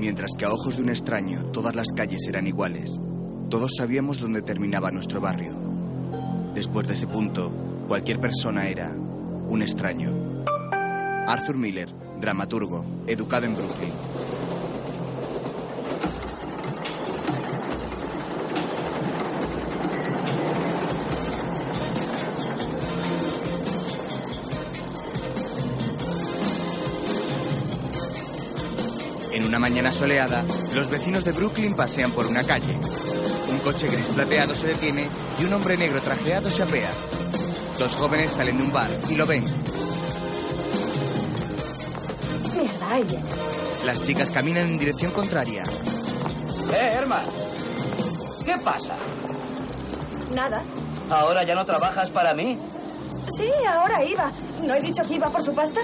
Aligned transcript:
Mientras 0.00 0.30
que 0.38 0.46
a 0.46 0.50
ojos 0.50 0.78
de 0.78 0.82
un 0.82 0.88
extraño 0.88 1.44
todas 1.52 1.76
las 1.76 1.88
calles 1.94 2.26
eran 2.26 2.46
iguales, 2.46 2.98
todos 3.50 3.72
sabíamos 3.76 4.18
dónde 4.18 4.40
terminaba 4.40 4.90
nuestro 4.90 5.20
barrio. 5.20 5.52
Después 6.54 6.88
de 6.88 6.94
ese 6.94 7.06
punto, 7.06 7.52
cualquier 7.86 8.18
persona 8.18 8.66
era 8.66 8.96
un 8.96 9.60
extraño. 9.60 10.42
Arthur 11.28 11.58
Miller, 11.58 11.90
dramaturgo, 12.18 12.86
educado 13.08 13.44
en 13.44 13.54
Brooklyn. 13.54 13.92
Mañana 29.70 29.92
soleada, 29.92 30.42
los 30.74 30.90
vecinos 30.90 31.24
de 31.24 31.30
Brooklyn 31.30 31.76
pasean 31.76 32.10
por 32.10 32.26
una 32.26 32.42
calle. 32.42 32.76
Un 33.52 33.58
coche 33.60 33.86
gris 33.86 34.06
plateado 34.08 34.52
se 34.52 34.66
detiene 34.66 35.06
y 35.38 35.44
un 35.44 35.52
hombre 35.52 35.76
negro 35.76 36.00
trajeado 36.02 36.50
se 36.50 36.64
apea. 36.64 36.90
Dos 37.78 37.94
jóvenes 37.94 38.32
salen 38.32 38.58
de 38.58 38.64
un 38.64 38.72
bar 38.72 38.90
y 39.08 39.14
lo 39.14 39.26
ven. 39.26 39.44
Las 43.86 44.02
chicas 44.02 44.30
caminan 44.30 44.66
en 44.66 44.78
dirección 44.80 45.12
contraria. 45.12 45.62
Eh, 45.62 46.96
Herman. 46.96 47.22
¿Qué 48.44 48.56
pasa? 48.64 48.96
Nada. 50.34 50.64
¿Ahora 51.10 51.44
ya 51.44 51.54
no 51.54 51.64
trabajas 51.64 52.10
para 52.10 52.34
mí? 52.34 52.58
Sí, 53.36 53.50
ahora 53.68 54.02
iba. 54.04 54.32
¿No 54.64 54.74
he 54.74 54.80
dicho 54.80 55.02
que 55.06 55.14
iba 55.14 55.30
por 55.30 55.44
su 55.44 55.54
pasta? 55.54 55.80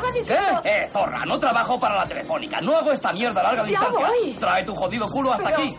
Estaba 0.00 0.12
¿Qué? 0.12 0.18
diciendo... 0.20 0.60
Eh, 0.64 0.88
zorra, 0.92 1.24
no 1.26 1.38
trabajo 1.38 1.78
para 1.78 1.96
la 1.96 2.04
telefónica. 2.04 2.60
No 2.60 2.76
hago 2.76 2.92
esta 2.92 3.12
mierda 3.12 3.40
a 3.40 3.44
larga 3.44 3.62
Ya 3.64 3.68
distancia. 3.68 4.06
voy. 4.06 4.32
Trae 4.32 4.64
tu 4.64 4.74
jodido 4.74 5.06
culo 5.08 5.32
hasta 5.32 5.44
Pero- 5.50 5.58
aquí. 5.62 5.76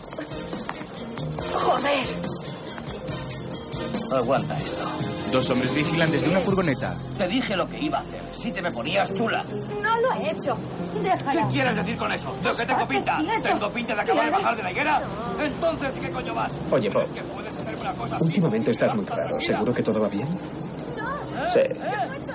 Joder. 1.54 2.06
Aguanta 4.14 4.58
esto. 4.58 4.88
Dos 5.32 5.50
hombres 5.50 5.74
vigilan 5.74 6.12
desde 6.12 6.30
una 6.30 6.40
furgoneta. 6.42 6.94
Te 7.18 7.28
dije 7.28 7.56
lo 7.56 7.66
que 7.70 7.80
iba 7.80 8.00
a 8.00 8.02
hacer. 8.02 8.22
Si 8.36 8.52
te 8.52 8.62
me 8.62 8.70
ponías 8.72 9.14
chula. 9.14 9.44
No 9.82 9.98
lo 10.02 10.12
he 10.14 10.32
hecho. 10.32 10.58
¿Qué 10.94 11.00
Déjala. 11.10 11.48
quieres 11.48 11.76
decir 11.78 11.96
con 11.98 12.12
eso? 12.12 12.34
¿De 12.44 12.52
qué 12.52 12.66
tengo 12.66 12.86
pinta? 12.88 13.18
¿Tengo 13.42 13.70
pinta 13.70 13.96
de 13.96 14.02
acabar 14.02 14.26
de 14.26 14.32
bajar 14.32 14.58
de 14.58 14.64
la 14.64 14.72
higuera? 14.72 15.02
Entonces, 15.42 15.92
¿qué 16.02 16.10
coño 16.12 16.34
vas? 16.36 16.52
Oye, 16.72 16.90
Bob, 16.90 17.06
últimamente 18.20 18.72
estás 18.72 18.94
muy 18.94 19.06
raro. 19.06 19.40
¿Seguro 19.40 19.74
que 19.74 19.84
todo 19.84 20.02
va 20.02 20.10
bien? 20.10 20.28
Sí, 21.54 21.60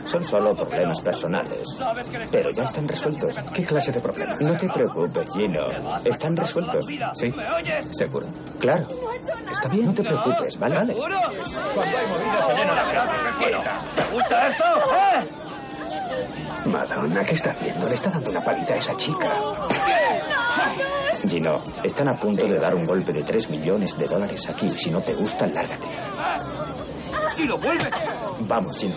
son 0.06 0.24
solo 0.24 0.54
problemas 0.54 1.00
personales. 1.00 1.66
¿Sabes 1.76 2.08
que 2.08 2.16
eres 2.16 2.30
Pero 2.30 2.50
ya 2.50 2.64
están 2.64 2.88
resueltos. 2.88 3.34
¿Qué 3.52 3.64
clase 3.64 3.92
de 3.92 4.00
problemas? 4.00 4.40
No 4.40 4.56
te 4.56 4.68
preocupes, 4.68 5.28
Gino. 5.32 5.66
Están 6.04 6.36
resueltos. 6.36 6.86
Sí, 7.14 7.34
seguro. 7.92 8.26
Claro. 8.58 8.86
Está 9.50 9.68
bien, 9.68 9.86
no 9.86 9.94
te 9.94 10.02
preocupes, 10.02 10.58
¿vale? 10.58 10.76
Vale. 10.76 10.94
¿Seguro? 10.94 11.16
Cuando 11.74 11.98
hay 11.98 12.06
movida 12.06 12.42
se 12.46 12.54
llena 12.54 12.74
la. 12.74 13.32
Bueno, 13.40 13.62
¿te 13.94 14.14
gusta 14.14 14.48
esto? 14.48 14.64
¿Eh? 14.64 15.46
Madonna, 16.66 17.24
¿qué 17.24 17.34
está 17.34 17.50
haciendo? 17.50 17.88
Le 17.88 17.94
está 17.94 18.10
dando 18.10 18.30
una 18.30 18.40
palita 18.40 18.74
a 18.74 18.76
esa 18.76 18.96
chica. 18.96 19.28
Gino, 21.28 21.60
están 21.82 22.08
a 22.08 22.14
punto 22.16 22.46
de 22.46 22.58
dar 22.58 22.74
un 22.74 22.86
golpe 22.86 23.12
de 23.12 23.22
3 23.22 23.50
millones 23.50 23.96
de 23.96 24.06
dólares 24.06 24.48
aquí. 24.48 24.70
Si 24.70 24.90
no 24.90 25.00
te 25.00 25.14
gusta, 25.14 25.46
lárgate. 25.46 25.86
Si 27.34 27.44
lo 27.44 27.58
vuelves. 27.58 27.90
Vamos, 28.40 28.78
Gino. 28.78 28.94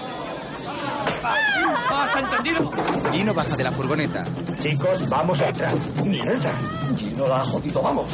¿Has 1.23 2.15
entendido? 2.15 2.71
Gino 3.11 3.33
baja 3.33 3.55
de 3.55 3.63
la 3.63 3.71
furgoneta. 3.71 4.23
Chicos, 4.61 5.09
vamos 5.09 5.41
a 5.41 5.47
entrar. 5.49 5.73
¡Mierda! 6.05 6.51
Gino 6.97 7.25
la 7.25 7.37
ha 7.37 7.45
jodido, 7.45 7.81
vamos. 7.81 8.07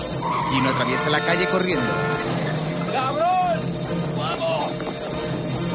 Gino 0.52 0.70
atraviesa 0.70 1.10
la 1.10 1.20
calle 1.20 1.46
corriendo. 1.48 1.86
¡Cabrón! 2.92 3.60
¡Vamos! 4.18 4.72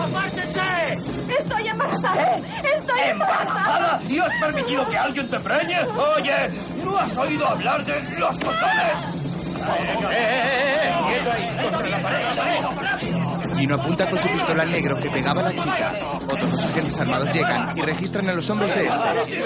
¡Apártense! 0.08 1.10
Estoy 1.38 1.68
embarazada. 1.68 2.36
Estoy 2.74 3.00
embarazada. 3.10 4.00
¿Y 4.08 4.18
has 4.18 4.34
permitido 4.40 4.88
que 4.88 4.98
alguien 4.98 5.28
te 5.28 5.40
preñe? 5.40 5.80
Oye, 6.16 6.50
¿no 6.84 6.98
has 6.98 7.16
oído 7.16 7.46
hablar 7.46 7.84
de 7.84 8.18
los 8.18 8.36
condones? 8.38 9.20
¡Eh, 9.60 9.98
eh, 10.10 10.88
eh! 10.88 10.94
¡Quieto 11.06 11.30
ahí! 11.32 11.70
¡Contra 11.70 11.88
la 11.90 12.02
pared, 12.02 12.24
la 12.62 12.70
pared! 12.70 13.29
Gino 13.60 13.74
apunta 13.74 14.08
con 14.08 14.18
su 14.18 14.26
pistola 14.30 14.62
al 14.62 14.70
negro 14.70 14.96
que 14.98 15.10
pegaba 15.10 15.42
a 15.42 15.44
la 15.44 15.50
chica. 15.52 15.92
Otros 16.24 16.50
dos 16.50 16.64
agentes 16.64 16.98
armados 16.98 17.30
llegan 17.30 17.76
y 17.76 17.82
registran 17.82 18.26
a 18.30 18.32
los 18.32 18.48
hombres 18.48 18.74
de 18.74 18.86
este. 18.86 19.42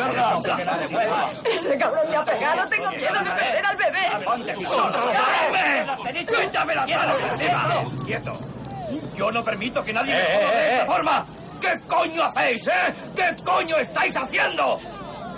Ese 1.57 1.77
cabrón 1.77 2.09
me 2.09 2.17
ha 2.17 2.25
pegado. 2.25 2.69
Tengo 2.69 2.91
miedo 2.91 3.13
de 3.13 3.31
perder 3.31 3.67
al 3.67 3.77
bebé. 3.77 4.05
¡Quítame! 6.13 6.45
¡Quítame 6.45 6.75
las 6.77 6.89
manos 6.89 7.17
encima! 7.33 7.85
¡Quieto! 8.07 8.39
Yo 9.17 9.33
no 9.33 9.43
permito 9.43 9.83
que 9.83 9.93
nadie 9.93 10.15
me 10.15 10.23
joda 10.23 10.51
de 10.53 10.75
esta 10.75 10.87
forma. 10.87 11.27
¿Qué 11.61 11.75
coño 11.89 12.23
hacéis, 12.23 12.67
eh? 12.69 12.95
¿Qué 13.17 13.35
coño 13.43 13.77
estáis 13.79 14.17
haciendo? 14.17 14.79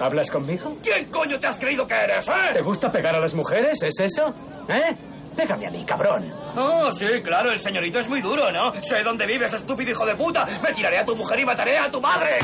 ¿Hablas 0.00 0.30
conmigo? 0.30 0.76
¿Quién 0.82 1.06
coño 1.06 1.38
te 1.40 1.46
has 1.46 1.56
creído 1.56 1.86
que 1.86 1.94
eres, 1.94 2.26
¿Te 2.52 2.58
eh? 2.58 2.62
gusta 2.62 2.92
pegar 2.92 3.14
a 3.14 3.20
las 3.20 3.32
mujeres? 3.32 3.80
¿Es 3.82 3.98
eso? 4.00 4.26
¿Eh? 4.68 4.94
Pégame 5.36 5.66
a 5.66 5.70
mí, 5.70 5.84
cabrón. 5.84 6.24
Oh, 6.56 6.90
sí, 6.90 7.04
claro, 7.22 7.52
el 7.52 7.60
señorito 7.60 8.00
es 8.00 8.08
muy 8.08 8.22
duro, 8.22 8.50
¿no? 8.50 8.72
Sé 8.82 9.02
dónde 9.02 9.26
vives, 9.26 9.52
estúpido 9.52 9.90
hijo 9.90 10.06
de 10.06 10.16
puta. 10.16 10.46
Me 10.62 10.72
tiraré 10.72 10.98
a 10.98 11.04
tu 11.04 11.14
mujer 11.14 11.38
y 11.40 11.44
mataré 11.44 11.78
a 11.78 11.90
tu 11.90 12.00
madre. 12.00 12.38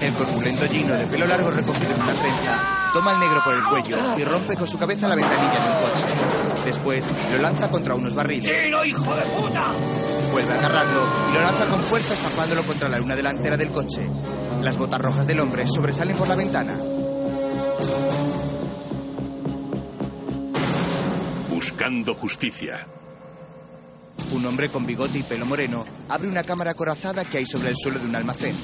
El 0.00 0.12
corpulento 0.14 0.66
Gino, 0.68 0.94
de 0.94 1.06
pelo 1.06 1.26
largo 1.26 1.50
recogido 1.50 1.94
en 1.94 2.02
una 2.02 2.14
trenza, 2.14 2.90
toma 2.94 3.10
al 3.10 3.20
negro 3.20 3.42
por 3.44 3.54
el 3.54 3.64
cuello 3.64 3.96
y 4.16 4.24
rompe 4.24 4.56
con 4.56 4.66
su 4.66 4.78
cabeza 4.78 5.06
la 5.06 5.16
ventanilla 5.16 5.60
del 5.60 5.90
coche. 5.90 6.06
Después 6.64 7.08
lo 7.32 7.38
lanza 7.42 7.68
contra 7.68 7.94
unos 7.94 8.14
barriles. 8.14 8.46
¡Chino, 8.46 8.84
hijo 8.84 9.14
de 9.14 9.22
puta! 9.22 9.66
Vuelve 10.32 10.52
a 10.52 10.58
agarrarlo 10.58 11.00
y 11.30 11.34
lo 11.34 11.40
lanza 11.40 11.66
con 11.66 11.80
fuerza 11.80 12.14
estampándolo 12.14 12.62
contra 12.62 12.88
la 12.88 12.98
luna 12.98 13.16
delantera 13.16 13.56
del 13.56 13.70
coche. 13.70 14.08
Las 14.62 14.76
botas 14.76 15.00
rojas 15.00 15.26
del 15.26 15.40
hombre 15.40 15.66
sobresalen 15.66 16.16
por 16.16 16.28
la 16.28 16.36
ventana. 16.36 16.74
Buscando 21.70 22.14
justicia. 22.14 22.86
Un 24.32 24.46
hombre 24.46 24.70
con 24.70 24.86
bigote 24.86 25.18
y 25.18 25.22
pelo 25.22 25.44
moreno 25.44 25.84
abre 26.08 26.26
una 26.26 26.42
cámara 26.42 26.70
acorazada 26.70 27.26
que 27.26 27.36
hay 27.36 27.44
sobre 27.44 27.68
el 27.68 27.76
suelo 27.76 27.98
de 27.98 28.06
un 28.06 28.16
almacén. 28.16 28.56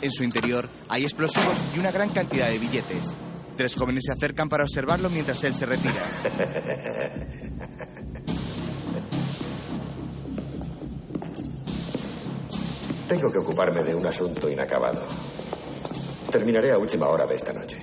En 0.00 0.12
su 0.12 0.22
interior 0.22 0.68
hay 0.88 1.02
explosivos 1.02 1.60
y 1.74 1.80
una 1.80 1.90
gran 1.90 2.10
cantidad 2.10 2.48
de 2.48 2.60
billetes. 2.60 3.08
Tres 3.56 3.74
jóvenes 3.74 4.04
se 4.06 4.12
acercan 4.12 4.48
para 4.48 4.62
observarlo 4.62 5.10
mientras 5.10 5.42
él 5.42 5.56
se 5.56 5.66
retira. 5.66 6.00
Tengo 13.08 13.32
que 13.32 13.38
ocuparme 13.38 13.82
de 13.82 13.96
un 13.96 14.06
asunto 14.06 14.48
inacabado. 14.48 15.08
Terminaré 16.30 16.70
a 16.70 16.78
última 16.78 17.08
hora 17.08 17.26
de 17.26 17.34
esta 17.34 17.52
noche. 17.52 17.78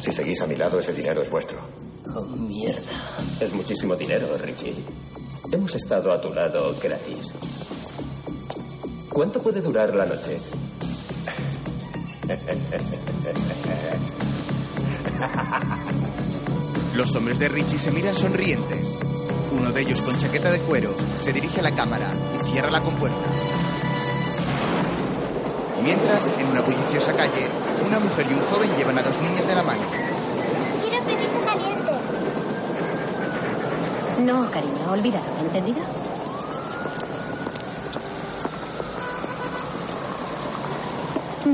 Si 0.00 0.10
seguís 0.10 0.40
a 0.40 0.46
mi 0.46 0.56
lado, 0.56 0.80
ese 0.80 0.94
dinero 0.94 1.20
es 1.20 1.28
vuestro. 1.28 1.81
Oh, 2.14 2.20
mierda. 2.26 3.16
Es 3.40 3.52
muchísimo 3.54 3.96
dinero, 3.96 4.28
Richie. 4.38 4.74
Hemos 5.50 5.74
estado 5.74 6.12
a 6.12 6.20
tu 6.20 6.32
lado 6.32 6.74
gratis. 6.82 7.32
¿Cuánto 9.10 9.40
puede 9.40 9.60
durar 9.60 9.94
la 9.94 10.06
noche? 10.06 10.38
Los 16.94 17.14
hombres 17.16 17.38
de 17.38 17.48
Richie 17.48 17.78
se 17.78 17.90
miran 17.90 18.14
sonrientes. 18.14 18.94
Uno 19.52 19.70
de 19.70 19.80
ellos 19.80 20.00
con 20.02 20.16
chaqueta 20.18 20.50
de 20.50 20.60
cuero 20.60 20.94
se 21.20 21.32
dirige 21.32 21.60
a 21.60 21.62
la 21.62 21.74
cámara 21.74 22.12
y 22.34 22.50
cierra 22.50 22.70
la 22.70 22.80
compuerta. 22.80 23.18
Mientras, 25.82 26.30
en 26.38 26.46
una 26.48 26.60
bulliciosa 26.60 27.12
calle, 27.14 27.48
una 27.86 27.98
mujer 27.98 28.26
y 28.30 28.34
un 28.34 28.40
joven 28.40 28.70
llevan 28.76 28.98
a 28.98 29.02
dos 29.02 29.20
niñas 29.20 29.46
de 29.46 29.54
la 29.54 29.62
mano. 29.62 29.82
Quiero 30.88 31.04
pedirte 31.04 31.44
caliente. 31.44 31.92
No, 34.24 34.48
cariño, 34.50 34.90
olvídalo, 34.92 35.24
¿entendido? 35.40 35.80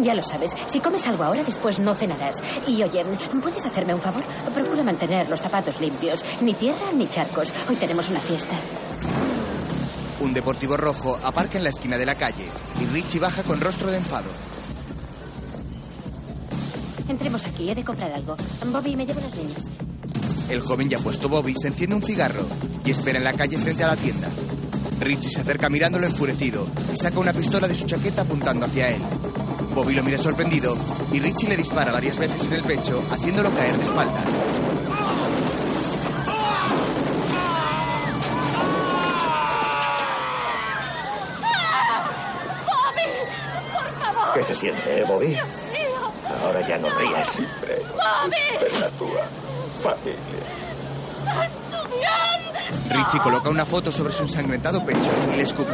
Ya 0.02 0.14
lo 0.14 0.22
sabes, 0.22 0.54
si 0.66 0.80
comes 0.80 1.06
algo 1.06 1.24
ahora, 1.24 1.42
después 1.42 1.78
no 1.78 1.94
cenarás. 1.94 2.42
Y 2.66 2.82
oye, 2.82 3.02
¿puedes 3.42 3.64
hacerme 3.64 3.94
un 3.94 4.00
favor? 4.00 4.22
Procura 4.52 4.82
mantener 4.82 5.28
los 5.30 5.40
zapatos 5.40 5.80
limpios. 5.80 6.24
Ni 6.42 6.52
tierra 6.52 6.92
ni 6.94 7.08
charcos. 7.08 7.52
Hoy 7.68 7.76
tenemos 7.76 8.08
una 8.10 8.20
fiesta. 8.20 8.54
Un 10.20 10.34
deportivo 10.34 10.76
rojo 10.76 11.18
aparca 11.24 11.56
en 11.56 11.64
la 11.64 11.70
esquina 11.70 11.96
de 11.96 12.04
la 12.04 12.14
calle 12.16 12.46
y 12.80 12.86
Richie 12.86 13.18
baja 13.18 13.42
con 13.44 13.60
rostro 13.60 13.90
de 13.90 13.96
enfado. 13.96 14.28
Entremos 17.08 17.46
aquí, 17.46 17.70
he 17.70 17.74
de 17.74 17.84
comprar 17.84 18.12
algo. 18.12 18.36
Bobby, 18.66 18.94
me 18.94 19.06
llevo 19.06 19.20
las 19.20 19.34
niñas. 19.34 19.64
El 20.50 20.60
joven 20.60 20.88
ya 20.88 20.98
puesto 20.98 21.28
Bobby 21.28 21.54
se 21.60 21.68
enciende 21.68 21.96
un 21.96 22.02
cigarro 22.02 22.42
y 22.84 22.90
espera 22.90 23.18
en 23.18 23.24
la 23.24 23.34
calle 23.34 23.58
frente 23.58 23.84
a 23.84 23.88
la 23.88 23.96
tienda. 23.96 24.28
Richie 25.00 25.30
se 25.30 25.40
acerca 25.40 25.68
mirándolo 25.68 26.06
enfurecido 26.06 26.66
y 26.92 26.96
saca 26.96 27.18
una 27.18 27.32
pistola 27.32 27.68
de 27.68 27.76
su 27.76 27.86
chaqueta 27.86 28.22
apuntando 28.22 28.66
hacia 28.66 28.88
él. 28.88 29.00
Bobby 29.74 29.94
lo 29.94 30.02
mira 30.02 30.18
sorprendido 30.18 30.76
y 31.12 31.20
Richie 31.20 31.48
le 31.48 31.56
dispara 31.56 31.92
varias 31.92 32.18
veces 32.18 32.46
en 32.46 32.54
el 32.54 32.62
pecho, 32.64 33.02
haciéndolo 33.10 33.50
caer 33.54 33.76
de 33.76 33.84
espaldas. 33.84 34.24
¡Bobby! 42.66 43.08
¡Por 43.72 44.14
favor! 44.14 44.34
¿Qué 44.34 44.42
se 44.44 44.54
siente, 44.54 45.00
eh, 45.00 45.04
Bobby? 45.06 45.26
¡Dios 45.26 45.46
mío! 45.72 46.10
Ahora 46.42 46.66
ya 46.66 46.78
no 46.78 46.88
ríes. 46.98 47.28
¡Bobby! 47.96 49.47
Familia. 49.82 50.16
Richie 52.90 53.20
coloca 53.20 53.50
una 53.50 53.64
foto 53.64 53.92
sobre 53.92 54.12
su 54.12 54.22
ensangrentado 54.22 54.84
pecho 54.84 55.10
y 55.32 55.36
le 55.36 55.42
escupe. 55.42 55.72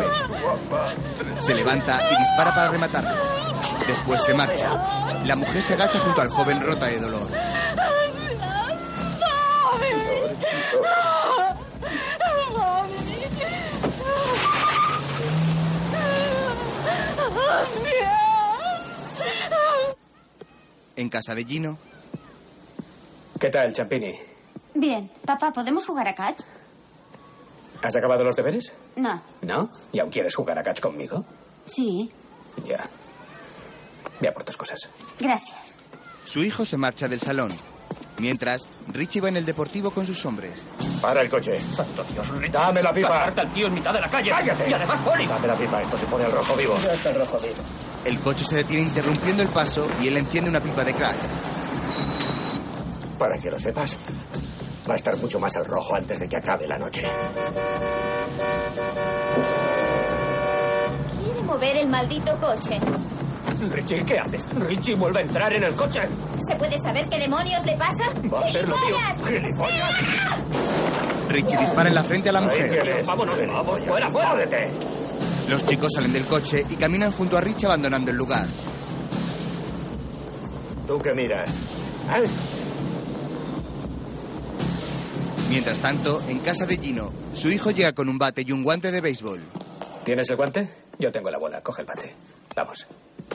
Se 1.39 1.55
levanta 1.55 2.09
y 2.11 2.19
dispara 2.19 2.55
para 2.55 2.71
rematarlo. 2.71 3.11
Después 3.87 4.23
se 4.23 4.35
marcha. 4.35 5.23
La 5.25 5.37
mujer 5.37 5.63
se 5.63 5.75
agacha 5.75 5.99
junto 6.01 6.21
al 6.21 6.29
joven 6.29 6.61
rota 6.61 6.87
de 6.87 7.01
dolor. 7.01 7.29
En 20.97 21.09
casa 21.09 21.35
de 21.35 21.45
Gino, 21.45 21.79
¿Qué 23.45 23.51
tal, 23.51 23.71
Champini? 23.75 24.11
Bien. 24.73 25.11
Papá, 25.27 25.53
¿podemos 25.53 25.85
jugar 25.85 26.09
a 26.09 26.15
catch? 26.15 26.41
¿Has 27.83 27.95
acabado 27.95 28.25
los 28.25 28.35
deberes? 28.35 28.73
No. 28.97 29.21
¿No? 29.43 29.69
¿Y 29.93 30.01
aún 30.01 30.09
quieres 30.11 30.35
jugar 30.35 30.59
a 30.59 30.63
catch 30.63 30.81
conmigo? 30.81 31.23
Sí. 31.67 32.11
Ya. 32.67 32.83
Ve 34.19 34.29
a 34.29 34.33
por 34.33 34.45
tus 34.45 34.57
cosas. 34.57 34.89
Gracias. 35.21 35.77
su 36.25 36.43
hijo 36.43 36.65
se 36.65 36.79
marcha 36.79 37.07
del 37.07 37.21
salón. 37.21 37.53
Mientras, 38.17 38.67
Richie 38.91 39.21
va 39.21 39.29
en 39.29 39.37
el 39.37 39.45
deportivo 39.45 39.91
con 39.91 40.07
sus 40.07 40.25
hombres. 40.25 40.67
Para 41.03 41.21
el 41.21 41.29
coche. 41.29 41.55
Santo 41.55 42.03
Dios, 42.05 42.27
Richie. 42.31 42.51
Dame 42.51 42.83
la 42.83 42.95
pipa. 42.95 43.25
Al 43.25 43.53
tío 43.53 43.67
en 43.67 43.75
mitad 43.75 43.93
de 43.93 44.01
la 44.01 44.09
calle. 44.09 44.31
¡Cállate! 44.31 44.71
Y 44.71 44.73
además, 44.73 44.99
Poli. 45.01 45.27
Dame 45.27 45.49
la 45.49 45.55
pipa, 45.55 45.83
esto 45.83 45.99
se 45.99 46.07
pone 46.07 46.25
al 46.25 46.33
rojo 46.33 46.57
vivo. 46.57 46.79
Ya 46.83 46.93
está 46.95 47.11
el 47.11 47.17
rojo 47.17 47.39
vivo. 47.41 47.63
El 48.07 48.19
coche 48.21 48.47
se 48.47 48.57
detiene 48.57 48.85
interrumpiendo 48.85 49.43
el 49.43 49.51
paso 49.51 49.87
y 50.01 50.09
él 50.09 50.17
enciende 50.17 50.49
una 50.49 50.61
pipa 50.61 50.83
de 50.83 50.95
crack. 50.95 51.17
Para 53.19 53.39
que 53.39 53.51
lo 53.51 53.59
sepas, 53.59 53.97
va 54.89 54.95
a 54.95 54.97
estar 54.97 55.17
mucho 55.17 55.39
más 55.39 55.57
al 55.57 55.65
rojo 55.65 55.95
antes 55.95 56.19
de 56.19 56.29
que 56.29 56.37
acabe 56.37 56.67
la 56.67 56.77
noche. 56.77 57.03
Quiere 61.23 61.43
mover 61.43 61.77
el 61.77 61.89
maldito 61.89 62.37
coche. 62.39 62.79
Richie, 63.73 64.05
¿qué 64.05 64.19
haces? 64.19 64.47
Richie, 64.57 64.95
vuelve 64.97 65.21
a 65.21 65.23
entrar 65.23 65.53
en 65.53 65.65
el 65.65 65.75
coche. 65.75 66.01
¿Se 66.49 66.57
puede 66.57 66.77
saber 66.79 67.09
qué 67.09 67.19
demonios 67.19 67.65
le 67.65 67.77
pasa? 67.77 68.05
Va 68.33 68.41
a 68.41 68.45
hacerlo, 68.45 68.77
tío. 68.87 69.27
¡Gilipollas! 69.27 69.95
Richie 71.29 71.57
dispara 71.57 71.89
en 71.89 71.95
la 71.95 72.05
frente 72.05 72.29
a 72.29 72.33
la 72.33 72.41
mujer. 72.43 73.03
Vámonos, 73.07 73.39
vamos, 73.47 73.81
fuera, 73.81 74.11
fuera. 74.11 74.35
Los 75.49 75.65
chicos 75.67 75.93
salen 75.95 76.13
del 76.13 76.25
coche 76.25 76.65
y 76.69 76.77
caminan 76.77 77.13
junto 77.13 77.39
a 77.39 77.41
Richie 77.41 77.67
abandonando 77.67 78.11
el 78.11 78.17
lugar. 78.17 78.47
¿Tú 80.87 80.99
qué 80.99 81.15
miras? 81.15 81.51
¿Eh? 81.51 82.25
Mientras 85.55 85.79
tanto, 85.79 86.21
en 86.29 86.41
casa 86.41 86.67
de 86.67 86.77
Gino, 86.77 87.13
su 87.33 87.49
hijo 87.49 87.71
llega 87.71 87.93
con 87.93 88.09
un 88.09 88.19
bate 88.19 88.43
y 88.45 88.51
un 88.51 88.65
guante 88.65 88.91
de 88.91 89.01
béisbol. 89.01 89.41
¿Tienes 90.05 90.29
el 90.29 90.35
guante? 90.35 90.69
Yo 90.99 91.13
tengo 91.13 91.31
la 91.31 91.39
bola. 91.39 91.61
Coge 91.61 91.83
el 91.83 91.87
bate. 91.87 92.13
Vamos. 92.57 92.85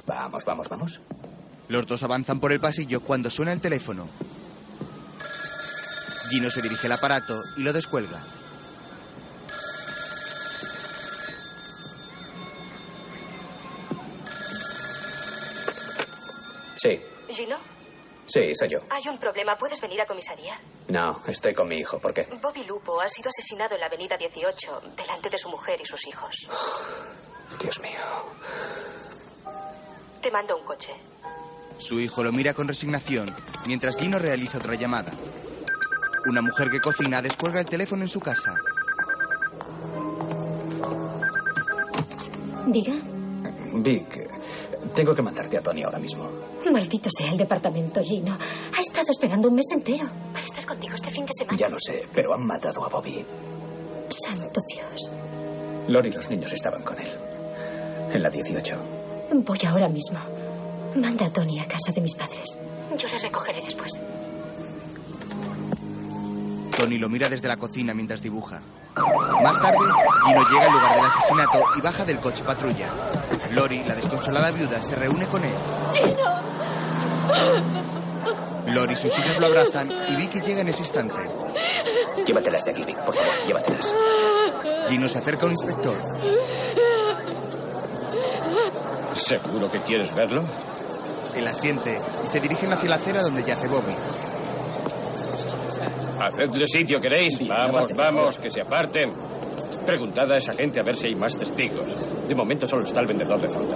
Vamos, 0.06 0.44
vamos, 0.44 0.68
vamos. 0.68 1.00
Los 1.69 1.88
dos 1.88 2.04
avanzan 2.04 2.42
por 2.42 2.51
el 2.51 2.60
pasillo 2.60 3.00
cuando 3.00 3.31
suena 3.31 3.54
el 3.54 3.62
teléfono. 3.62 4.06
Gino 6.30 6.51
se 6.51 6.62
dirige 6.62 6.88
al 6.88 6.92
aparato 6.92 7.39
y 7.56 7.62
lo 7.62 7.71
descuelga. 7.71 8.19
Sí. 16.81 17.00
Gino, 17.30 17.56
Sí, 18.30 18.54
soy 18.54 18.70
yo. 18.70 18.80
hay 18.92 19.04
un 19.10 19.18
problema. 19.18 19.58
¿Puedes 19.58 19.81
venir 19.81 20.00
a 20.02 20.06
comisaría? 20.06 20.56
No, 20.88 21.20
estoy 21.28 21.54
con 21.54 21.68
mi 21.68 21.78
hijo. 21.78 21.98
¿Por 22.00 22.14
qué? 22.14 22.28
Bobby 22.42 22.64
Lupo 22.64 23.02
ha 23.02 23.10
sido 23.10 23.30
asesinado 23.30 23.74
en 23.74 23.81
la 23.81 23.88
avenida 23.88 24.16
18, 24.18 24.81
delante 24.96 25.30
de 25.30 25.38
su 25.38 25.50
mujer 25.50 25.80
y 25.81 25.86
sus 25.86 26.06
hijos. 26.08 26.48
Dios 27.62 27.80
mío. 27.80 28.00
Te 30.22 30.30
mando 30.30 30.56
un 30.58 30.64
coche. 30.64 30.94
Su 31.80 32.00
hijo 32.00 32.24
lo 32.24 32.31
mira 32.31 32.54
con 32.54 32.68
resignación 32.68 33.34
mientras 33.66 33.98
Gino 33.98 34.20
realiza 34.20 34.58
otra 34.60 34.75
llamada. 34.75 35.12
Una 36.28 36.42
mujer 36.42 36.70
que 36.70 36.80
cocina 36.82 37.22
descuelga 37.22 37.62
el 37.62 37.66
teléfono 37.66 38.04
en 38.04 38.10
su 38.10 38.20
casa. 38.20 38.54
Diga. 42.68 42.94
Vic, 43.74 44.30
tengo 44.96 45.14
que 45.14 45.22
mandarte 45.22 45.58
a 45.58 45.62
Tony 45.62 45.84
ahora 45.84 46.00
mismo. 46.00 46.28
Maldito 46.72 47.10
sea 47.16 47.31
el 47.31 47.38
departamento, 47.38 48.02
Gino. 48.02 48.38
Ha 48.78 48.81
estado 48.81 49.08
esperando 49.12 49.48
un 49.48 49.56
mes 49.56 49.68
entero. 49.72 50.06
Para 50.34 50.46
estar 50.46 50.66
contigo 50.66 50.96
este 50.96 51.12
fin 51.12 51.26
de 51.26 51.34
semana. 51.34 51.58
Ya 51.58 51.70
lo 51.70 51.80
sé, 51.80 52.02
pero 52.14 52.34
han 52.34 52.46
matado 52.46 52.86
a 52.86 52.90
Bobby. 52.90 53.26
Santo 54.10 54.60
Dios. 54.74 55.12
Lori 55.88 56.10
y 56.10 56.14
los 56.14 56.30
niños 56.30 56.52
estaban 56.54 56.84
con 56.84 57.00
él. 57.00 57.10
En 58.12 58.24
la 58.24 58.30
18. 58.30 58.76
Voy 59.34 59.60
ahora 59.68 59.88
mismo. 59.90 60.20
Manda 60.96 61.25
a 61.25 61.34
Tony 61.34 61.60
a 61.60 61.68
casa 61.68 61.92
de 61.94 62.02
mis 62.02 62.16
padres. 62.16 62.58
Yo 62.98 63.08
le 63.08 63.20
recogeré 63.20 63.62
después. 63.62 63.92
Tony 66.80 66.98
lo 66.98 67.10
mira 67.10 67.28
desde 67.28 67.46
la 67.50 67.58
cocina 67.58 67.94
mientras 67.94 68.22
dibuja. 68.22 68.62
Más 69.44 69.62
tarde, 69.62 69.80
Gino 70.26 70.50
llega 70.50 70.66
al 70.66 70.72
lugar 70.72 70.96
del 70.96 71.06
asesinato 71.06 71.60
y 71.76 71.81
baja 71.81 72.06
del 72.06 72.20
coche 72.20 72.42
patrulla. 72.46 72.88
Lori, 73.52 73.84
la 73.84 73.96
desconsolada 73.96 74.50
viuda, 74.52 74.81
se 74.81 74.96
reúne 74.96 75.28
con 75.28 75.44
él. 75.44 75.54
Lori 78.68 78.94
y 78.94 78.96
sus 78.96 79.18
hijas 79.20 79.38
lo 79.40 79.48
abrazan 79.48 79.92
y 80.08 80.16
Vicky 80.16 80.40
llega 80.40 80.62
en 80.62 80.70
ese 80.70 80.84
instante. 80.84 81.16
Llévatelas 82.26 82.64
de 82.64 82.72
aquí, 82.72 82.82
Vic, 82.86 82.98
por 83.04 83.14
favor, 83.14 83.34
llévatelas. 83.46 83.94
Gino 84.88 85.10
se 85.10 85.18
acerca 85.18 85.44
a 85.44 85.46
un 85.48 85.52
inspector. 85.52 85.96
¿Seguro 89.18 89.70
que 89.70 89.80
quieres 89.80 90.16
verlo? 90.16 90.44
Él 91.36 91.46
asiente 91.46 92.00
y 92.24 92.27
se 92.27 92.39
dirigen 92.39 92.72
hacia 92.72 92.89
la 92.89 92.96
acera 92.96 93.22
donde 93.22 93.44
yace 93.44 93.68
Bobby. 93.68 93.94
Hacedle 96.22 96.66
sitio, 96.68 97.00
¿queréis? 97.00 97.48
Vamos, 97.48 97.96
vamos, 97.96 98.38
que 98.38 98.50
se 98.50 98.62
aparten. 98.62 99.10
Preguntad 99.86 100.32
a 100.32 100.36
esa 100.36 100.54
gente 100.54 100.82
a 100.82 100.84
ver 100.84 100.96
si 100.96 101.08
hay 101.08 101.16
más 101.16 101.38
testigos. 101.38 102.28
De 102.28 102.36
momento 102.36 102.68
solo 102.68 102.84
está 102.84 103.00
el 103.00 103.08
vendedor 103.08 103.40
de 103.40 103.50
fruta. 103.50 103.76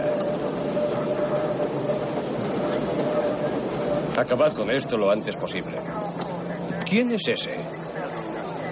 Acabad 4.17 4.53
con 4.53 4.71
esto 4.71 4.97
lo 4.97 5.09
antes 5.09 5.35
posible. 5.35 5.79
¿Quién 6.87 7.11
es 7.11 7.27
ese? 7.27 7.55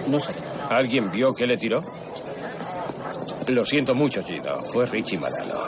No 0.08 0.20
sé. 0.20 0.32
¿Alguien 0.70 1.10
vio 1.10 1.28
que 1.34 1.46
le 1.46 1.56
tiró? 1.56 1.80
Lo 3.48 3.64
siento 3.64 3.94
mucho, 3.94 4.22
Gino. 4.22 4.58
Fue 4.62 4.86
Richie 4.86 5.18
Manalo. 5.18 5.64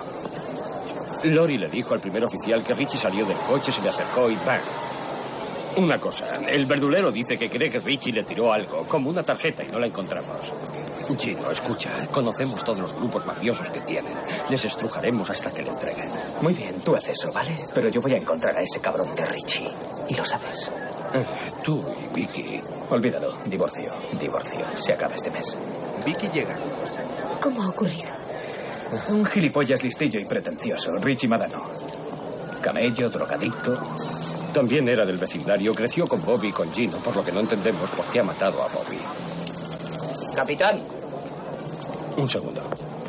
Lori 1.25 1.59
le 1.59 1.69
dijo 1.69 1.95
al 1.95 2.01
primer 2.01 2.25
oficial 2.25 2.63
que 2.63 2.75
Richie 2.75 2.99
salió 2.99 3.25
del 3.25 3.37
coche, 3.49 3.73
se 3.73 3.81
le 3.83 3.89
acercó 3.89 4.31
y 4.31 4.37
¡bang! 4.47 4.61
Una 5.77 5.99
cosa, 5.99 6.27
el 6.49 6.67
verdulero 6.67 7.11
dice 7.11 7.37
que 7.37 7.49
cree 7.49 7.69
que 7.69 7.81
Richie 7.81 8.13
le 8.13 8.23
tiró 8.23 8.53
algo, 8.53 8.87
como 8.87 9.11
una 9.11 9.23
tarjeta, 9.23 9.65
y 9.65 9.69
no 9.69 9.79
la 9.79 9.87
encontramos. 9.87 10.53
Gino, 11.19 11.51
escucha, 11.51 11.91
conocemos 12.13 12.63
todos 12.65 12.81
los 12.81 12.95
grupos 12.95 13.27
mafiosos 13.27 13.69
que 13.71 13.81
tienen. 13.81 14.13
Les 14.49 14.65
estrujaremos 14.65 15.29
hasta 15.31 15.53
que 15.53 15.63
le 15.63 15.71
entreguen. 15.71 16.09
Muy 16.41 16.55
bien, 16.55 16.81
tú 16.81 16.95
haz 16.95 17.09
eso, 17.09 17.31
¿vale? 17.33 17.51
Pero 17.75 17.89
yo 17.89 18.01
voy 18.01 18.13
a 18.13 18.19
encontrar 18.19 18.57
a 18.57 18.63
ese 18.63 18.81
cabrón 18.81 19.15
de 19.15 19.25
Richie. 19.27 19.71
Y 20.09 20.15
lo 20.15 20.25
sabes. 20.25 20.71
Eh, 21.13 21.25
tú 21.63 21.85
y 22.15 22.21
Vicky. 22.21 22.61
Olvídalo. 22.91 23.35
Divorcio. 23.45 23.93
Divorcio. 24.19 24.61
Se 24.75 24.93
acaba 24.93 25.15
este 25.15 25.31
mes. 25.31 25.57
Vicky 26.07 26.29
llega. 26.29 26.57
¿Cómo 27.41 27.63
ha 27.63 27.69
ocurrido? 27.69 28.11
Un 29.11 29.25
gilipollas 29.25 29.83
listillo 29.83 30.19
y 30.21 30.25
pretencioso. 30.25 30.93
Richie 30.97 31.29
Madano. 31.29 31.71
Camello, 32.63 33.11
drogadicto. 33.11 33.77
También 34.55 34.89
era 34.89 35.05
del 35.05 35.19
vecindario, 35.19 35.75
creció 35.75 36.07
con 36.07 36.25
Bobby 36.25 36.49
y 36.49 36.53
con 36.53 36.73
Gino, 36.73 36.97
por 36.99 37.17
lo 37.17 37.25
que 37.25 37.33
no 37.33 37.41
entendemos 37.41 37.91
por 37.91 38.05
qué 38.07 38.21
ha 38.21 38.23
matado 38.23 38.63
a 38.63 38.69
Bobby. 38.69 38.99
Capitán. 40.37 40.81
Un 42.17 42.29
segundo. 42.29 42.63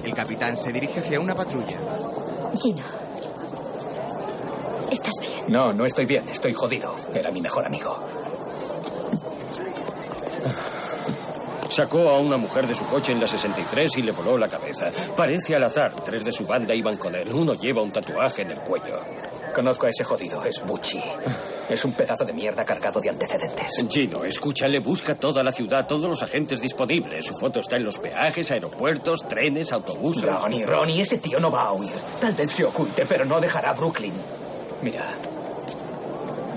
El 0.04 0.16
capitán 0.16 0.58
se 0.58 0.74
dirige 0.74 1.02
hacia 1.02 1.20
una 1.20 1.36
patrulla. 1.36 1.78
Gino. 2.60 2.84
¿Estás 4.92 5.14
bien? 5.22 5.44
No, 5.50 5.72
no 5.72 5.86
estoy 5.86 6.06
bien. 6.06 6.28
Estoy 6.30 6.54
jodido. 6.54 6.96
Era 7.14 7.30
mi 7.30 7.42
mejor 7.42 7.68
amigo. 7.68 7.96
Sacó 11.70 12.10
a 12.10 12.20
una 12.20 12.38
mujer 12.38 12.66
de 12.68 12.74
su 12.74 12.86
coche 12.86 13.12
en 13.12 13.20
la 13.20 13.28
63 13.28 13.98
y 13.98 14.02
le 14.02 14.12
voló 14.14 14.38
la 14.38 14.48
cabeza. 14.48 14.90
Parece 15.16 15.56
al 15.56 15.64
azar. 15.64 15.94
Tres 16.04 16.24
de 16.24 16.32
su 16.32 16.48
banda 16.48 16.74
iban 16.74 16.98
con 16.98 17.14
él. 17.14 17.32
Uno 17.32 17.54
lleva 17.54 17.84
un 17.84 17.92
tatuaje 17.92 18.42
en 18.42 18.52
el 18.52 18.60
cuello. 18.60 19.00
Conozco 19.56 19.86
a 19.86 19.90
ese 19.90 20.04
jodido. 20.04 20.44
Es 20.44 20.62
Bucci. 20.66 21.00
Es 21.70 21.86
un 21.86 21.94
pedazo 21.94 22.26
de 22.26 22.34
mierda 22.34 22.66
cargado 22.66 23.00
de 23.00 23.10
antecedentes. 23.10 23.86
Gino, 23.90 24.26
escúchale, 24.26 24.82
busca 24.82 25.16
toda 25.16 25.42
la 25.44 25.52
ciudad, 25.54 25.88
todos 25.88 26.10
los 26.10 26.22
agentes 26.22 26.60
disponibles. 26.60 27.26
Su 27.26 27.38
foto 27.38 27.62
está 27.62 27.78
en 27.78 27.86
los 27.86 27.98
peajes, 27.98 28.52
aeropuertos, 28.52 29.26
trenes, 29.30 29.72
autobuses. 29.72 30.24
Ronnie, 30.24 30.66
Ronnie, 30.66 31.02
ese 31.02 31.20
tío 31.20 31.40
no 31.40 31.50
va 31.50 31.68
a 31.68 31.74
huir. 31.74 31.94
Tal 32.20 32.34
vez 32.34 32.52
se 32.52 32.66
oculte, 32.66 33.06
pero 33.06 33.24
no 33.24 33.40
dejará 33.40 33.72
Brooklyn. 33.72 34.12
Mira, 34.82 35.14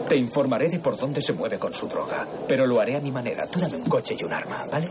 te 0.08 0.16
informaré 0.16 0.68
de 0.68 0.80
por 0.80 0.96
dónde 0.96 1.22
se 1.22 1.32
mueve 1.32 1.56
con 1.56 1.72
su 1.72 1.86
droga, 1.86 2.26
pero 2.48 2.66
lo 2.66 2.80
haré 2.80 2.96
a 2.96 3.00
mi 3.00 3.12
manera. 3.12 3.46
Tú 3.46 3.60
dame 3.60 3.76
un 3.76 3.84
coche 3.84 4.16
y 4.18 4.24
un 4.24 4.32
arma, 4.32 4.64
¿vale? 4.72 4.88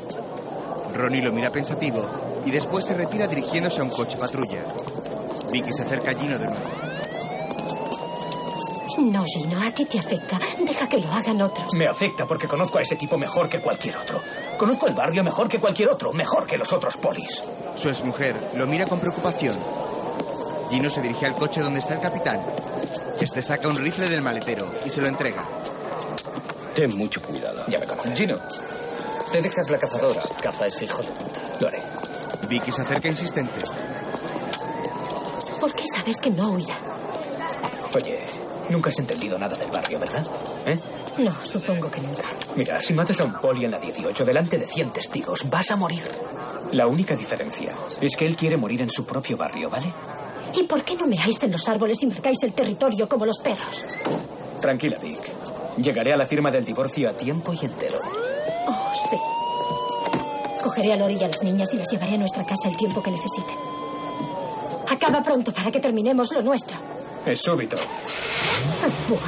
Ronnie 0.95 1.21
lo 1.21 1.33
mira 1.33 1.51
pensativo 1.51 2.07
y 2.45 2.51
después 2.51 2.85
se 2.85 2.93
retira 2.93 3.27
dirigiéndose 3.27 3.81
a 3.81 3.83
un 3.83 3.89
coche 3.89 4.17
patrulla. 4.17 4.63
Vicky 5.51 5.73
se 5.73 5.81
acerca 5.83 6.11
a 6.11 6.15
Gino 6.15 6.39
de 6.39 6.45
nuevo. 6.45 6.87
No, 8.98 9.24
Gino, 9.25 9.62
a 9.62 9.72
ti 9.72 9.86
te 9.86 10.00
afecta. 10.00 10.39
Deja 10.60 10.88
que 10.88 10.98
lo 10.98 11.12
hagan 11.12 11.42
otros. 11.42 11.74
Me 11.74 11.88
afecta 11.88 12.25
porque 12.25 12.48
conozco 12.48 12.80
a 12.80 12.82
ese 12.82 12.96
tipo 12.96 13.18
mejor 13.18 13.48
que 13.48 13.60
cualquier 13.60 13.96
otro. 13.98 14.20
Conozco 14.58 14.88
el 14.88 14.96
barrio 14.96 15.24
mejor 15.24 15.48
que 15.48 15.60
cualquier 15.60 15.89
otro, 15.89 16.12
mejor 16.13 16.48
que 16.48 16.58
los 16.58 16.74
otros 16.74 16.98
polis. 16.98 17.44
Su 17.75 17.89
exmujer 17.89 18.36
lo 18.56 18.66
mira 18.66 18.86
con 18.86 19.00
preocupación. 19.00 19.56
Gino 20.70 20.89
se 20.89 21.01
dirige 21.01 21.25
al 21.27 21.34
coche 21.34 21.62
donde 21.62 21.80
está 21.80 21.94
el 21.94 22.01
capitán. 22.01 22.42
Este 23.22 23.42
saca 23.42 23.68
un 23.68 23.77
rifle 23.77 24.10
del 24.10 24.22
maletero 24.22 24.68
y 24.86 24.89
se 24.89 25.01
lo 25.01 25.08
entrega. 25.08 25.44
Ten 26.74 26.98
mucho 26.98 27.22
cuidado. 27.22 27.63
Ya 27.68 27.80
me 27.80 27.86
conoces. 27.86 28.18
Gino, 28.18 28.36
te 29.32 29.42
dejas 29.42 29.70
la 29.70 29.77
cazadora. 29.77 30.22
Caza 30.42 30.68
ese 30.68 30.86
hijo 30.86 31.01
de 31.01 31.10
puta. 31.10 31.42
Lo 31.60 31.68
haré. 31.68 31.82
Vicky 32.50 32.72
se 32.72 32.82
acerca 32.82 33.08
insistente. 33.08 33.62
¿Por 35.60 35.74
qué 35.74 35.84
sabes 35.96 36.18
que 36.20 36.30
no 36.30 36.51
huirá? 36.51 36.75
Oye, 37.96 38.25
nunca 38.69 38.89
has 38.89 39.00
entendido 39.00 39.38
nada 39.38 39.55
del 39.55 39.69
barrio, 39.69 40.00
¿verdad? 40.00 40.25
¿Eh? 40.65 40.77
No, 41.19 41.31
supongo 41.31 41.89
que 41.89 42.01
nunca. 42.01 42.24
Mira, 42.55 42.79
si 42.79 42.93
matas 42.93 43.19
a 43.21 43.24
un 43.25 43.33
poli 43.33 43.65
en 43.65 43.71
la 43.71 43.79
18 43.79 44.25
delante 44.25 44.57
de 44.57 44.67
100 44.67 44.91
testigos, 44.91 45.50
vas 45.50 45.71
a 45.71 45.75
morir. 45.75 46.03
La 46.71 46.88
única 46.88 47.15
diferencia 47.15 47.74
es 48.01 48.15
que 48.15 48.25
él 48.25 48.36
quiere 48.36 48.57
morir 48.57 48.81
en 48.81 48.89
su 48.89 49.05
propio 49.05 49.38
barrio, 49.38 49.69
¿vale? 49.69 49.91
¿Y 50.53 50.63
por 50.63 50.83
qué 50.83 50.95
no 50.95 51.05
meáis 51.07 51.41
en 51.43 51.51
los 51.51 51.67
árboles 51.67 52.01
y 52.03 52.07
marcáis 52.07 52.41
el 52.43 52.53
territorio 52.53 53.07
como 53.07 53.25
los 53.25 53.38
perros? 53.39 53.83
Tranquila, 54.62 54.97
Vic. 55.01 55.19
Llegaré 55.77 56.13
a 56.13 56.17
la 56.17 56.25
firma 56.25 56.50
del 56.50 56.65
divorcio 56.65 57.09
a 57.09 57.13
tiempo 57.13 57.53
y 57.53 57.63
entero. 57.65 58.00
Oh, 58.67 58.93
sí. 59.09 59.17
Cogeré 60.63 60.93
a 60.93 60.97
Lori 60.97 61.17
y 61.19 61.24
a 61.24 61.27
las 61.27 61.43
niñas 61.43 61.74
y 61.74 61.77
las 61.77 61.89
llevaré 61.91 62.15
a 62.15 62.17
nuestra 62.17 62.43
casa 62.43 62.67
el 62.69 62.75
tiempo 62.77 63.01
que 63.03 63.12
necesiten. 63.12 63.55
Acaba 64.89 65.21
pronto 65.21 65.51
para 65.53 65.69
que 65.71 65.79
terminemos 65.79 66.31
lo 66.31 66.41
nuestro. 66.41 66.77
Es 67.25 67.41
súbito. 67.41 67.77
Bueno, 69.08 69.25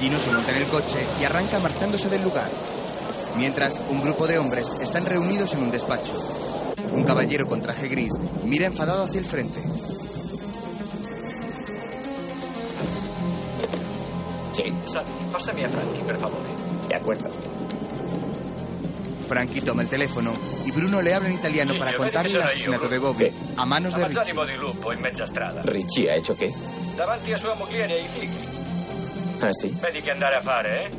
Gino 0.00 0.18
se 0.18 0.30
monta 0.30 0.50
en 0.52 0.58
el 0.58 0.68
coche 0.68 0.98
y 1.20 1.24
arranca 1.24 1.58
marchándose 1.58 2.08
del 2.08 2.22
lugar. 2.22 2.48
Mientras, 3.36 3.80
un 3.90 4.02
grupo 4.02 4.26
de 4.26 4.38
hombres 4.38 4.66
están 4.80 5.04
reunidos 5.06 5.52
en 5.54 5.62
un 5.62 5.70
despacho. 5.70 6.12
Un 6.92 7.04
caballero 7.04 7.46
con 7.46 7.60
traje 7.60 7.88
gris 7.88 8.12
mira 8.44 8.66
enfadado 8.66 9.04
hacia 9.04 9.20
el 9.20 9.26
frente. 9.26 9.60
Sí. 14.54 14.64
Pásame 15.32 15.64
a 15.64 15.68
Frankie, 15.68 16.00
por 16.00 16.18
favor. 16.18 16.42
De 16.88 16.94
acuerdo. 16.94 17.30
Frankie 19.28 19.62
toma 19.62 19.82
el 19.82 19.88
teléfono 19.88 20.32
y 20.66 20.72
Bruno 20.72 21.00
le 21.00 21.14
habla 21.14 21.28
en 21.28 21.34
italiano 21.36 21.72
para 21.78 21.96
contarle 21.96 22.32
el 22.32 22.42
asesinato 22.42 22.88
de 22.88 22.98
Bobby 22.98 23.30
a 23.56 23.64
manos 23.64 23.94
de 23.94 24.02
Richie. 24.08 24.34
Richie 25.62 26.10
ha 26.10 26.16
hecho 26.16 26.36
qué? 26.36 26.52
Davanti 26.94 27.32
a 27.32 27.38
sua 27.38 27.54
moglie 27.54 27.86
e 27.86 27.92
ai 27.92 28.08
figli. 28.08 28.48
Ah, 29.40 29.52
sì? 29.52 29.74
Vedi 29.80 30.00
che 30.02 30.10
andare 30.10 30.36
a 30.36 30.40
fare, 30.40 30.84
eh? 30.84 30.90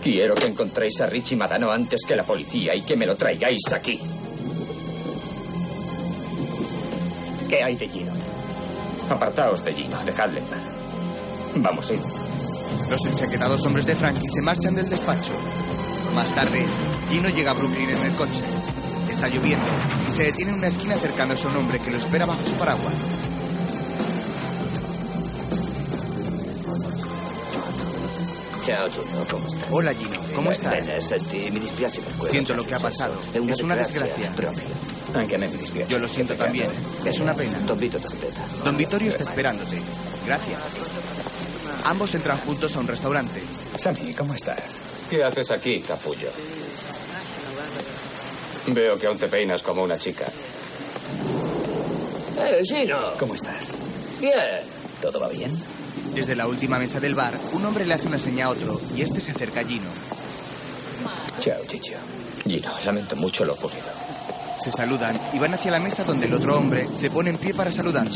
Quiero 0.00 0.34
que 0.34 0.46
encontréis 0.46 1.00
a 1.00 1.06
Richie 1.06 1.36
Madano 1.36 1.70
antes 1.70 2.04
que 2.06 2.14
la 2.14 2.22
policía 2.22 2.74
y 2.74 2.82
que 2.82 2.96
me 2.96 3.04
lo 3.04 3.16
traigáis 3.16 3.72
aquí. 3.72 4.00
¿Qué 7.48 7.62
hay 7.62 7.74
de 7.74 7.88
Gino? 7.88 8.12
Apartaos 9.10 9.64
de 9.64 9.72
Gino, 9.74 9.98
dejadle 10.04 10.40
en 10.40 10.46
paz. 10.46 10.58
Vamos, 11.56 11.86
sí. 11.86 11.94
Los 12.90 13.04
enchaquetados 13.06 13.64
hombres 13.66 13.86
de 13.86 13.96
Frankie 13.96 14.28
se 14.28 14.42
marchan 14.42 14.74
del 14.74 14.88
despacho. 14.88 15.32
Más 16.14 16.28
tarde, 16.34 16.64
Gino 17.10 17.28
llega 17.30 17.50
a 17.50 17.54
Brooklyn 17.54 17.90
en 17.90 18.02
el 18.02 18.12
coche. 18.12 18.42
Está 19.10 19.28
lloviendo 19.28 19.66
y 20.08 20.12
se 20.12 20.24
detiene 20.24 20.52
en 20.52 20.58
una 20.58 20.68
esquina 20.68 20.94
acercándose 20.94 21.46
a 21.46 21.50
un 21.50 21.56
hombre 21.56 21.80
que 21.80 21.90
lo 21.90 21.96
espera 21.98 22.26
bajo 22.26 22.44
su 22.46 22.54
paraguas. 22.56 22.94
Ciao 28.68 28.86
Gino? 28.90 29.24
Hola 29.70 29.94
Gino, 29.94 30.20
¿cómo 30.34 30.52
estás? 30.52 30.86
Bene, 30.86 31.00
senti, 31.00 31.50
mi 31.50 31.58
dispiace 31.58 32.02
per 32.02 32.12
quello 32.12 32.30
Siento 32.30 32.54
lo 32.54 32.64
que 32.66 32.74
ha 32.74 32.78
pasado. 32.78 33.14
È 33.32 33.38
una 33.38 33.52
Es 33.52 33.62
una 33.62 33.74
desgracia. 33.74 34.30
proprio. 34.36 34.66
Anche 35.14 35.36
a 35.36 35.38
me 35.38 35.48
mi 35.48 35.56
dispiace. 35.56 35.90
Yo 35.90 35.98
lo 35.98 36.06
siento 36.06 36.34
también. 36.34 36.68
Es 37.02 37.18
una 37.18 37.32
pena. 37.32 37.56
Don 37.60 37.78
Vito 37.78 37.96
ti 37.98 38.04
aspetta. 38.04 38.42
Don 38.64 38.76
Vittorio 38.76 39.08
está 39.08 39.22
esperándote. 39.24 39.78
Gracias. 40.26 40.58
Ambos 41.84 42.14
entran 42.14 42.36
juntos 42.40 42.76
a 42.76 42.80
un 42.80 42.88
restaurante. 42.88 43.40
Sammy, 43.78 44.12
¿cómo 44.12 44.34
estás? 44.34 44.60
¿Qué 45.08 45.24
haces 45.24 45.50
aquí, 45.50 45.80
capullo? 45.80 46.28
Veo 48.66 48.98
que 48.98 49.06
aún 49.06 49.16
te 49.18 49.28
peinas 49.28 49.62
como 49.62 49.82
una 49.82 49.96
chica. 49.98 50.26
Eh, 52.38 52.60
Gino, 52.66 52.98
¿Cómo 53.18 53.34
estás? 53.34 53.74
bien. 54.20 54.77
¿Todo 55.00 55.20
va 55.20 55.28
bien? 55.28 55.56
Desde 56.14 56.34
la 56.34 56.46
última 56.46 56.78
mesa 56.78 56.98
del 57.00 57.14
bar, 57.14 57.38
un 57.52 57.64
hombre 57.64 57.86
le 57.86 57.94
hace 57.94 58.08
una 58.08 58.18
seña 58.18 58.46
a 58.46 58.50
otro 58.50 58.80
y 58.96 59.02
este 59.02 59.20
se 59.20 59.30
acerca 59.30 59.60
a 59.60 59.64
Gino. 59.64 59.88
Ciao, 61.40 61.60
Gigio. 61.68 61.98
Gino, 62.44 62.72
lamento 62.84 63.14
mucho 63.16 63.44
lo 63.44 63.52
ocurrido. 63.52 63.84
Se 64.60 64.72
saludan 64.72 65.18
y 65.32 65.38
van 65.38 65.54
hacia 65.54 65.70
la 65.70 65.78
mesa 65.78 66.02
donde 66.02 66.26
el 66.26 66.34
otro 66.34 66.56
hombre 66.58 66.88
se 66.96 67.10
pone 67.10 67.30
en 67.30 67.38
pie 67.38 67.54
para 67.54 67.70
saludarlo. 67.70 68.12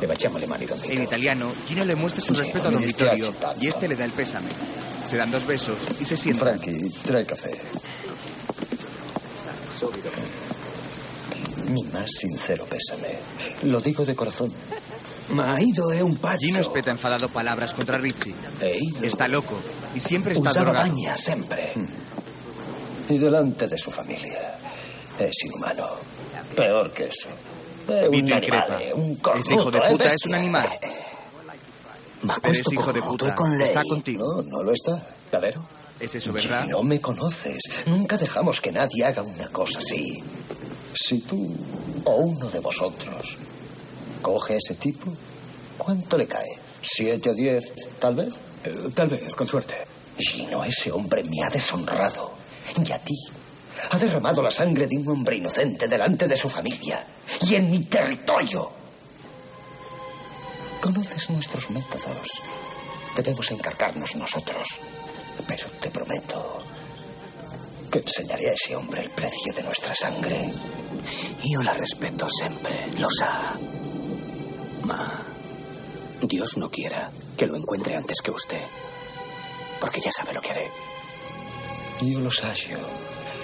Le 0.00 0.06
baciamo 0.06 0.38
le 0.38 0.46
mani, 0.46 0.66
Don 0.66 0.80
Vito. 0.80 0.92
En 0.92 1.02
italiano, 1.02 1.50
Gino 1.66 1.84
le 1.84 1.96
muestra 1.96 2.20
su 2.22 2.34
respeto 2.34 2.68
a 2.68 2.70
don 2.70 2.84
Vittorio 2.84 3.32
y 3.58 3.68
este 3.68 3.88
le 3.88 3.96
da 3.96 4.04
el 4.04 4.12
pésame. 4.12 4.50
Se 5.06 5.16
dan 5.16 5.30
dos 5.30 5.46
besos 5.46 5.76
y 5.98 6.04
se 6.04 6.16
sientan. 6.16 6.60
Frankie, 6.60 6.90
trae 7.04 7.24
café. 7.24 7.56
Mi 11.68 11.82
más 11.84 12.10
sincero 12.10 12.66
pésame. 12.66 13.18
Lo 13.62 13.80
digo 13.80 14.04
de 14.04 14.14
corazón. 14.14 14.52
Ma 15.28 15.58
Ido 15.60 15.90
è 15.90 16.00
un 16.00 16.16
pazzo. 16.18 16.38
Gino 16.38 16.58
espeta 16.60 16.90
enfadado 16.90 17.28
palabras 17.28 17.74
contra 17.74 17.98
Richie. 17.98 18.34
Ido 18.60 19.04
Está 19.04 19.26
loco 19.28 19.54
y 19.94 20.00
siempre 20.00 20.34
está 20.34 20.50
usava 20.50 20.70
drogado. 20.70 20.88
bagna 20.88 21.16
sempre. 21.16 21.72
Y 23.08 23.18
delante 23.18 23.66
de 23.68 23.76
su 23.78 23.90
familia. 23.90 24.56
Es 25.18 25.32
inhumano. 25.44 25.88
Peor 26.54 26.92
que 26.92 27.04
eso. 27.06 27.28
Es 27.88 28.04
un 28.06 28.10
Vito 28.10 28.34
animal, 28.34 28.42
increpa. 28.44 28.78
un 28.94 29.20
Ese 29.40 29.54
hijo 29.54 29.70
de 29.70 29.78
cornuto, 29.78 29.90
puta 29.96 30.04
¿eh, 30.12 30.14
es 30.14 30.24
un 30.26 30.32
bestia? 30.32 30.36
animal. 30.36 30.68
Pero 30.80 32.40
questo 32.42 32.50
ese 32.70 32.74
hijo 32.74 32.92
de 32.92 33.02
puta 33.02 33.34
con 33.34 33.60
está 33.60 33.82
contigo. 33.84 34.24
No, 34.42 34.42
no 34.58 34.62
lo 34.64 34.72
está. 34.72 35.06
¿Davvero? 35.30 35.64
¿Es 36.00 36.14
eso 36.14 36.32
verdad? 36.32 36.66
No 36.66 36.82
me 36.82 37.00
conoces. 37.00 37.62
Nunca 37.86 38.16
dejamos 38.16 38.60
que 38.60 38.70
nadie 38.72 39.04
haga 39.04 39.22
una 39.22 39.48
cosa 39.48 39.78
así. 39.78 40.22
Si 40.94 41.20
tú 41.20 41.54
o 42.04 42.16
uno 42.16 42.48
de 42.48 42.60
vosotros 42.60 43.36
coge 44.26 44.54
a 44.54 44.56
ese 44.56 44.74
tipo, 44.74 45.06
¿cuánto 45.78 46.18
le 46.18 46.26
cae? 46.26 46.58
¿Siete 46.82 47.30
o 47.30 47.34
diez, 47.34 47.72
tal 48.00 48.16
vez? 48.16 48.34
Eh, 48.64 48.90
tal 48.92 49.08
vez, 49.08 49.32
con 49.36 49.46
suerte. 49.46 49.86
Gino, 50.18 50.64
ese 50.64 50.90
hombre 50.90 51.22
me 51.22 51.44
ha 51.44 51.48
deshonrado. 51.48 52.32
Y 52.84 52.90
a 52.90 52.98
ti. 52.98 53.14
Ha 53.92 53.96
derramado 53.96 54.42
la 54.42 54.50
sangre 54.50 54.88
de 54.88 54.96
un 54.96 55.08
hombre 55.08 55.36
inocente 55.36 55.86
delante 55.86 56.26
de 56.26 56.36
su 56.36 56.48
familia. 56.48 57.06
Y 57.42 57.54
en 57.54 57.70
mi 57.70 57.84
territorio. 57.84 58.68
Conoces 60.80 61.30
nuestros 61.30 61.70
métodos. 61.70 62.42
Debemos 63.14 63.48
encargarnos 63.52 64.16
nosotros. 64.16 64.66
Pero 65.46 65.68
te 65.80 65.90
prometo 65.90 66.64
que 67.92 68.00
enseñaré 68.00 68.50
a 68.50 68.54
ese 68.54 68.74
hombre 68.74 69.02
el 69.02 69.10
precio 69.10 69.52
de 69.54 69.62
nuestra 69.62 69.94
sangre. 69.94 70.52
Io 71.44 71.62
la 71.62 71.72
respeto 71.74 72.26
sempre, 72.28 72.88
lo 72.98 73.08
sa. 73.08 73.54
Dios 76.22 76.56
no 76.56 76.70
quiera 76.70 77.10
que 77.36 77.46
lo 77.46 77.56
encuentre 77.56 77.96
antes 77.96 78.20
que 78.22 78.30
usted. 78.30 78.62
Porque 79.80 80.00
ya 80.00 80.10
sabe 80.10 80.32
lo 80.32 80.40
que 80.40 80.50
haré. 80.50 80.68
Io 82.02 82.20
lo 82.20 82.30
saggio. 82.30 82.78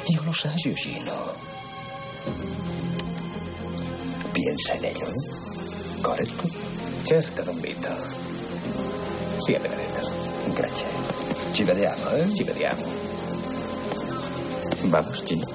Io 0.09 0.23
lo 0.23 0.33
saggio, 0.33 0.75
Gino. 0.75 1.13
Piensa 4.33 4.75
en 4.77 4.85
ello, 4.85 5.07
¿eh? 5.07 6.03
¿Correcto? 6.03 6.49
Certo, 7.07 7.45
Don 7.45 7.61
Vito. 7.61 7.89
Sia 9.47 9.59
benedetto. 9.59 10.11
Grazie. 10.57 10.87
Ci 11.55 11.65
vediamo, 11.65 12.11
eh? 12.11 12.35
Ci 12.35 12.45
vediamo. 12.45 12.83
Vamos, 14.85 15.25
Gino. 15.25 15.47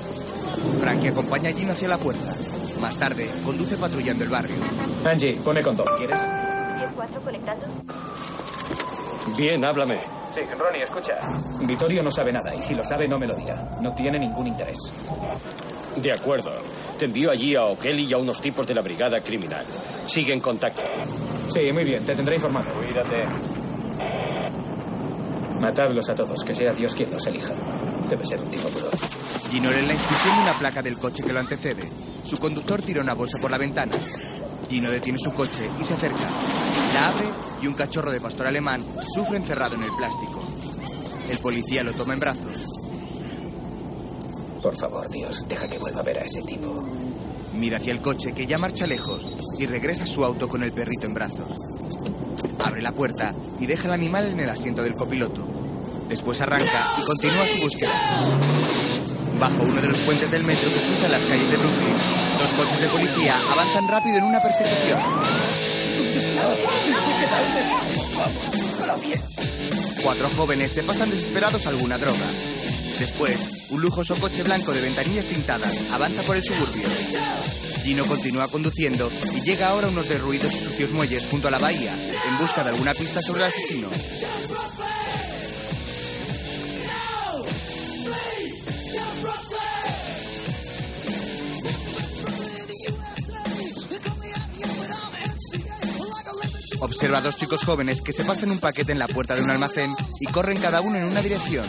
Frankie 0.80 1.10
acompaña 1.10 1.50
a 1.50 1.54
Gino 1.54 1.72
hacia 1.74 1.88
la 1.88 1.98
puerta. 1.98 2.47
Más 2.82 2.96
tarde, 2.98 3.30
conduce 3.44 3.78
patrullando 3.78 4.24
el 4.24 4.30
barrio. 4.30 4.56
Angie, 5.06 5.34
pone 5.44 5.62
con 5.62 5.76
dos, 5.76 5.88
¿quieres? 5.98 6.20
10-4 6.20 7.22
conectando. 7.24 7.66
Bien, 9.38 9.64
háblame. 9.66 10.00
Sí, 10.34 10.42
Ronnie, 10.58 10.84
escucha. 10.84 11.14
Vittorio 11.62 12.04
no 12.04 12.12
sabe 12.12 12.32
nada 12.32 12.54
y 12.54 12.62
si 12.62 12.76
lo 12.76 12.84
sabe 12.84 13.08
no 13.08 13.18
me 13.18 13.26
lo 13.26 13.36
dirá. 13.36 13.78
No 13.82 13.94
tiene 13.94 14.20
ningún 14.20 14.48
interés. 14.48 14.78
De 15.96 16.12
acuerdo. 16.12 16.52
Te 17.00 17.06
envío 17.06 17.32
allí 17.32 17.56
a 17.56 17.66
O'Kelly 17.66 18.06
y 18.06 18.14
a 18.14 18.18
unos 18.18 18.40
tipos 18.40 18.66
de 18.68 18.76
la 18.76 18.82
brigada 18.82 19.20
criminal. 19.22 19.66
Sigue 20.08 20.34
en 20.34 20.40
contacto. 20.40 20.82
Sí, 21.54 21.72
muy 21.72 21.84
bien, 21.84 22.06
te 22.06 22.16
tendré 22.16 22.36
informado. 22.36 22.68
Cuídate. 22.74 23.26
Matadlos 25.60 26.08
a 26.10 26.16
todos, 26.16 26.44
que 26.44 26.54
sea 26.54 26.72
Dios 26.74 26.94
quien 26.94 27.12
los 27.12 27.26
elija. 27.26 27.54
Debe 28.10 28.26
ser 28.26 28.40
un 28.40 28.50
tipo 28.50 28.70
duro. 28.70 28.90
Gino 29.50 29.70
lee 29.70 29.88
la 29.88 29.94
inscripción 29.94 30.36
de 30.36 30.42
una 30.44 30.54
placa 30.54 30.82
del 30.84 30.98
coche 30.98 31.24
que 31.24 31.34
lo 31.34 31.40
antecede. 31.40 31.90
Su 32.28 32.38
conductor 32.40 32.82
tira 32.82 33.02
una 33.02 33.14
bolsa 33.14 33.38
por 33.42 33.50
la 33.50 33.58
ventana. 33.58 33.94
Gino 34.70 34.92
detiene 34.92 35.18
su 35.18 35.32
coche 35.32 35.70
y 35.80 35.86
se 35.86 35.94
acerca. 35.94 36.28
La 36.94 37.08
abre 37.08 37.26
y 37.62 37.68
un 37.68 37.74
cachorro 37.74 38.12
de 38.12 38.20
pastor 38.20 38.48
alemán 38.48 38.84
sufre 39.16 39.38
encerrado 39.38 39.76
en 39.76 39.84
el 39.84 39.92
plástico. 39.98 40.44
El 41.30 41.38
policía 41.38 41.84
lo 41.84 41.94
toma 41.94 42.16
en 42.16 42.20
brazos. 42.20 42.66
Por 44.62 44.78
favor, 44.78 45.10
Dios, 45.10 45.48
deja 45.48 45.70
que 45.70 45.78
vuelva 45.78 46.02
a 46.02 46.04
ver 46.04 46.20
a 46.20 46.24
ese 46.26 46.42
tipo. 46.42 46.76
Mira 47.54 47.78
hacia 47.78 47.94
el 47.94 48.02
coche 48.02 48.34
que 48.34 48.46
ya 48.46 48.58
marcha 48.58 48.86
lejos 48.86 49.26
y 49.58 49.66
regresa 49.66 50.04
a 50.04 50.08
su 50.08 50.26
auto 50.26 50.50
con 50.50 50.64
el 50.64 50.74
perrito 50.74 51.08
en 51.08 51.14
brazos. 51.14 51.48
Abre 52.62 52.82
la 52.82 52.92
puerta 52.92 53.34
y 53.62 53.68
deja 53.68 53.88
el 53.88 53.94
animal 53.94 54.26
en 54.26 54.42
el 54.42 54.50
asiento 54.50 54.84
del 54.84 54.96
copiloto. 54.96 55.48
Después 56.10 56.42
arranca 56.42 56.88
y 57.02 57.06
continúa 57.06 57.48
su 57.48 57.62
búsqueda. 57.62 58.87
Bajo 59.40 59.64
uno 59.64 59.82
de 59.82 59.88
los 59.90 60.00
puentes 60.00 60.32
del 60.32 60.44
metro 60.44 60.70
que 60.70 60.82
cruza 60.82 61.08
las 61.10 61.24
calles 61.26 61.50
de 61.52 61.58
Brooklyn, 61.58 61.96
dos 62.40 62.54
coches 62.54 62.82
de 62.82 62.88
policía 62.88 63.36
avanzan 63.52 63.88
rápido 63.88 64.18
en 64.18 64.24
una 64.24 64.40
persecución. 64.40 65.00
Cuatro 70.02 70.30
jóvenes 70.36 70.72
se 70.72 70.84
pasan 70.84 71.12
desesperados 71.12 71.66
a 71.66 71.70
alguna 71.70 71.98
droga. 71.98 72.26
Después, 72.98 73.68
un 73.70 73.82
lujoso 73.82 74.16
coche 74.16 74.42
blanco 74.42 74.72
de 74.74 74.82
ventanillas 74.82 75.26
tintadas 75.26 75.78
avanza 75.92 76.24
por 76.24 76.36
el 76.36 76.44
suburbio. 76.44 76.88
Gino 77.84 78.06
continúa 78.06 78.48
conduciendo 78.48 79.10
y 79.36 79.42
llega 79.42 79.70
ahora 79.70 79.88
a 79.88 79.92
unos 79.92 80.10
derruidos 80.10 80.54
y 80.56 80.60
sucios 80.60 80.92
muelles 80.92 81.28
junto 81.30 81.48
a 81.48 81.52
la 81.52 81.60
bahía, 81.60 81.94
en 82.28 82.38
busca 82.40 82.64
de 82.64 82.72
alguna 82.72 82.94
pista 82.94 83.22
sobre 83.22 83.44
el 83.44 83.50
asesino. 83.50 83.90
Observa 97.08 97.22
dos 97.22 97.38
chicos 97.38 97.64
jóvenes 97.64 98.02
que 98.02 98.12
se 98.12 98.26
pasan 98.26 98.52
un 98.52 98.60
paquete 98.60 98.92
en 98.92 99.00
la 99.00 99.08
puerta 99.08 99.34
de 99.34 99.42
un 99.42 99.50
almacén 99.50 99.96
y 100.20 100.26
corren 100.26 100.60
cada 100.60 100.82
uno 100.82 100.98
en 100.98 101.06
una 101.06 101.22
dirección. 101.22 101.66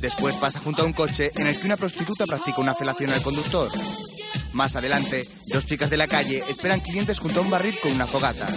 Después 0.00 0.34
pasa 0.36 0.58
junto 0.58 0.80
a 0.80 0.86
un 0.86 0.94
coche 0.94 1.32
en 1.34 1.48
el 1.48 1.60
que 1.60 1.66
una 1.66 1.76
prostituta 1.76 2.24
practica 2.24 2.62
una 2.62 2.74
felación 2.74 3.12
al 3.12 3.20
conductor. 3.20 3.70
Más 4.54 4.74
adelante, 4.74 5.28
dos 5.48 5.66
chicas 5.66 5.90
de 5.90 5.98
la 5.98 6.06
calle 6.06 6.42
esperan 6.48 6.80
clientes 6.80 7.18
junto 7.18 7.40
a 7.40 7.42
un 7.42 7.50
barril 7.50 7.74
con 7.82 7.92
una 7.92 8.06
fogata. 8.06 8.48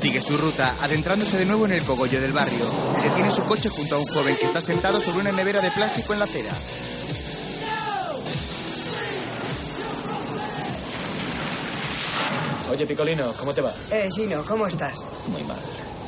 Sigue 0.00 0.22
su 0.22 0.38
ruta, 0.38 0.76
adentrándose 0.80 1.36
de 1.36 1.44
nuevo 1.44 1.66
en 1.66 1.72
el 1.72 1.84
cogollo 1.84 2.22
del 2.22 2.32
barrio. 2.32 2.64
Detiene 3.02 3.30
su 3.30 3.44
coche 3.44 3.68
junto 3.68 3.96
a 3.96 3.98
un 3.98 4.06
joven 4.06 4.34
que 4.34 4.46
está 4.46 4.62
sentado 4.62 4.98
sobre 4.98 5.20
una 5.20 5.32
nevera 5.32 5.60
de 5.60 5.70
plástico 5.70 6.14
en 6.14 6.18
la 6.20 6.24
acera. 6.24 6.58
Oye, 12.70 12.86
Picolino, 12.86 13.30
¿cómo 13.38 13.52
te 13.52 13.60
va? 13.60 13.74
Eh, 13.90 14.08
Gino, 14.10 14.42
¿cómo 14.48 14.66
estás? 14.66 14.94
Muy 15.28 15.42
mal. 15.42 15.58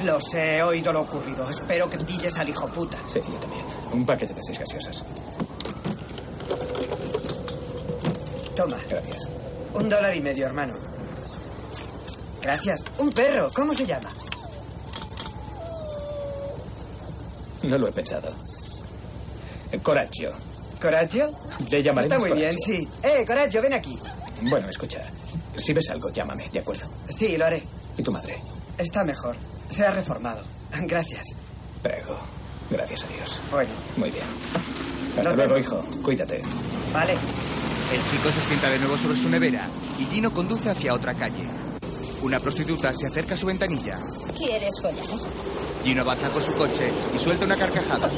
Lo 0.07 0.19
sé, 0.23 0.57
he 0.57 0.63
oído 0.63 0.91
lo 0.91 1.03
ocurrido. 1.03 1.51
Espero 1.51 1.91
que 1.91 1.99
pilles 1.99 2.35
al 2.39 2.49
hijo 2.49 2.67
puta. 2.69 2.97
Sí, 3.13 3.21
yo 3.31 3.39
también. 3.39 3.67
Un 3.93 4.07
paquete 4.07 4.33
de 4.33 4.41
seis 4.43 4.59
gaseosas. 4.59 5.05
Toma. 8.57 8.79
Gracias. 8.89 9.29
Un 9.75 9.87
dólar 9.91 10.17
y 10.17 10.23
medio, 10.23 10.47
hermano. 10.47 10.92
Gracias. 12.43 12.81
Un 12.99 13.13
perro, 13.13 13.51
¿cómo 13.55 13.73
se 13.75 13.87
llama? 13.87 14.11
No 17.63 17.79
lo 17.79 17.89
he 17.89 17.93
pensado. 17.93 18.33
Coraggio. 19.83 20.33
¿Coraggio? 20.81 21.31
Le 21.71 21.83
llamaremos 21.83 22.17
Está 22.17 22.19
muy 22.19 22.33
bien, 22.41 22.57
sí. 22.59 22.89
Eh, 23.03 23.25
Coraggio, 23.27 23.63
ven 23.63 23.75
aquí. 23.75 23.99
Bueno, 24.43 24.69
escucha. 24.69 25.01
Si 25.57 25.73
ves 25.73 25.89
algo, 25.91 26.11
llámame, 26.11 26.49
¿de 26.53 26.59
acuerdo? 26.59 26.87
Sí, 27.09 27.37
lo 27.37 27.47
haré. 27.47 27.63
¿Y 27.97 28.03
tu 28.03 28.11
madre? 28.11 28.35
Está 28.77 29.05
mejor. 29.05 29.37
Se 29.71 29.87
ha 29.87 29.93
reformado. 29.93 30.43
Gracias. 30.83 31.27
Prego. 31.83 32.17
Gracias 32.71 33.05
a 33.05 33.09
Dios. 33.09 33.41
Bueno, 33.51 33.71
Muy 33.97 34.11
bien. 34.11 34.25
Hasta 35.11 35.23
Nos 35.25 35.37
luego, 35.37 35.55
vemos. 35.55 35.67
hijo. 35.67 36.03
Cuídate. 36.03 36.41
vale. 36.93 37.13
El 37.13 38.11
chico 38.11 38.31
se 38.33 38.41
sienta 38.49 38.71
de 38.71 38.79
nuevo 38.79 38.97
sobre 38.97 39.17
su 39.19 39.29
nevera 39.29 39.67
y 39.99 40.07
Gino 40.07 40.31
conduce 40.33 40.71
hacia 40.71 40.95
otra 40.95 41.13
calle. 41.13 41.45
Una 42.23 42.39
prostituta 42.39 42.93
se 42.93 43.07
acerca 43.09 43.35
a 43.35 43.37
su 43.37 43.47
ventanilla. 43.47 43.97
¿Quieres 44.37 44.75
follar? 44.81 45.05
Gino 45.85 46.03
avanza 46.03 46.31
con 46.31 46.43
su 46.43 46.53
coche 46.55 46.93
y 47.15 47.19
suelta 47.19 47.45
una 47.45 47.57
carcajada. 47.57 48.09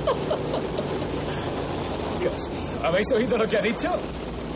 Dios 2.21 2.35
mío. 2.35 2.81
¿Habéis 2.83 3.11
oído 3.12 3.38
lo 3.38 3.49
que 3.49 3.57
ha 3.57 3.62
dicho? 3.62 3.88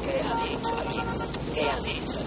¿Qué 0.04 0.20
ha 0.20 0.44
dicho, 0.44 0.76
amigo? 0.86 1.24
¿Qué 1.54 1.62
ha 1.62 1.78
dicho? 1.80 2.18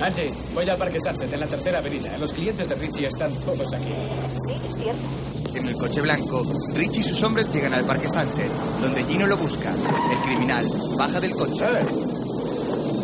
Angie, 0.00 0.32
voy 0.54 0.68
al 0.68 0.78
Parque 0.78 0.98
Sunset, 1.00 1.32
en 1.32 1.40
la 1.40 1.46
tercera 1.46 1.78
avenida. 1.78 2.16
Los 2.18 2.32
clientes 2.32 2.68
de 2.68 2.74
Richie 2.76 3.06
están 3.06 3.32
todos 3.34 3.74
aquí. 3.74 3.92
Sí, 4.46 4.54
es 4.54 4.76
cierto. 4.76 5.58
En 5.58 5.66
el 5.66 5.74
coche 5.74 6.00
blanco, 6.00 6.46
Richie 6.74 7.00
y 7.00 7.04
sus 7.04 7.22
hombres 7.24 7.52
llegan 7.52 7.74
al 7.74 7.84
parque 7.84 8.08
Sunset, 8.08 8.50
donde 8.80 9.04
Gino 9.04 9.26
lo 9.26 9.36
busca. 9.36 9.72
El 9.72 10.18
criminal 10.18 10.70
baja 10.96 11.20
del 11.20 11.32
coche. 11.32 11.66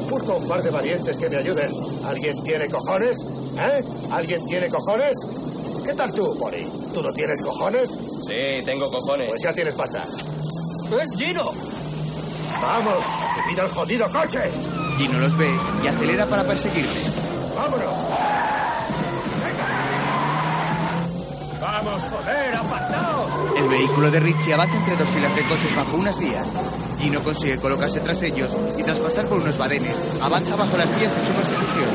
Busco 0.09 0.37
un 0.37 0.49
par 0.49 0.62
de 0.62 0.71
valientes 0.71 1.17
que 1.17 1.29
me 1.29 1.37
ayuden. 1.37 1.73
¿Alguien 2.07 2.42
tiene 2.45 2.69
cojones? 2.69 3.16
¿Eh? 3.59 3.85
¿Alguien 4.12 4.47
tiene 4.47 4.69
cojones? 4.69 5.12
¿Qué 5.85 5.92
tal 5.92 6.12
tú, 6.12 6.37
Poli? 6.38 6.64
¿Tú 6.95 7.03
no 7.03 7.12
tienes 7.12 7.40
cojones? 7.42 7.90
Sí, 8.27 8.64
tengo 8.64 8.90
cojones. 8.90 9.29
Pues 9.29 9.42
ya 9.42 9.53
tienes 9.53 9.75
pasta. 9.75 10.05
¡Es 10.05 11.19
Gino! 11.19 11.51
¡Vamos! 12.62 13.05
¡Que 13.35 13.51
pida 13.51 13.62
el 13.64 13.69
jodido 13.71 14.11
coche! 14.11 14.40
Gino 14.97 15.19
los 15.19 15.37
ve 15.37 15.51
y 15.83 15.87
acelera 15.88 16.27
para 16.27 16.45
perseguirles. 16.45 17.12
¡Vámonos! 17.57 17.95
¡Vamos, 21.61 22.03
joder, 22.03 22.55
apartaos! 22.55 23.31
El 23.57 23.69
vehículo 23.69 24.11
de 24.11 24.21
Richie 24.21 24.55
avanza 24.55 24.77
entre 24.77 24.97
dos 24.97 25.09
filas 25.09 25.35
de 25.35 25.42
coches 25.49 25.75
bajo 25.75 25.97
unas 25.97 26.19
vías. 26.19 26.47
Gino 27.07 27.23
consigue 27.23 27.57
colocarse 27.59 28.01
tras 28.01 28.21
ellos 28.23 28.51
y 28.77 28.83
tras 28.83 28.99
pasar 28.99 29.27
por 29.27 29.38
unos 29.38 29.57
badenes, 29.57 29.95
avanza 30.21 30.57
bajo 30.57 30.77
las 30.77 30.88
vías 30.99 31.16
en 31.16 31.25
su 31.25 31.33
persecución. 31.35 31.88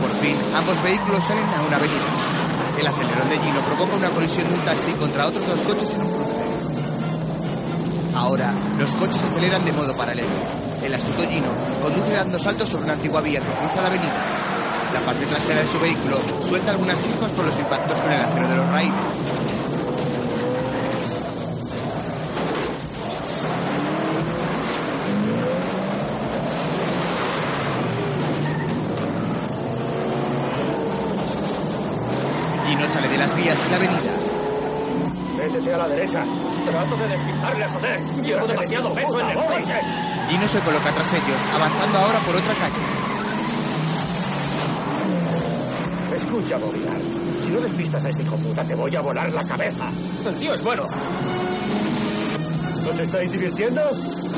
Por 0.00 0.10
fin, 0.22 0.34
ambos 0.56 0.82
vehículos 0.82 1.22
salen 1.22 1.44
a 1.44 1.60
una 1.60 1.76
avenida. 1.76 2.08
El 2.80 2.86
acelerón 2.86 3.28
de 3.28 3.38
Gino 3.38 3.60
provoca 3.66 3.96
una 3.96 4.08
colisión 4.08 4.48
de 4.48 4.54
un 4.54 4.60
taxi 4.60 4.92
contra 4.92 5.26
otros 5.26 5.46
dos 5.46 5.60
coches 5.60 5.90
en 5.92 6.00
un 6.00 6.08
cruce. 6.08 6.40
Ahora, 8.14 8.54
los 8.78 8.94
coches 8.94 9.22
aceleran 9.22 9.62
de 9.66 9.72
modo 9.72 9.94
paralelo. 9.94 10.28
El 10.82 10.94
astuto 10.94 11.28
Gino 11.28 11.52
conduce 11.82 12.12
dando 12.14 12.38
saltos 12.38 12.70
sobre 12.70 12.84
una 12.84 12.94
antigua 12.94 13.20
vía 13.20 13.40
que 13.40 13.52
cruza 13.60 13.82
la 13.82 13.88
avenida. 13.88 14.41
La 14.92 15.00
parte 15.00 15.24
trasera 15.26 15.60
de 15.60 15.66
su 15.66 15.80
vehículo 15.80 16.18
suelta 16.42 16.72
algunas 16.72 17.00
chispas 17.00 17.30
por 17.30 17.46
los 17.46 17.56
impactos 17.58 17.98
con 18.00 18.12
el 18.12 18.20
acero 18.20 18.48
de 18.48 18.56
los 18.56 18.68
raíles. 18.68 18.94
Gino 32.66 32.88
sale 32.88 33.08
de 33.08 33.18
las 33.18 33.36
vías 33.36 33.58
y 33.66 33.70
la 33.70 33.76
avenida. 33.76 34.00
Métete 35.38 35.74
a 35.74 35.78
la 35.78 35.88
derecha. 35.88 36.24
Trato 36.66 36.96
de 36.96 37.08
despistarle, 37.08 37.68
joder. 37.68 38.00
Llevo 38.22 38.46
demasiado 38.46 38.94
peso 38.94 39.20
en 39.20 39.28
el 39.30 39.36
coche. 39.36 39.80
Gino 40.28 40.48
se 40.48 40.60
coloca 40.60 40.92
tras 40.92 41.12
ellos, 41.14 41.40
avanzando 41.54 41.98
ahora 41.98 42.18
por 42.20 42.36
otra 42.36 42.54
calle. 42.54 43.01
Escucha, 46.32 46.56
Bobby 46.56 46.80
Arms. 46.88 47.44
Si 47.44 47.50
no 47.50 47.60
despistas 47.60 48.04
a 48.06 48.08
ese 48.08 48.22
hijo 48.22 48.36
puta, 48.36 48.64
te 48.64 48.74
voy 48.74 48.96
a 48.96 49.02
volar 49.02 49.30
la 49.34 49.44
cabeza. 49.44 49.84
El 50.26 50.34
tío 50.36 50.54
es 50.54 50.64
bueno. 50.64 50.84
¿Os 52.90 52.98
estáis 52.98 53.32
divirtiendo? 53.32 53.82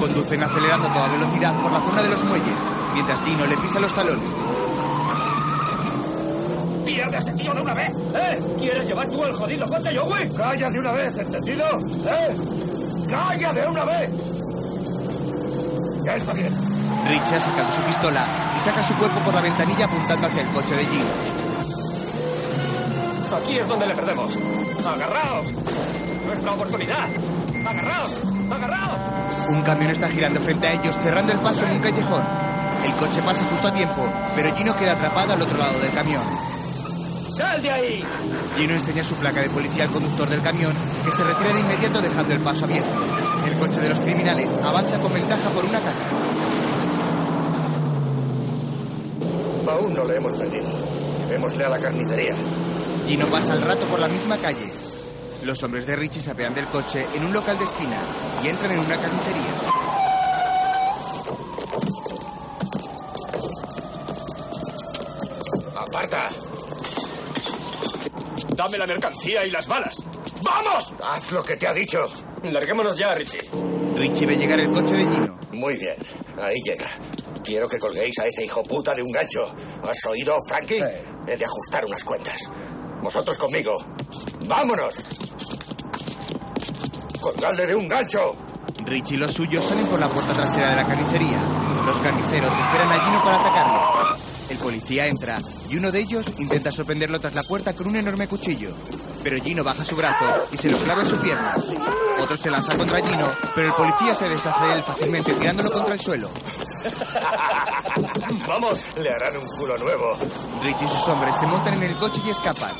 Conducen 0.01 0.43
acelerando 0.43 0.89
a 0.89 0.93
toda 0.93 1.09
velocidad 1.11 1.63
por 1.63 1.71
la 1.71 1.81
zona 1.81 2.03
de 2.03 2.09
los 2.09 2.25
muelles, 2.25 2.57
mientras 2.95 3.21
Gino 3.21 3.47
le 3.47 3.57
pisa 3.59 3.79
los 3.79 3.95
talones. 3.95 4.25
¡Pierde 6.85 7.17
a 7.17 7.21
ese 7.21 7.33
tío 7.35 7.55
de 7.55 7.61
una 7.61 7.75
vez! 7.75 7.93
¿Eh? 8.13 8.43
¿Quieres 8.59 8.87
llevar 8.89 9.09
tú 9.09 9.23
el 9.23 9.33
jodido 9.33 9.67
coche, 9.69 9.97
Joey? 9.97 10.29
¡Calla 10.31 10.71
de 10.71 10.79
una 10.81 10.93
vez, 10.95 11.17
entendido! 11.17 11.65
¿Eh? 12.09 12.37
¡Calla 13.09 13.53
de 13.53 13.69
una 13.69 13.85
vez! 13.85 14.11
Ya 16.05 16.17
está 16.17 16.33
bien. 16.33 16.53
Richie 17.07 17.37
ha 17.37 17.41
sacado 17.41 17.71
su 17.71 17.83
pistola 17.83 18.27
y 18.57 18.61
saca 18.61 18.83
su 18.83 18.95
cuerpo 18.95 19.21
por 19.21 19.35
la 19.35 19.43
ventanilla 19.43 19.85
apuntando 19.85 20.27
hacia 20.27 20.43
el 20.43 20.49
coche 20.49 20.75
de 20.75 20.87
Gino. 20.87 21.34
Aquí 23.45 23.59
es 23.59 23.69
donde 23.69 23.87
le 23.87 23.95
perdemos. 23.95 24.31
¡Agarraos! 24.87 25.49
¡Nuestra 26.27 26.53
oportunidad! 26.53 27.09
¡Agarraos! 27.67 28.13
¡Agarraos! 28.51 28.99
Un 29.51 29.63
camión 29.63 29.91
está 29.91 30.09
girando 30.09 30.41
frente 30.41 30.67
a 30.67 30.73
ellos, 30.73 30.97
cerrando 31.03 31.31
el 31.35 31.39
paso 31.41 31.67
en 31.67 31.73
un 31.73 31.81
callejón. 31.81 32.25
El 32.87 32.93
coche 32.93 33.21
pasa 33.23 33.45
justo 33.45 33.69
a 33.69 33.75
tiempo, 33.75 34.09
pero 34.35 34.57
Gino 34.57 34.75
queda 34.75 34.93
atrapado 34.93 35.35
al 35.35 35.43
otro 35.43 35.59
lado 35.59 35.79
del 35.79 35.91
camión. 35.91 36.23
¡Sal 37.37 37.61
de 37.61 37.71
ahí! 37.71 38.05
Gino 38.57 38.73
enseña 38.73 39.05
su 39.05 39.15
placa 39.17 39.43
de 39.43 39.51
policía 39.51 39.85
al 39.85 39.91
conductor 39.91 40.27
del 40.27 40.41
camión, 40.41 40.73
que 41.05 41.13
se 41.13 41.23
retira 41.23 41.53
de 41.53 41.61
inmediato 41.61 42.01
dejando 42.01 42.33
el 42.33 42.41
paso 42.41 42.65
abierto. 42.65 42.89
El 43.47 43.59
coche 43.59 43.79
de 43.79 43.91
los 43.91 43.99
criminales 43.99 44.51
avanza 44.65 44.99
con 45.01 45.13
ventaja 45.13 45.51
por 45.51 45.67
una 45.67 45.81
caja. 45.81 45.93
Aún 49.71 49.93
no 49.93 50.05
le 50.07 50.17
hemos 50.17 50.33
perdido. 50.33 50.71
Llevémosle 51.27 51.65
a 51.67 51.69
la 51.69 51.79
carnicería. 51.79 52.35
Gino 53.07 53.27
pasa 53.27 53.53
al 53.53 53.62
rato 53.62 53.87
por 53.87 54.01
la 54.01 54.09
misma 54.09 54.37
calle. 54.38 54.73
Los 55.45 55.62
hombres 55.62 55.87
de 55.87 55.95
Richie 55.95 56.23
se 56.23 56.31
apean 56.31 56.55
del 56.55 56.67
coche 56.67 57.07
en 57.14 57.25
un 57.25 57.33
local 57.33 57.59
de 57.59 57.64
esquina 57.64 57.99
y 58.43 58.49
entran 58.49 58.73
en 58.73 58.79
una 58.79 58.97
carnicería. 58.97 59.55
¡Aparta! 65.77 66.31
Dame 68.57 68.79
la 68.79 68.87
mercancía 68.87 69.45
y 69.45 69.51
las 69.51 69.67
balas. 69.67 69.97
¡Vamos! 70.43 70.95
Haz 71.03 71.31
lo 71.33 71.45
que 71.45 71.57
te 71.57 71.67
ha 71.67 71.75
dicho. 71.75 72.07
Larguémonos 72.43 72.97
ya, 72.97 73.14
Richie. 73.14 73.43
Richie 73.97 74.27
ve 74.27 74.37
llegar 74.37 74.61
el 74.61 74.71
coche 74.71 74.95
de 74.95 75.05
Gino. 75.05 75.38
Muy 75.53 75.77
bien. 75.77 75.97
Ahí 76.40 76.57
llega. 76.64 76.90
Quiero 77.45 77.69
que 77.69 77.79
colguéis 77.79 78.19
a 78.19 78.27
ese 78.27 78.45
hijo 78.45 78.62
puta 78.62 78.95
de 78.95 79.03
un 79.03 79.12
gancho. 79.12 79.45
¿Has 79.83 80.05
oído, 80.07 80.37
Frankie? 80.49 80.83
He 81.27 81.37
de 81.37 81.45
ajustar 81.45 81.85
unas 81.85 82.03
cuentas. 82.03 82.40
Vosotros 83.05 83.37
conmigo. 83.37 83.77
¡Vámonos! 84.47 84.95
¡Colgadle 87.21 87.67
de 87.67 87.75
un 87.75 87.87
gancho! 87.87 88.35
Richie 88.87 89.17
y 89.17 89.19
los 89.19 89.35
suyos 89.35 89.62
salen 89.62 89.87
por 89.88 90.01
la 90.01 90.09
puerta 90.09 90.33
trasera 90.33 90.71
de 90.71 90.77
la 90.77 90.87
carnicería. 90.87 91.38
Los 91.85 91.99
carniceros 91.99 92.51
esperan 92.51 92.90
a 92.90 93.05
Gino 93.05 93.23
para 93.23 93.40
atacarlo. 93.40 94.17
El 94.49 94.57
policía 94.57 95.07
entra 95.07 95.38
y 95.69 95.77
uno 95.77 95.93
de 95.93 96.01
ellos 96.01 96.27
intenta 96.38 96.73
sorprenderlo 96.73 97.21
tras 97.21 97.35
la 97.35 97.43
puerta 97.43 97.75
con 97.75 97.88
un 97.88 97.97
enorme 97.97 98.27
cuchillo. 98.27 98.71
Pero 99.23 99.37
Gino 99.45 99.62
baja 99.62 99.85
su 99.85 99.97
brazo 99.97 100.47
y 100.51 100.57
se 100.57 100.71
lo 100.71 100.79
clava 100.79 101.03
en 101.03 101.07
su 101.07 101.19
pierna. 101.19 101.57
Otro 102.25 102.39
se 102.39 102.51
lanza 102.51 102.75
contra 102.75 103.07
Gino, 103.07 103.29
pero 103.55 103.69
el 103.69 103.75
policía 103.75 104.15
se 104.15 104.27
deshace 104.31 104.65
de 104.65 104.75
él 104.77 104.83
fácilmente 104.83 105.35
tirándolo 105.35 105.71
contra 105.71 105.93
el 105.93 106.01
suelo. 106.01 106.31
¡Vamos! 108.49 108.83
Le 108.97 109.13
harán 109.13 109.37
un 109.37 109.47
culo 109.59 109.77
nuevo. 109.77 110.17
Richie 110.63 110.87
y 110.87 110.89
sus 110.89 111.07
hombres 111.09 111.37
se 111.37 111.47
montan 111.47 111.75
en 111.75 111.83
el 111.83 111.95
coche 111.97 112.23
y 112.25 112.31
escapan. 112.31 112.71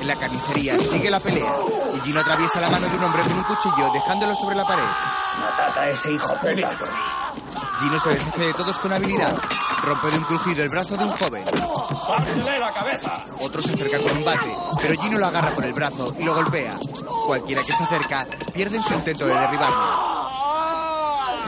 En 0.00 0.06
la 0.06 0.14
carnicería 0.14 0.78
sigue 0.78 1.10
la 1.10 1.18
pelea 1.18 1.52
y 1.96 2.00
Gino 2.00 2.20
atraviesa 2.20 2.60
la 2.60 2.70
mano 2.70 2.88
de 2.88 2.96
un 2.96 3.02
hombre 3.02 3.22
con 3.22 3.32
un 3.32 3.42
cuchillo 3.42 3.92
dejándolo 3.92 4.36
sobre 4.36 4.54
la 4.54 4.64
pared. 4.64 4.84
Matad 4.84 5.78
a 5.78 5.88
ese 5.88 6.12
hijo 6.12 6.32
puta. 6.34 6.78
Gino 7.80 7.98
se 7.98 8.08
deshace 8.10 8.46
de 8.46 8.54
todos 8.54 8.78
con 8.78 8.92
habilidad. 8.92 9.36
Rompe 9.82 10.10
de 10.12 10.18
un 10.18 10.24
crujido 10.24 10.62
el 10.62 10.68
brazo 10.68 10.96
de 10.96 11.04
un 11.04 11.10
joven. 11.10 11.44
¡Pársele 11.44 12.58
la 12.60 12.72
cabeza! 12.72 13.24
Otro 13.40 13.60
se 13.62 13.72
acerca 13.72 13.98
con 13.98 14.16
un 14.16 14.24
bate, 14.24 14.56
pero 14.80 15.02
Gino 15.02 15.18
lo 15.18 15.26
agarra 15.26 15.50
por 15.50 15.64
el 15.64 15.72
brazo 15.72 16.14
y 16.20 16.22
lo 16.22 16.34
golpea. 16.34 16.78
Cualquiera 17.26 17.62
que 17.62 17.72
se 17.72 17.82
acerca 17.82 18.26
pierde 18.52 18.76
en 18.76 18.82
su 18.82 18.94
intento 18.94 19.26
de 19.26 19.34
derribarlo. 19.34 20.12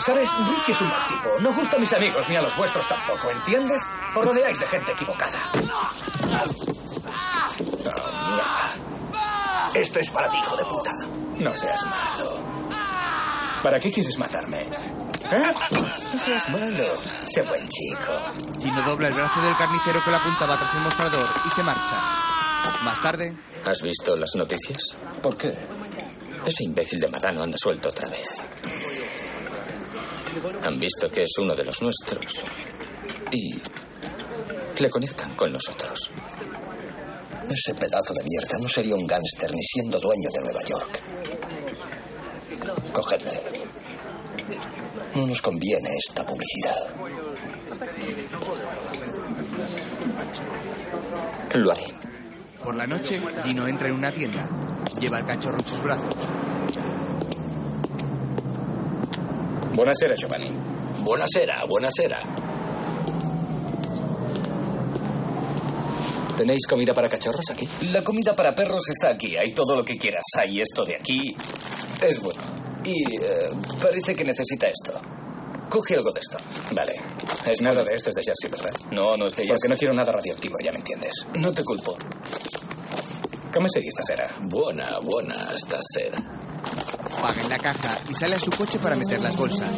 ¿Sabes? 0.05 0.29
Richie 0.49 0.73
es 0.73 0.81
un 0.81 0.89
mal 0.89 1.07
tipo. 1.07 1.29
No 1.41 1.53
gusta 1.55 1.77
a 1.77 1.79
mis 1.79 1.93
amigos 1.93 2.29
ni 2.29 2.37
a 2.37 2.43
los 2.43 2.57
vuestros 2.57 2.87
tampoco, 2.89 3.31
¿entiendes? 3.31 3.83
Os 4.15 4.25
rodeáis 4.25 4.59
de 4.59 4.67
gente 4.67 4.93
equivocada. 4.93 5.51
Oh. 7.85 8.75
Esto 9.75 9.99
es 9.99 10.11
para 10.11 10.29
ti, 10.29 10.37
hijo 10.39 10.57
de 10.57 10.65
puta. 10.65 10.91
No 11.39 11.55
seas 11.57 11.83
malo. 11.87 12.39
¿Para 13.63 13.81
qué 13.81 13.91
quieres 13.91 14.19
matarme? 14.19 14.63
¿Eh? 14.63 15.53
No 16.13 16.25
seas 16.25 16.49
malo. 16.51 16.85
Sé 17.27 17.43
buen 17.43 17.67
chico. 17.69 18.13
Gino 18.61 18.83
dobla 18.83 19.09
el 19.09 19.15
brazo 19.15 19.41
del 19.41 19.57
carnicero 19.57 20.05
que 20.05 20.11
lo 20.11 20.17
apuntaba 20.17 20.57
tras 20.57 20.75
el 20.75 20.81
mostrador 20.83 21.29
y 21.47 21.51
se 21.51 21.63
marcha. 21.63 22.34
Más 22.85 23.01
tarde, 23.03 23.35
¿Has 23.65 23.81
visto 23.81 24.15
las 24.15 24.35
noticias? 24.35 24.79
¿Por 25.23 25.39
qué? 25.39 25.51
Ese 26.45 26.65
imbécil 26.65 27.01
de 27.01 27.09
Madano 27.09 27.43
anda 27.43 27.57
suelto 27.57 27.89
otra 27.89 28.09
vez. 28.11 28.29
Han 30.65 30.79
visto 30.79 31.11
que 31.11 31.23
es 31.23 31.33
uno 31.39 31.55
de 31.55 31.65
los 31.65 31.81
nuestros. 31.81 32.43
Y 33.31 33.55
le 34.79 34.91
conectan 34.91 35.35
con 35.35 35.51
nosotros. 35.51 36.11
Ese 37.49 37.75
pedazo 37.75 38.13
de 38.13 38.23
mierda 38.23 38.59
no 38.61 38.69
sería 38.69 38.95
un 38.95 39.07
gángster 39.07 39.51
ni 39.51 39.63
siendo 39.63 39.99
dueño 39.99 40.29
de 40.31 40.41
Nueva 40.43 40.61
York. 40.69 41.01
Cogedle. 42.93 43.41
No 45.15 45.27
nos 45.27 45.41
conviene 45.41 45.89
esta 45.97 46.27
publicidad. 46.27 46.77
Lo 51.55 51.73
haré. 51.73 52.04
Por 52.65 52.75
la 52.75 52.87
noche, 52.87 53.21
Gino 53.45 53.67
entra 53.69 53.89
en 53.89 53.95
una 53.95 54.11
tienda. 54.11 54.49
Lleva 54.99 55.19
el 55.19 55.27
cachorro 55.27 55.59
en 55.59 55.67
sus 55.67 55.83
brazos. 55.83 56.15
Buonasera, 59.75 60.15
Giovanni. 60.17 60.51
Buenasera, 61.03 61.65
buenasera. 61.69 62.21
¿Tenéis 66.37 66.67
comida 66.67 66.93
para 66.95 67.09
cachorros 67.09 67.45
aquí? 67.51 67.69
La 67.93 68.03
comida 68.03 68.35
para 68.35 68.55
perros 68.55 68.83
está 68.89 69.11
aquí. 69.11 69.37
Hay 69.37 69.53
todo 69.53 69.77
lo 69.77 69.85
que 69.85 69.97
quieras. 69.97 70.25
Hay 70.37 70.61
esto 70.61 70.85
de 70.85 70.97
aquí. 70.97 71.21
Es 72.01 72.21
bueno. 72.21 72.41
Y 72.85 73.17
eh, 73.17 73.51
parece 73.81 74.15
que 74.15 74.25
necesita 74.25 74.67
esto. 74.69 75.01
Coge 75.71 75.95
algo 75.95 76.11
de 76.13 76.21
esto. 76.21 76.37
Vale. 76.73 76.93
Es 77.47 77.61
nada 77.61 77.83
de 77.85 77.95
este 77.95 78.11
es 78.11 78.17
de 78.17 78.23
Jersey, 78.23 78.51
¿verdad? 78.51 78.81
No, 78.91 79.17
no 79.17 79.27
es 79.27 79.37
de 79.37 79.43
Porque 79.43 79.49
Jersey. 79.49 79.71
no 79.71 79.77
quiero 79.77 79.95
nada 79.95 80.13
radioactivo, 80.13 80.55
ya 80.65 80.73
me 80.73 80.79
entiendes. 80.79 81.15
No 81.35 81.53
te 81.53 81.63
culpo. 81.63 81.97
¿Cómo 83.55 83.69
sería 83.69 83.89
esta 83.89 84.03
cera? 84.03 84.37
Buena, 84.41 84.99
buena 84.99 85.35
esta 85.55 85.79
cera. 85.93 86.17
Paga 87.23 87.41
en 87.41 87.49
la 87.49 87.59
caja 87.59 87.97
y 88.11 88.15
sale 88.15 88.35
a 88.35 88.39
su 88.41 88.51
coche 88.51 88.81
para 88.81 88.97
meter 88.97 89.21
las 89.21 89.37
bolsas. 89.37 89.71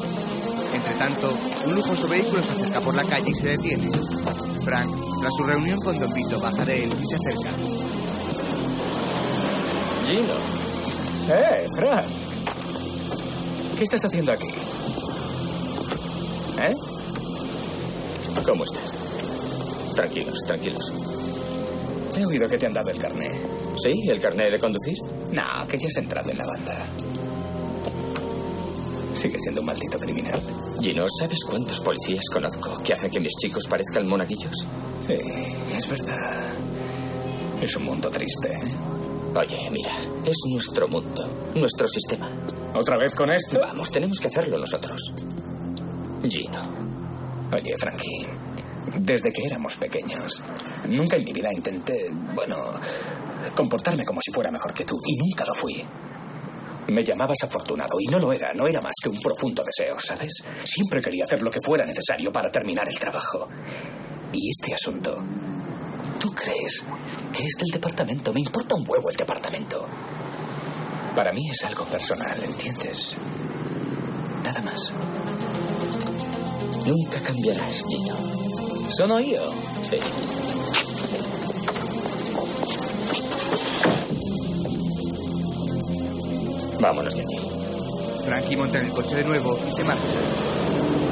Entre 0.73 0.95
tanto, 0.95 1.39
un 1.67 1.75
lujoso 1.75 2.09
vehículo 2.09 2.43
se 2.43 2.53
acerca 2.53 2.81
por 2.81 2.95
la 2.95 3.05
calle 3.05 3.31
y 3.31 3.35
se 3.35 3.49
detiene. 3.49 3.91
Frank, 4.65 4.89
tras 5.21 5.35
su 5.37 5.45
reunión 5.45 5.79
con 5.81 5.99
Don 5.99 6.15
Vito, 6.15 6.41
baja 6.41 6.65
de 6.65 6.85
él 6.85 6.91
y 6.91 7.07
se 7.07 7.17
acerca. 7.17 7.51
Gino. 10.07 10.35
¡Eh, 11.29 11.69
Frank! 11.77 12.07
¿Qué 13.77 13.85
estás 13.85 14.07
haciendo 14.07 14.33
aquí? 14.33 14.49
¿Eh? 16.61 16.73
¿Cómo 18.43 18.65
estás? 18.65 18.95
Tranquilos, 19.95 20.39
tranquilos. 20.47 20.93
He 22.17 22.25
oído 22.25 22.49
que 22.49 22.57
te 22.57 22.67
han 22.67 22.73
dado 22.73 22.91
el 22.91 22.99
carné. 22.99 23.56
¿Sí? 23.83 24.09
¿El 24.09 24.21
carnet 24.21 24.51
de 24.51 24.59
conducir? 24.59 24.97
No, 25.33 25.67
que 25.69 25.79
ya 25.79 25.89
has 25.89 25.97
entrado 25.97 26.31
en 26.31 26.39
la 26.39 26.47
banda. 26.47 26.87
Sigue 29.15 29.39
siendo 29.39 29.61
un 29.61 29.67
maldito 29.67 29.99
criminal. 29.99 30.41
Gino, 30.81 31.07
¿sabes 31.19 31.39
cuántos 31.49 31.81
policías 31.81 32.25
conozco 32.33 32.83
que 32.83 32.93
hacen 32.93 33.11
que 33.11 33.21
mis 33.21 33.33
chicos 33.41 33.67
parezcan 33.67 34.07
monaguillos? 34.07 34.67
Sí, 35.07 35.15
es 35.75 35.89
verdad. 35.89 36.45
Es 37.63 37.77
un 37.77 37.85
mundo 37.85 38.11
triste, 38.11 38.49
¿eh? 38.49 38.75
Oye, 39.35 39.71
mira, 39.71 39.93
es 40.25 40.37
nuestro 40.51 40.89
mundo, 40.89 41.29
nuestro 41.55 41.87
sistema. 41.89 42.31
¿Otra 42.75 42.97
vez 42.99 43.15
con 43.15 43.31
esto? 43.31 43.61
Vamos, 43.61 43.91
tenemos 43.91 44.19
que 44.19 44.29
hacerlo 44.29 44.59
nosotros. 44.59 45.13
Gino. 46.29 46.61
Oye, 47.53 47.75
Frankie, 47.79 48.27
desde 48.99 49.31
que 49.33 49.45
éramos 49.45 49.75
pequeños, 49.77 50.43
nunca 50.89 51.17
en 51.17 51.25
mi 51.25 51.33
vida 51.33 51.51
intenté, 51.53 52.11
bueno, 52.35 52.57
comportarme 53.57 54.05
como 54.05 54.21
si 54.21 54.31
fuera 54.31 54.53
mejor 54.53 54.73
que 54.73 54.85
tú. 54.85 54.97
Y 55.05 55.17
nunca 55.17 55.45
lo 55.45 55.55
fui. 55.55 55.85
Me 56.89 57.03
llamabas 57.03 57.39
afortunado 57.43 57.95
y 57.99 58.07
no 58.07 58.21
lo 58.21 58.33
era, 58.33 58.53
no 58.55 58.69
era 58.69 58.81
más 58.81 58.93
que 59.03 59.09
un 59.09 59.21
profundo 59.21 59.65
deseo, 59.65 59.97
¿sabes? 59.99 60.45
Siempre 60.65 61.01
quería 61.01 61.25
hacer 61.25 61.43
lo 61.43 61.51
que 61.51 61.59
fuera 61.61 61.85
necesario 61.85 62.31
para 62.31 62.53
terminar 62.53 62.89
el 62.89 62.97
trabajo. 62.97 63.49
Y 64.33 64.51
este 64.51 64.75
asunto, 64.75 65.19
¿tú 66.21 66.31
crees 66.33 66.85
que 67.33 67.45
es 67.45 67.55
del 67.59 67.71
departamento? 67.73 68.33
Me 68.33 68.41
importa 68.41 68.77
un 68.77 68.85
huevo 68.89 69.11
el 69.11 69.17
departamento. 69.17 69.85
Para 71.17 71.33
mí 71.33 71.51
es 71.51 71.65
algo 71.65 71.85
personal, 71.87 72.37
¿entiendes? 72.45 73.17
nada 74.47 74.63
más. 74.63 74.93
Nunca 76.87 77.21
cambiarás, 77.21 77.83
Gino. 77.89 78.17
Sono 78.97 79.19
yo. 79.19 79.43
Sí. 79.91 79.97
Vámonos 86.81 87.15
de 87.15 87.23
aquí. 87.23 87.37
Frankie 88.25 88.57
monta 88.57 88.79
en 88.79 88.87
el 88.87 88.93
coche 88.93 89.15
de 89.17 89.25
nuevo 89.25 89.59
y 89.67 89.73
se 89.73 89.85
marcha. 89.85 90.03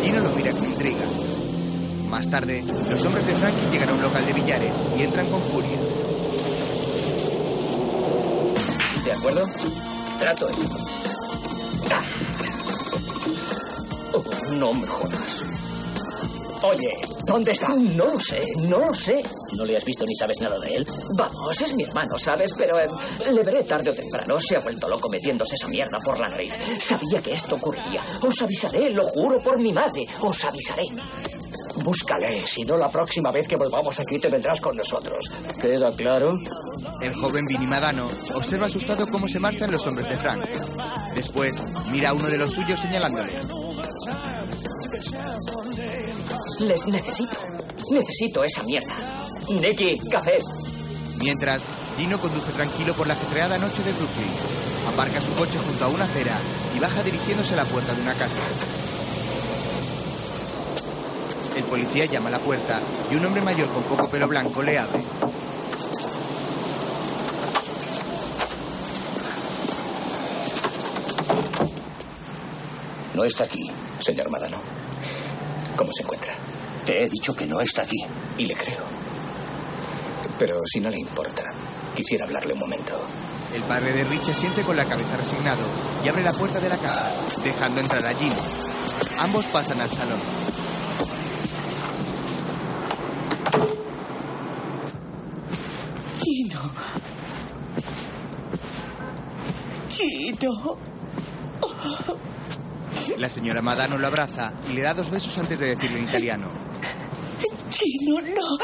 Gino 0.02 0.20
lo 0.20 0.30
mira 0.30 0.52
con 0.52 0.64
intriga. 0.64 1.04
Más 2.08 2.28
tarde, 2.30 2.62
los 2.62 3.04
hombres 3.04 3.26
de 3.26 3.34
Frankie 3.34 3.70
llegan 3.72 3.88
a 3.88 3.92
un 3.94 4.02
local 4.02 4.26
de 4.26 4.32
billares 4.32 4.76
y 4.96 5.02
entran 5.02 5.26
con 5.26 5.40
furia. 5.42 5.78
¿De 9.04 9.12
acuerdo? 9.12 9.44
Trato 10.20 10.48
hecho. 10.50 10.60
Oh, 14.14 14.24
no 14.58 14.72
me 14.74 14.86
jodas. 14.86 15.33
Oye, 16.64 16.90
¿dónde 17.26 17.52
está? 17.52 17.68
No 17.68 18.06
lo 18.06 18.18
sé, 18.18 18.40
no 18.68 18.78
lo 18.78 18.94
sé. 18.94 19.22
¿No 19.56 19.64
le 19.64 19.76
has 19.76 19.84
visto 19.84 20.04
ni 20.06 20.14
sabes 20.14 20.40
nada 20.40 20.58
de 20.58 20.68
él? 20.68 20.86
Vamos, 21.16 21.60
es 21.60 21.74
mi 21.74 21.82
hermano, 21.82 22.18
¿sabes? 22.18 22.52
Pero 22.56 22.80
eh, 22.80 22.88
le 23.30 23.42
veré 23.42 23.64
tarde 23.64 23.90
o 23.90 23.94
temprano. 23.94 24.40
Se 24.40 24.56
ha 24.56 24.60
vuelto 24.60 24.88
loco 24.88 25.08
metiéndose 25.10 25.56
esa 25.56 25.68
mierda 25.68 25.98
por 26.00 26.18
la 26.18 26.28
nariz. 26.28 26.52
Sabía 26.78 27.20
que 27.20 27.34
esto 27.34 27.56
ocurriría. 27.56 28.00
Os 28.22 28.40
avisaré, 28.40 28.90
lo 28.90 29.06
juro 29.08 29.38
por 29.40 29.58
mi 29.58 29.72
madre. 29.72 30.06
Os 30.20 30.44
avisaré. 30.44 30.84
Búscale, 31.82 32.46
si 32.46 32.64
no 32.64 32.78
la 32.78 32.90
próxima 32.90 33.30
vez 33.30 33.46
que 33.46 33.56
volvamos 33.56 34.00
aquí 34.00 34.18
te 34.18 34.28
vendrás 34.28 34.60
con 34.60 34.76
nosotros. 34.76 35.26
¿Queda 35.60 35.92
claro? 35.92 36.38
El 37.02 37.14
joven 37.14 37.44
Vinny 37.46 37.66
Madano 37.66 38.08
observa 38.34 38.66
asustado 38.66 39.06
cómo 39.08 39.28
se 39.28 39.38
marchan 39.38 39.70
los 39.70 39.86
hombres 39.86 40.08
de 40.08 40.16
Frank. 40.16 40.44
Después, 41.14 41.56
mira 41.90 42.10
a 42.10 42.14
uno 42.14 42.28
de 42.28 42.38
los 42.38 42.54
suyos 42.54 42.80
señalándole. 42.80 43.63
Les 46.64 46.86
necesito. 46.86 47.36
Necesito 47.90 48.42
esa 48.42 48.62
mierda. 48.62 48.94
Nicky, 49.50 49.98
café. 50.08 50.38
Mientras, 51.18 51.62
Gino 51.98 52.18
conduce 52.18 52.52
tranquilo 52.52 52.94
por 52.94 53.06
la 53.06 53.12
ajetreada 53.12 53.58
noche 53.58 53.82
de 53.82 53.92
Brooklyn. 53.92 54.30
Aparca 54.88 55.20
su 55.20 55.34
coche 55.34 55.58
junto 55.58 55.84
a 55.84 55.88
una 55.88 56.04
acera 56.04 56.38
y 56.74 56.80
baja 56.80 57.02
dirigiéndose 57.02 57.52
a 57.52 57.58
la 57.58 57.64
puerta 57.64 57.92
de 57.92 58.00
una 58.00 58.14
casa. 58.14 58.40
El 61.54 61.64
policía 61.64 62.06
llama 62.06 62.30
a 62.30 62.32
la 62.32 62.38
puerta 62.38 62.80
y 63.10 63.16
un 63.16 63.26
hombre 63.26 63.42
mayor 63.42 63.68
con 63.68 63.82
poco 63.82 64.08
pelo 64.08 64.26
blanco 64.26 64.62
le 64.62 64.78
abre. 64.78 65.02
No 73.12 73.24
está 73.24 73.44
aquí. 73.44 73.70
Señor 74.00 74.30
Madano, 74.30 74.56
¿cómo 75.76 75.92
se 75.92 76.02
encuentra? 76.02 76.43
Te 76.86 77.02
he 77.02 77.08
dicho 77.08 77.34
que 77.34 77.46
no 77.46 77.60
está 77.60 77.82
aquí. 77.82 77.96
Y 78.38 78.46
le 78.46 78.54
creo. 78.54 78.84
Pero 80.38 80.60
si 80.66 80.80
no 80.80 80.90
le 80.90 80.98
importa, 80.98 81.42
quisiera 81.94 82.24
hablarle 82.24 82.52
un 82.52 82.58
momento. 82.58 82.92
El 83.54 83.62
padre 83.62 83.92
de 83.92 84.04
Rich 84.04 84.24
se 84.24 84.34
siente 84.34 84.62
con 84.62 84.76
la 84.76 84.84
cabeza 84.84 85.16
resignado 85.16 85.62
y 86.04 86.08
abre 86.08 86.24
la 86.24 86.32
puerta 86.32 86.58
de 86.58 86.68
la 86.68 86.76
casa, 86.76 87.08
dejando 87.44 87.80
entrar 87.80 88.04
a 88.04 88.12
Gino. 88.12 88.34
Ambos 89.20 89.46
pasan 89.46 89.80
al 89.80 89.88
salón. 89.88 90.18
Gino. 96.20 96.60
Gino. 99.88 100.78
La 103.18 103.30
señora 103.30 103.62
Madano 103.62 103.96
lo 103.96 104.08
abraza 104.08 104.52
y 104.68 104.74
le 104.74 104.82
da 104.82 104.94
dos 104.94 105.10
besos 105.10 105.38
antes 105.38 105.58
de 105.58 105.76
decirle 105.76 105.98
en 105.98 106.08
italiano. 106.08 106.48
Gino, 107.84 108.20
no. 108.20 108.24
No 108.24 108.58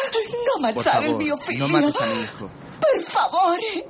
Por 0.53 0.61
matar 0.61 1.05
el 1.05 1.11
favor, 1.11 1.39
no 1.59 1.69
mates 1.69 2.01
a 2.01 2.07
mi 2.07 2.23
hijo. 2.23 2.51
Per 2.81 3.05
favore. 3.11 3.87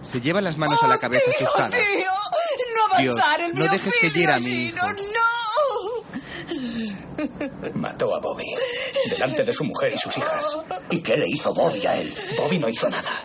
Se 0.00 0.20
lleva 0.20 0.40
las 0.40 0.58
manos 0.58 0.82
a 0.82 0.88
la 0.88 0.98
cabeza 0.98 1.24
Dio, 1.38 1.46
asustada. 1.46 1.76
Dio, 1.76 2.10
no 2.92 2.98
Dios, 3.00 3.18
el 3.38 3.54
no 3.54 3.60
mio 3.60 3.70
dejes 3.72 3.94
que 4.00 4.10
hiera 4.10 4.34
a 4.36 4.40
mi 4.40 4.50
hijo. 4.66 4.86
no. 4.86 4.94
Mató 7.74 8.14
a 8.14 8.20
Bobby. 8.20 8.44
Delante 9.08 9.44
de 9.44 9.52
su 9.52 9.64
mujer 9.64 9.94
y 9.94 9.98
sus 9.98 10.16
hijas. 10.16 10.58
¿Y 10.90 11.00
qué 11.00 11.16
le 11.16 11.28
hizo 11.28 11.54
Bobby 11.54 11.86
a 11.86 11.96
él? 11.96 12.14
Bobby 12.36 12.58
no 12.58 12.68
hizo 12.68 12.88
nada. 12.90 13.22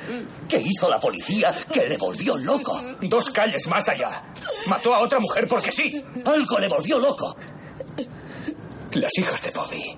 ¿Qué 0.48 0.62
hizo 0.64 0.90
la 0.90 1.00
policía 1.00 1.54
que 1.72 1.82
le 1.88 1.98
volvió 1.98 2.38
loco? 2.38 2.82
Dos 3.02 3.30
calles 3.32 3.68
más 3.68 3.88
allá. 3.90 4.24
Mató 4.68 4.94
a 4.94 5.00
otra 5.00 5.20
mujer 5.20 5.48
porque 5.48 5.72
sí. 5.72 6.04
Algo 6.26 6.60
le 6.60 6.70
volvió 6.70 7.00
loco. 7.00 7.36
Las 8.94 9.12
hijas 9.18 9.44
de 9.44 9.52
Bobby 9.52 9.98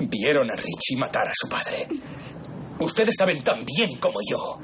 vieron 0.00 0.50
a 0.50 0.54
Richie 0.54 0.96
matar 0.98 1.28
a 1.28 1.32
su 1.34 1.48
padre. 1.48 1.86
Ustedes 2.78 3.14
saben 3.16 3.42
tan 3.42 3.64
bien 3.64 3.96
como 3.96 4.18
yo 4.28 4.58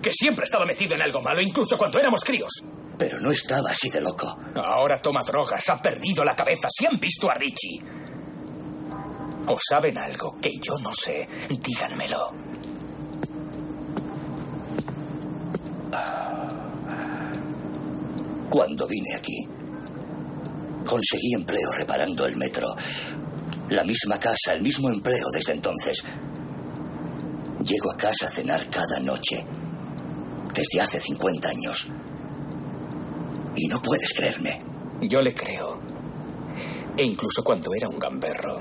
que 0.00 0.12
siempre 0.12 0.44
estaba 0.44 0.66
metido 0.66 0.94
en 0.94 1.02
algo 1.02 1.22
malo, 1.22 1.40
incluso 1.40 1.78
cuando 1.78 1.98
éramos 1.98 2.22
críos. 2.22 2.52
Pero 2.98 3.18
no 3.20 3.32
estaba 3.32 3.70
así 3.70 3.88
de 3.88 4.00
loco. 4.00 4.36
Ahora 4.54 5.00
toma 5.00 5.22
drogas, 5.26 5.68
ha 5.70 5.80
perdido 5.80 6.22
la 6.24 6.36
cabeza. 6.36 6.68
Si 6.70 6.86
han 6.86 6.98
visto 6.98 7.30
a 7.30 7.34
Richie. 7.34 7.80
O 9.46 9.56
saben 9.58 9.98
algo 9.98 10.36
que 10.40 10.50
yo 10.60 10.74
no 10.82 10.92
sé, 10.92 11.28
díganmelo. 11.48 12.28
Cuando 18.50 18.86
vine 18.86 19.16
aquí, 19.16 19.48
conseguí 20.86 21.34
empleo 21.34 21.70
reparando 21.72 22.26
el 22.26 22.36
metro. 22.36 22.68
La 23.70 23.82
misma 23.82 24.18
casa, 24.20 24.52
el 24.54 24.62
mismo 24.62 24.88
empleo 24.90 25.26
desde 25.32 25.52
entonces. 25.52 26.04
Llego 27.64 27.92
a 27.92 27.96
casa 27.96 28.26
a 28.26 28.30
cenar 28.30 28.68
cada 28.68 29.00
noche, 29.00 29.44
desde 30.52 30.80
hace 30.80 31.00
50 31.00 31.48
años. 31.48 31.86
Y 33.56 33.66
no 33.68 33.80
puedes 33.80 34.12
creerme. 34.12 34.60
Yo 35.00 35.22
le 35.22 35.34
creo. 35.34 35.80
E 36.96 37.02
incluso 37.02 37.42
cuando 37.42 37.70
era 37.74 37.88
un 37.88 37.98
gamberro, 37.98 38.60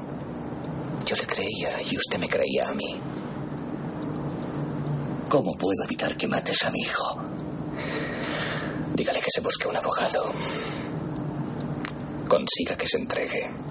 yo 1.06 1.16
le 1.16 1.26
creía 1.28 1.82
y 1.82 1.98
usted 1.98 2.18
me 2.20 2.30
creía 2.30 2.64
a 2.70 2.74
mí. 2.74 3.00
¿Cómo 5.28 5.54
puedo 5.58 5.84
evitar 5.86 6.16
que 6.16 6.28
mates 6.28 6.64
a 6.64 6.72
mi 6.72 6.80
hijo? 6.80 7.22
Dígale 8.96 9.20
que 9.20 9.32
se 9.34 9.42
busque 9.42 9.68
un 9.68 9.76
abogado. 9.76 10.32
Consiga 12.28 12.78
que 12.78 12.88
se 12.88 12.98
entregue. 12.98 13.63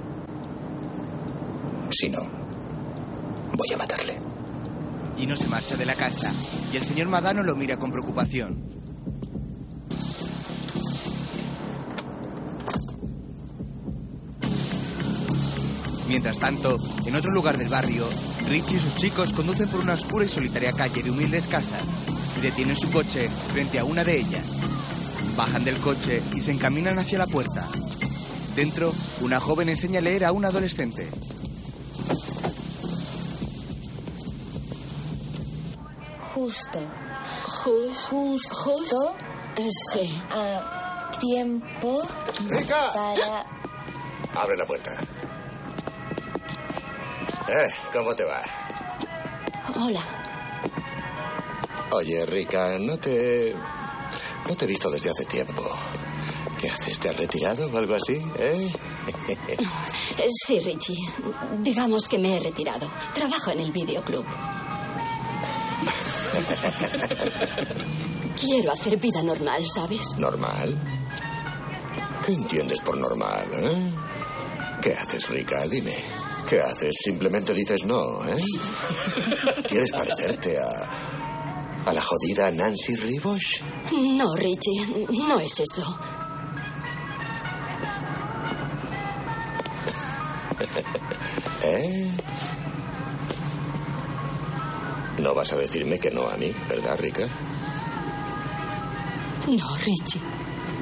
Si 1.93 2.09
no, 2.09 2.21
voy 2.21 3.69
a 3.75 3.77
matarle. 3.77 4.17
Gino 5.19 5.37
se 5.37 5.47
marcha 5.49 5.77
de 5.77 5.85
la 5.85 5.95
casa 5.95 6.33
y 6.73 6.77
el 6.79 6.85
señor 6.85 7.09
Madano 7.09 7.43
lo 7.43 7.55
mira 7.55 7.77
con 7.77 7.93
preocupación. 7.93 8.65
Mientras 16.09 16.39
tanto, 16.39 16.79
en 17.05 17.15
otro 17.15 17.31
lugar 17.31 17.59
del 17.59 17.69
barrio, 17.69 18.09
Richie 18.49 18.77
y 18.77 18.81
sus 18.81 18.95
chicos 18.95 19.35
conducen 19.35 19.69
por 19.69 19.81
una 19.81 19.93
oscura 19.93 20.25
y 20.25 20.31
solitaria 20.31 20.73
calle 20.73 21.03
de 21.03 21.11
humildes 21.11 21.47
casas 21.47 21.83
y 22.39 22.41
detienen 22.41 22.77
su 22.77 22.91
coche 22.91 23.29
frente 23.53 23.79
a 23.79 23.85
una 23.85 24.03
de 24.03 24.19
ellas. 24.19 24.47
Bajan 25.37 25.65
del 25.65 25.77
coche 25.77 26.23
y 26.35 26.41
se 26.41 26.53
encaminan 26.53 26.99
hacia 26.99 27.19
la 27.19 27.27
puerta. 27.27 27.69
Dentro, 28.57 28.95
una 29.21 29.41
joven 29.41 29.69
enseña 29.69 29.99
a 29.99 30.03
leer 30.03 30.25
a 30.25 30.33
un 30.33 30.47
adolescente. 30.47 31.09
Justo. 36.43 36.81
justo. 37.63 38.55
Justo. 38.57 39.17
Sí. 39.93 40.21
A 40.33 41.13
tiempo 41.21 42.03
¡Rica! 42.49 42.91
para... 42.93 44.43
Abre 44.43 44.57
la 44.57 44.67
puerta. 44.67 44.91
Eh, 47.49 47.71
¿cómo 47.93 48.13
te 48.17 48.25
va? 48.25 48.43
Hola. 49.77 50.01
Oye, 51.93 52.27
Rica, 52.27 52.77
no 52.81 52.97
te... 52.99 53.55
No 54.49 54.57
te 54.57 54.65
he 54.65 54.69
visto 54.69 54.91
desde 54.91 55.11
hace 55.11 55.25
tiempo. 55.27 55.63
¿Qué 56.61 56.71
haces? 56.71 56.99
¿Te 56.99 57.09
has 57.11 57.17
retirado 57.17 57.71
o 57.71 57.79
algo 57.79 57.95
así? 57.95 58.15
¿Eh? 58.39 58.73
Eh, 59.29 59.57
Sí, 60.47 60.59
Richie. 60.59 60.97
Digamos 61.61 62.09
que 62.09 62.19
me 62.19 62.37
he 62.37 62.41
retirado. 62.41 62.91
Trabajo 63.15 63.53
en 63.53 63.61
el 63.61 63.71
videoclub. 63.71 64.25
Quiero 68.41 68.73
hacer 68.73 68.97
vida 68.99 69.23
normal, 69.23 69.63
¿sabes? 69.73 70.01
¿Normal? 70.19 70.77
¿Qué 72.27 72.33
entiendes 72.33 72.81
por 72.81 72.97
normal, 72.97 73.45
eh? 73.55 73.93
¿Qué 74.81 74.95
haces, 74.95 75.29
Rica? 75.29 75.67
Dime. 75.67 75.95
¿Qué 76.49 76.61
haces? 76.61 76.95
Simplemente 77.05 77.55
dices 77.55 77.85
no, 77.85 78.25
¿eh? 78.27 78.37
¿Quieres 79.69 79.91
parecerte 79.93 80.59
a... 80.59 80.69
a 81.87 81.93
la 81.93 82.03
jodida 82.03 82.51
Nancy 82.51 82.95
Ribosh? 82.97 83.61
No, 84.17 84.35
Richie. 84.35 85.07
No 85.29 85.39
es 85.41 85.61
eso. 85.61 85.99
¿Eh? 91.63 92.11
No 95.23 95.35
vas 95.35 95.53
a 95.53 95.57
decirme 95.57 96.01
que 96.01 96.11
no 96.11 96.29
a 96.29 96.37
mí, 96.37 96.53
¿verdad, 96.69 96.99
Rica? 96.99 97.29
No, 99.47 99.77
Richie. 99.77 100.21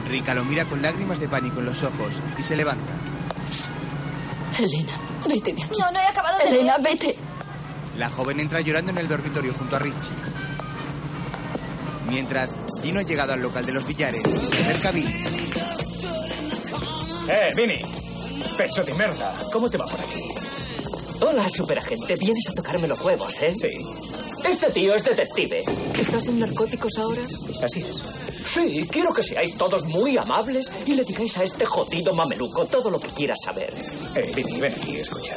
Rika 0.08 0.32
lo 0.32 0.44
mira 0.46 0.64
con 0.64 0.80
lágrimas 0.80 1.20
de 1.20 1.28
pánico 1.28 1.60
en 1.60 1.66
los 1.66 1.82
ojos 1.82 2.14
y 2.38 2.42
se 2.42 2.56
levanta. 2.56 2.90
Elena, 4.58 4.92
vete 5.28 5.52
de 5.52 5.62
aquí. 5.62 5.76
No, 5.78 5.92
no 5.92 5.98
he 5.98 6.06
acabado 6.06 6.38
de 6.38 6.44
Elena, 6.48 6.78
leer. 6.78 6.98
vete. 6.98 7.16
La 7.98 8.08
joven 8.08 8.40
entra 8.40 8.62
llorando 8.62 8.92
en 8.92 8.98
el 8.98 9.08
dormitorio 9.08 9.52
junto 9.52 9.76
a 9.76 9.78
Richie. 9.78 10.10
Mientras, 12.08 12.56
Gino 12.82 13.00
ha 13.00 13.02
llegado 13.02 13.34
al 13.34 13.42
local 13.42 13.66
de 13.66 13.72
los 13.74 13.86
billares 13.86 14.22
y 14.26 14.46
se 14.46 14.56
acerca 14.56 14.88
a 14.88 14.92
Billy. 14.92 15.24
¡Eh, 17.28 17.52
Vinny! 17.54 17.82
Pecho 18.56 18.82
de 18.84 18.94
merda. 18.94 19.34
¿Cómo 19.52 19.68
te 19.68 19.76
va 19.76 19.86
por 19.86 20.00
aquí? 20.00 20.22
Hola, 21.20 21.46
superagente. 21.50 22.14
Vienes 22.18 22.48
a 22.48 22.54
tocarme 22.54 22.88
los 22.88 23.00
huevos, 23.00 23.42
¿eh? 23.42 23.54
Sí. 23.54 23.68
Este 24.44 24.70
tío 24.70 24.94
es 24.94 25.04
detective. 25.04 25.62
¿Estás 25.98 26.26
en 26.28 26.38
narcóticos 26.40 26.92
ahora? 26.98 27.20
Así 27.62 27.80
es. 27.80 27.96
Sí, 28.46 28.86
quiero 28.90 29.12
que 29.12 29.22
seáis 29.22 29.56
todos 29.56 29.84
muy 29.86 30.16
amables 30.16 30.70
y 30.86 30.94
le 30.94 31.04
digáis 31.04 31.36
a 31.38 31.44
este 31.44 31.64
jodido 31.64 32.12
mameluco 32.14 32.64
todo 32.66 32.90
lo 32.90 32.98
que 32.98 33.08
quiera 33.08 33.34
saber. 33.44 33.72
Eh, 34.16 34.32
Vinny, 34.34 34.60
ven 34.60 34.72
aquí, 34.72 34.96
escucha. 34.96 35.36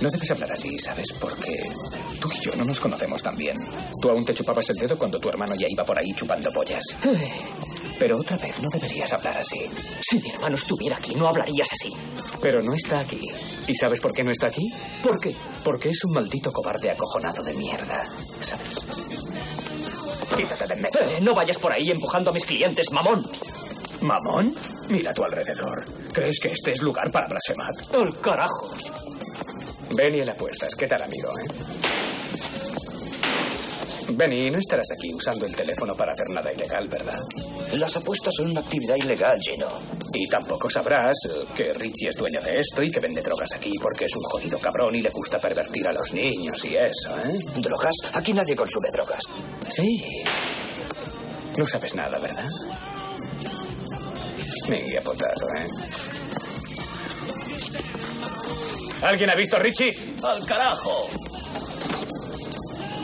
No 0.00 0.08
debes 0.10 0.30
hablar 0.30 0.52
así, 0.52 0.78
¿sabes? 0.78 1.06
Porque 1.20 1.60
tú 2.20 2.30
y 2.32 2.44
yo 2.44 2.54
no 2.56 2.64
nos 2.64 2.78
conocemos 2.78 3.20
tan 3.22 3.36
bien. 3.36 3.56
Tú 4.00 4.08
aún 4.08 4.24
te 4.24 4.32
chupabas 4.32 4.70
el 4.70 4.76
dedo 4.76 4.96
cuando 4.96 5.18
tu 5.18 5.28
hermano 5.28 5.54
ya 5.56 5.66
iba 5.68 5.84
por 5.84 5.98
ahí 5.98 6.12
chupando 6.14 6.48
pollas. 6.52 6.84
Pero 7.98 8.18
otra 8.18 8.36
vez 8.36 8.60
no 8.60 8.68
deberías 8.72 9.12
hablar 9.12 9.36
así. 9.36 9.60
Si 10.08 10.20
mi 10.20 10.30
hermano 10.30 10.54
estuviera 10.54 10.96
aquí, 10.96 11.14
no 11.14 11.26
hablarías 11.28 11.68
así. 11.72 11.92
Pero 12.40 12.62
no 12.62 12.74
está 12.74 13.00
aquí. 13.00 13.20
¿Y 13.66 13.74
sabes 13.74 14.00
por 14.00 14.12
qué 14.12 14.22
no 14.22 14.30
está 14.30 14.46
aquí? 14.46 14.72
¿Por 15.02 15.20
qué? 15.20 15.34
Porque 15.64 15.88
es 15.90 16.04
un 16.04 16.14
maldito 16.14 16.52
cobarde 16.52 16.90
acojonado 16.90 17.42
de 17.42 17.54
mierda. 17.54 18.06
¿Sabes? 18.40 18.78
Quítate 20.36 20.66
de 20.68 20.74
en 20.74 20.80
medio. 20.82 21.00
Eh, 21.00 21.20
no 21.20 21.34
vayas 21.34 21.58
por 21.58 21.72
ahí 21.72 21.90
empujando 21.90 22.30
a 22.30 22.32
mis 22.32 22.44
clientes, 22.44 22.86
mamón. 22.92 23.28
¿Mamón? 24.02 24.54
Mira 24.88 25.10
a 25.10 25.14
tu 25.14 25.24
alrededor. 25.24 25.84
¿Crees 26.12 26.38
que 26.40 26.52
este 26.52 26.70
es 26.70 26.82
lugar 26.82 27.10
para 27.10 27.26
blasfemar? 27.26 27.72
¡El 27.92 28.20
carajo! 28.20 28.70
Benny 29.96 30.20
en 30.20 30.30
apuestas. 30.30 30.74
¿Qué 30.76 30.86
tal, 30.86 31.02
amigo, 31.02 31.30
eh? 31.30 32.17
Benny, 34.10 34.50
no 34.50 34.58
estarás 34.58 34.86
aquí 34.92 35.12
usando 35.12 35.44
el 35.44 35.54
teléfono 35.54 35.94
para 35.94 36.12
hacer 36.12 36.30
nada 36.30 36.52
ilegal, 36.52 36.88
¿verdad? 36.88 37.18
Las 37.74 37.94
apuestas 37.96 38.32
son 38.36 38.50
una 38.50 38.60
actividad 38.60 38.96
ilegal, 38.96 39.38
Gino. 39.40 39.68
Y 40.14 40.26
tampoco 40.28 40.70
sabrás 40.70 41.16
que 41.54 41.74
Richie 41.74 42.08
es 42.08 42.16
dueño 42.16 42.40
de 42.40 42.58
esto 42.58 42.82
y 42.82 42.90
que 42.90 43.00
vende 43.00 43.20
drogas 43.20 43.52
aquí 43.54 43.72
porque 43.80 44.06
es 44.06 44.16
un 44.16 44.22
jodido 44.22 44.58
cabrón 44.58 44.94
y 44.96 45.02
le 45.02 45.10
gusta 45.10 45.38
pervertir 45.38 45.86
a 45.86 45.92
los 45.92 46.12
niños 46.14 46.64
y 46.64 46.76
eso, 46.76 47.16
¿eh? 47.18 47.38
¿Drogas? 47.56 47.94
Aquí 48.14 48.32
nadie 48.32 48.56
consume 48.56 48.88
drogas. 48.92 49.20
Sí. 49.74 50.02
No 51.58 51.66
sabes 51.66 51.94
nada, 51.94 52.18
¿verdad? 52.18 52.48
Venga, 54.68 55.00
potato, 55.02 55.46
¿eh? 55.58 55.66
¿Alguien 59.02 59.30
ha 59.30 59.34
visto 59.34 59.56
a 59.56 59.58
Richie? 59.60 59.92
¡Al 60.22 60.44
carajo! 60.46 61.08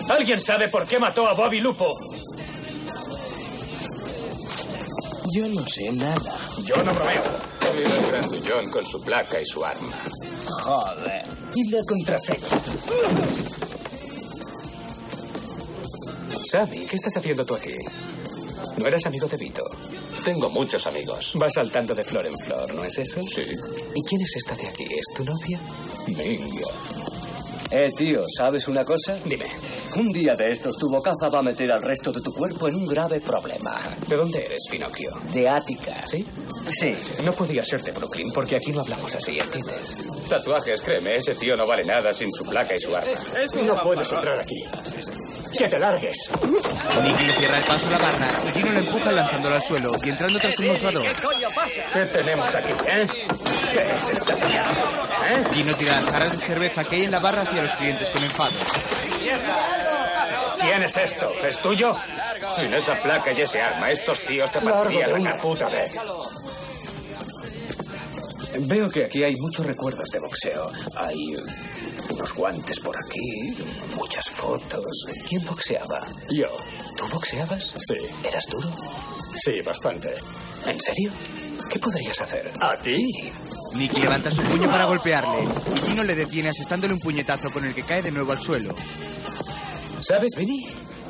¿Alguien 0.08 0.40
sabe 0.40 0.68
por 0.68 0.86
qué 0.86 0.98
mató 0.98 1.26
a 1.26 1.32
Bobby 1.34 1.60
Lupo? 1.60 1.90
Yo 5.32 5.48
no 5.48 5.66
sé 5.66 5.90
nada. 5.92 6.38
Yo 6.64 6.76
no 6.76 6.94
bromeo. 6.94 7.22
Era 7.76 7.96
el 7.96 8.06
grandullón 8.10 8.70
con 8.70 8.86
su 8.86 9.00
placa 9.02 9.40
y 9.40 9.44
su 9.44 9.64
arma. 9.64 9.96
Joder. 10.46 11.22
¿Y 11.54 11.70
la 11.70 11.82
contraseña? 11.88 12.46
Sammy, 16.50 16.86
¿qué 16.86 16.96
estás 16.96 17.16
haciendo 17.16 17.44
tú 17.44 17.54
aquí? 17.54 17.74
¿No 18.76 18.86
eras 18.86 19.06
amigo 19.06 19.26
de 19.26 19.36
Vito? 19.36 19.64
Tengo 20.24 20.48
muchos 20.50 20.86
amigos. 20.86 21.32
Vas 21.34 21.52
saltando 21.54 21.94
de 21.94 22.02
flor 22.02 22.26
en 22.26 22.38
flor, 22.38 22.74
¿no 22.74 22.84
es 22.84 22.98
eso? 22.98 23.20
Sí. 23.22 23.42
¿Y 23.94 24.02
quién 24.08 24.20
es 24.20 24.36
esta 24.36 24.54
de 24.54 24.68
aquí? 24.68 24.84
¿Es 24.84 25.16
tu 25.16 25.24
novia? 25.24 25.58
Venga. 26.08 26.68
Eh, 27.70 27.90
tío, 27.96 28.24
¿sabes 28.36 28.68
una 28.68 28.84
cosa? 28.84 29.18
Dime. 29.24 29.46
Un 29.96 30.10
día 30.12 30.34
de 30.34 30.50
estos 30.50 30.76
tu 30.76 30.90
bocaza 30.90 31.28
va 31.32 31.38
a 31.38 31.42
meter 31.42 31.70
al 31.70 31.80
resto 31.80 32.10
de 32.10 32.20
tu 32.20 32.32
cuerpo 32.32 32.68
en 32.68 32.74
un 32.74 32.86
grave 32.86 33.20
problema. 33.20 33.78
¿De 34.08 34.16
dónde 34.16 34.44
eres, 34.44 34.62
Pinocchio? 34.68 35.10
De 35.32 35.48
Ática. 35.48 36.04
¿Sí? 36.06 36.26
Sí. 36.72 36.96
No 37.24 37.32
podía 37.32 37.64
ser 37.64 37.80
de 37.82 37.92
Brooklyn 37.92 38.32
porque 38.32 38.56
aquí 38.56 38.72
no 38.72 38.80
hablamos 38.80 39.14
así, 39.14 39.38
¿entiendes? 39.38 39.96
Tatuajes, 40.28 40.80
créeme, 40.80 41.14
ese 41.16 41.34
tío 41.36 41.54
no 41.54 41.64
vale 41.66 41.84
nada 41.84 42.12
sin 42.12 42.32
su 42.32 42.44
placa 42.44 42.74
y 42.74 42.80
su 42.80 42.94
arma. 42.94 43.08
no 43.66 43.82
puedes 43.82 44.10
entrar 44.10 44.40
aquí. 44.40 44.64
¡Que 45.56 45.68
te 45.68 45.78
largues! 45.78 46.28
Nicky 47.02 47.26
le 47.26 47.32
cierra 47.34 47.58
el 47.58 47.64
paso 47.64 47.86
a 47.86 47.90
la 47.90 47.98
barra 47.98 48.26
y 48.48 48.58
Gino 48.58 48.72
lo 48.72 48.78
empuja 48.80 49.12
lanzándolo 49.12 49.54
al 49.54 49.62
suelo 49.62 49.92
y 50.02 50.08
entrando 50.08 50.38
tras 50.40 50.58
un 50.58 50.66
mostrador. 50.66 51.06
coño 51.22 51.48
pasa? 51.54 51.82
¿Qué 51.92 52.06
tenemos 52.06 52.52
aquí, 52.52 52.72
eh? 52.88 53.06
¿Qué 53.72 53.80
es 53.80 54.18
esta 54.18 54.34
mierda? 54.34 54.90
¿Eh? 55.30 55.44
Gino 55.52 55.74
tira 55.76 55.92
las 55.92 56.04
jarras 56.10 56.32
de 56.32 56.44
cerveza 56.44 56.82
que 56.82 56.96
hay 56.96 57.02
en 57.04 57.12
la 57.12 57.20
barra 57.20 57.42
hacia 57.42 57.62
los 57.62 57.74
clientes 57.76 58.10
con 58.10 58.24
enfado. 58.24 58.50
¿Quién 60.64 60.82
es 60.82 60.96
esto? 60.96 61.32
¿Es 61.46 61.58
tuyo? 61.58 61.92
Sin 62.56 62.72
esa 62.72 63.00
placa 63.00 63.32
y 63.32 63.40
ese 63.42 63.60
arma, 63.60 63.90
estos 63.90 64.20
tíos 64.20 64.50
te 64.50 64.60
partirían 64.60 65.12
la 65.12 65.18
una 65.18 65.36
puta 65.36 65.68
vez. 65.68 65.92
Veo 68.60 68.88
que 68.88 69.04
aquí 69.04 69.22
hay 69.24 69.34
muchos 69.36 69.66
recuerdos 69.66 70.08
de 70.10 70.20
boxeo. 70.20 70.70
Hay 70.96 71.34
unos 72.10 72.32
guantes 72.34 72.78
por 72.80 72.96
aquí, 72.96 73.56
muchas 73.96 74.30
fotos. 74.30 74.84
¿Quién 75.28 75.44
boxeaba? 75.44 76.06
Yo. 76.30 76.48
¿Tú 76.96 77.08
boxeabas? 77.08 77.72
Sí. 77.86 77.98
¿Eras 78.26 78.46
duro? 78.48 78.70
Sí, 79.44 79.60
bastante. 79.64 80.14
¿En 80.66 80.80
serio? 80.80 81.10
¿Qué 81.70 81.78
podrías 81.78 82.20
hacer? 82.20 82.52
¿A 82.60 82.76
ti? 82.76 83.32
Nicky 83.74 84.00
levanta 84.00 84.30
su 84.30 84.42
puño 84.42 84.70
para 84.70 84.84
golpearle 84.84 85.42
y 85.42 85.86
Gino 85.88 86.04
le 86.04 86.14
detiene 86.14 86.50
asestándole 86.50 86.94
un 86.94 87.00
puñetazo 87.00 87.50
con 87.50 87.64
el 87.64 87.74
que 87.74 87.82
cae 87.82 88.02
de 88.02 88.12
nuevo 88.12 88.32
al 88.32 88.40
suelo. 88.40 88.74
¿Sabes, 90.06 90.32
Vinny? 90.36 90.66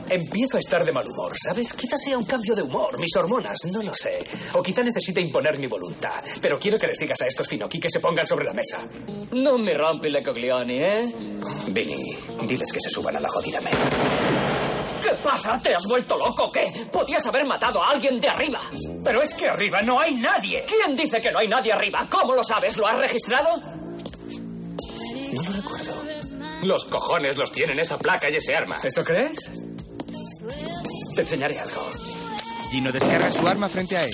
Empiezo 0.09 0.59
a 0.59 0.61
estar 0.61 0.85
de 0.85 0.93
mal 0.93 1.05
humor, 1.09 1.33
¿sabes? 1.43 1.73
Quizás 1.73 2.01
sea 2.01 2.17
un 2.19 2.25
cambio 2.25 2.55
de 2.55 2.63
humor, 2.63 2.97
mis 3.01 3.17
hormonas, 3.17 3.57
no 3.73 3.83
lo 3.83 3.95
sé. 3.95 4.25
O 4.53 4.63
quizá 4.63 4.83
necesite 4.83 5.21
imponer 5.21 5.59
mi 5.59 5.67
voluntad. 5.67 6.23
Pero 6.41 6.59
quiero 6.59 6.79
que 6.79 6.87
les 6.87 6.99
digas 6.99 7.21
a 7.23 7.27
estos 7.27 7.49
finokis 7.49 7.81
que 7.81 7.89
se 7.91 8.01
pongan 8.01 8.27
sobre 8.27 8.45
la 8.45 8.53
mesa. 8.53 8.87
No 9.33 9.57
me 9.59 9.75
rompe 9.75 10.11
la 10.11 10.23
coglioni, 10.23 10.75
¿eh? 10.79 11.13
Vinny, 11.69 12.17
diles 12.47 12.71
que 12.71 12.81
se 12.81 12.91
suban 12.91 13.17
a 13.17 13.21
la 13.21 13.29
jodida 13.29 13.61
mesa. 13.63 13.79
¿Qué 15.03 15.15
pasa? 15.23 15.59
¿Te 15.61 15.75
has 15.75 15.85
vuelto 15.87 16.17
loco 16.17 16.45
o 16.45 16.53
qué? 16.53 16.73
Podías 16.93 17.27
haber 17.27 17.47
matado 17.47 17.83
a 17.83 17.91
alguien 17.91 18.21
de 18.21 18.29
arriba. 18.29 18.61
Pero 19.03 19.23
es 19.23 19.35
que 19.35 19.49
arriba 19.49 19.83
no 19.83 19.99
hay 19.99 20.15
nadie. 20.17 20.65
¿Quién 20.69 20.95
dice 20.95 21.21
que 21.21 21.33
no 21.33 21.39
hay 21.39 21.49
nadie 21.49 21.73
arriba? 21.73 22.07
¿Cómo 22.11 22.35
lo 22.35 22.45
sabes? 22.45 22.77
¿Lo 22.77 22.87
has 22.87 22.99
registrado? 22.99 23.61
No 25.33 25.43
lo 25.43 25.51
recuerdo. 25.51 25.74
Los 26.65 26.87
cojones 26.87 27.37
los 27.37 27.53
tienen 27.53 27.79
esa 27.79 27.99
placa 27.99 28.31
y 28.31 28.37
ese 28.37 28.57
arma. 28.57 28.77
¿Eso 28.83 29.03
crees? 29.03 29.39
Te 31.15 31.23
enseñaré 31.23 31.59
algo. 31.59 31.83
Gino 32.71 32.91
descarga 32.91 33.31
su 33.31 33.47
arma 33.47 33.69
frente 33.69 33.97
a 33.97 34.05
él. 34.05 34.11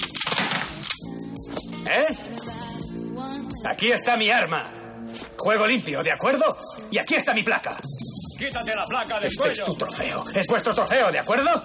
¿Eh? 1.87 2.17
Aquí 3.65 3.91
está 3.93 4.17
mi 4.17 4.31
arma. 4.31 4.73
Juego 5.39 5.67
limpio, 5.67 6.03
¿de 6.03 6.13
acuerdo? 6.13 6.57
Y 6.91 6.99
aquí 6.99 7.15
está 7.15 7.33
mi 7.33 7.43
placa. 7.43 7.79
Quítate 8.37 8.75
la 8.75 8.87
placa 8.87 9.21
del 9.21 9.31
Este 9.31 9.53
es 9.53 9.65
tu 9.65 9.75
trofeo. 9.77 10.25
Es 10.35 10.47
vuestro 10.49 10.75
trofeo, 10.75 11.13
¿de 11.13 11.19
acuerdo? 11.21 11.63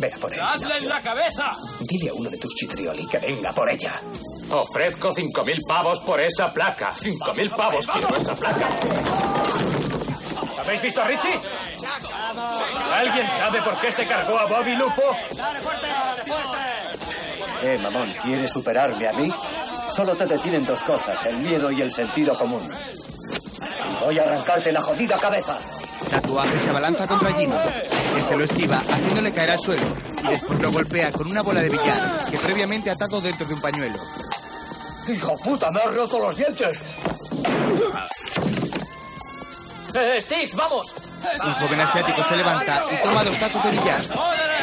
Ven 0.00 0.14
a 0.14 0.16
por 0.18 0.34
ella. 0.34 0.50
¡Hazle 0.50 0.76
en 0.78 0.88
la 0.88 1.00
cabeza! 1.00 1.52
Dile 1.80 2.10
a 2.10 2.14
uno 2.14 2.28
de 2.30 2.38
tus 2.38 2.52
chitrioli 2.54 3.06
que 3.06 3.18
venga 3.18 3.52
por 3.52 3.70
ella. 3.70 4.00
Ofrezco 4.50 5.12
cinco 5.14 5.44
mil 5.44 5.58
pavos 5.68 6.00
por 6.00 6.20
esa 6.20 6.52
placa. 6.52 6.92
Cinco 7.00 7.32
mil 7.34 7.48
pavos 7.50 7.86
quiero 7.86 8.16
esa 8.16 8.34
placa. 8.34 8.68
¿Habéis 10.66 10.82
visto 10.82 11.00
a 11.00 11.04
Richie? 11.04 11.40
¿Alguien 12.92 13.26
sabe 13.38 13.62
por 13.62 13.80
qué 13.80 13.92
se 13.92 14.04
cargó 14.04 14.36
a 14.36 14.46
Bobby 14.46 14.74
Lupo? 14.74 15.02
Eh, 17.62 17.78
mamón, 17.78 18.12
¿quieres 18.20 18.50
superarme 18.50 19.06
a 19.06 19.12
mí? 19.12 19.32
Solo 19.94 20.16
te 20.16 20.26
detienen 20.26 20.66
dos 20.66 20.80
cosas, 20.80 21.24
el 21.26 21.36
miedo 21.36 21.70
y 21.70 21.82
el 21.82 21.92
sentido 21.92 22.36
común. 22.36 22.68
Voy 24.00 24.18
a 24.18 24.24
arrancarte 24.24 24.72
la 24.72 24.80
jodida 24.82 25.16
cabeza. 25.16 25.56
Tatuaje 26.10 26.58
se 26.58 26.70
abalanza 26.70 27.06
contra 27.06 27.32
Gino. 27.32 27.56
Este 28.18 28.36
lo 28.36 28.44
esquiva, 28.44 28.78
haciéndole 28.78 29.32
caer 29.32 29.50
al 29.52 29.60
suelo, 29.60 29.86
y 30.24 30.26
después 30.26 30.60
lo 30.60 30.72
golpea 30.72 31.12
con 31.12 31.28
una 31.28 31.42
bola 31.42 31.60
de 31.60 31.70
billar 31.70 32.26
que 32.28 32.38
previamente 32.38 32.90
ha 32.90 32.94
atado 32.94 33.20
dentro 33.20 33.46
de 33.46 33.54
un 33.54 33.60
pañuelo. 33.60 33.98
¡Hijo 35.06 35.36
puta, 35.38 35.70
me 35.70 35.80
has 35.80 35.94
roto 35.94 36.18
los 36.18 36.36
dientes! 36.36 36.82
¡Eh, 39.98 40.20
Sticks, 40.20 40.54
vamos! 40.54 40.94
Un 41.42 41.54
joven 41.54 41.80
asiático 41.80 42.22
se 42.22 42.36
levanta 42.36 42.84
y 42.92 43.02
toma 43.02 43.24
dos 43.24 43.38
tacos 43.38 43.64
de 43.64 43.70
billar. 43.70 44.02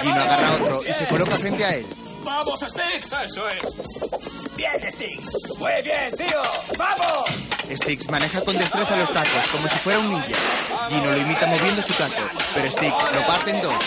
Gino 0.04 0.22
agarra 0.22 0.54
otro 0.54 0.84
y 0.88 0.94
se 0.94 1.08
coloca 1.08 1.38
frente 1.38 1.66
a 1.66 1.76
él. 1.76 1.88
¡Vamos, 2.24 2.60
Sticks! 2.60 3.14
¡Eso 3.26 3.50
es! 3.50 4.56
Bien, 4.56 4.92
Sticks. 4.92 5.58
¡Muy 5.58 5.82
bien, 5.84 6.16
tío! 6.16 6.42
¡Vamos! 6.78 7.30
Sticks 7.68 8.10
maneja 8.12 8.42
con 8.42 8.56
destreza 8.56 8.96
los 8.96 9.12
tacos 9.12 9.48
como 9.52 9.68
si 9.68 9.78
fuera 9.80 9.98
un 9.98 10.12
ninja. 10.12 10.38
Gino 10.90 11.10
lo 11.10 11.18
imita 11.18 11.48
moviendo 11.48 11.82
su 11.82 11.94
taco, 11.94 12.22
pero 12.54 12.72
Sticks 12.72 13.16
lo 13.16 13.26
parte 13.26 13.52
en 13.52 13.62
dos. 13.64 13.84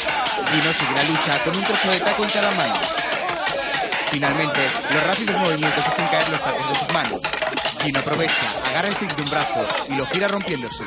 Gino 0.50 0.72
sigue 0.72 0.94
la 0.94 1.04
lucha 1.04 1.44
con 1.44 1.56
un 1.56 1.62
trozo 1.62 1.90
de 1.92 2.00
taco 2.00 2.24
en 2.24 2.30
cada 2.30 2.50
mano. 2.50 2.74
Finalmente, 4.10 4.68
los 4.92 5.04
rápidos 5.04 5.38
movimientos 5.38 5.86
hacen 5.86 6.06
caer 6.06 6.28
los 6.30 6.42
tacos 6.42 6.68
de 6.68 6.78
sus 6.78 6.92
manos. 6.92 7.20
Gino 7.82 7.98
aprovecha, 8.00 8.52
agarra 8.68 8.90
Sticks 8.92 9.16
de 9.16 9.22
un 9.22 9.30
brazo 9.30 9.66
y 9.88 9.96
lo 9.96 10.06
gira 10.06 10.28
rompiéndose. 10.28 10.84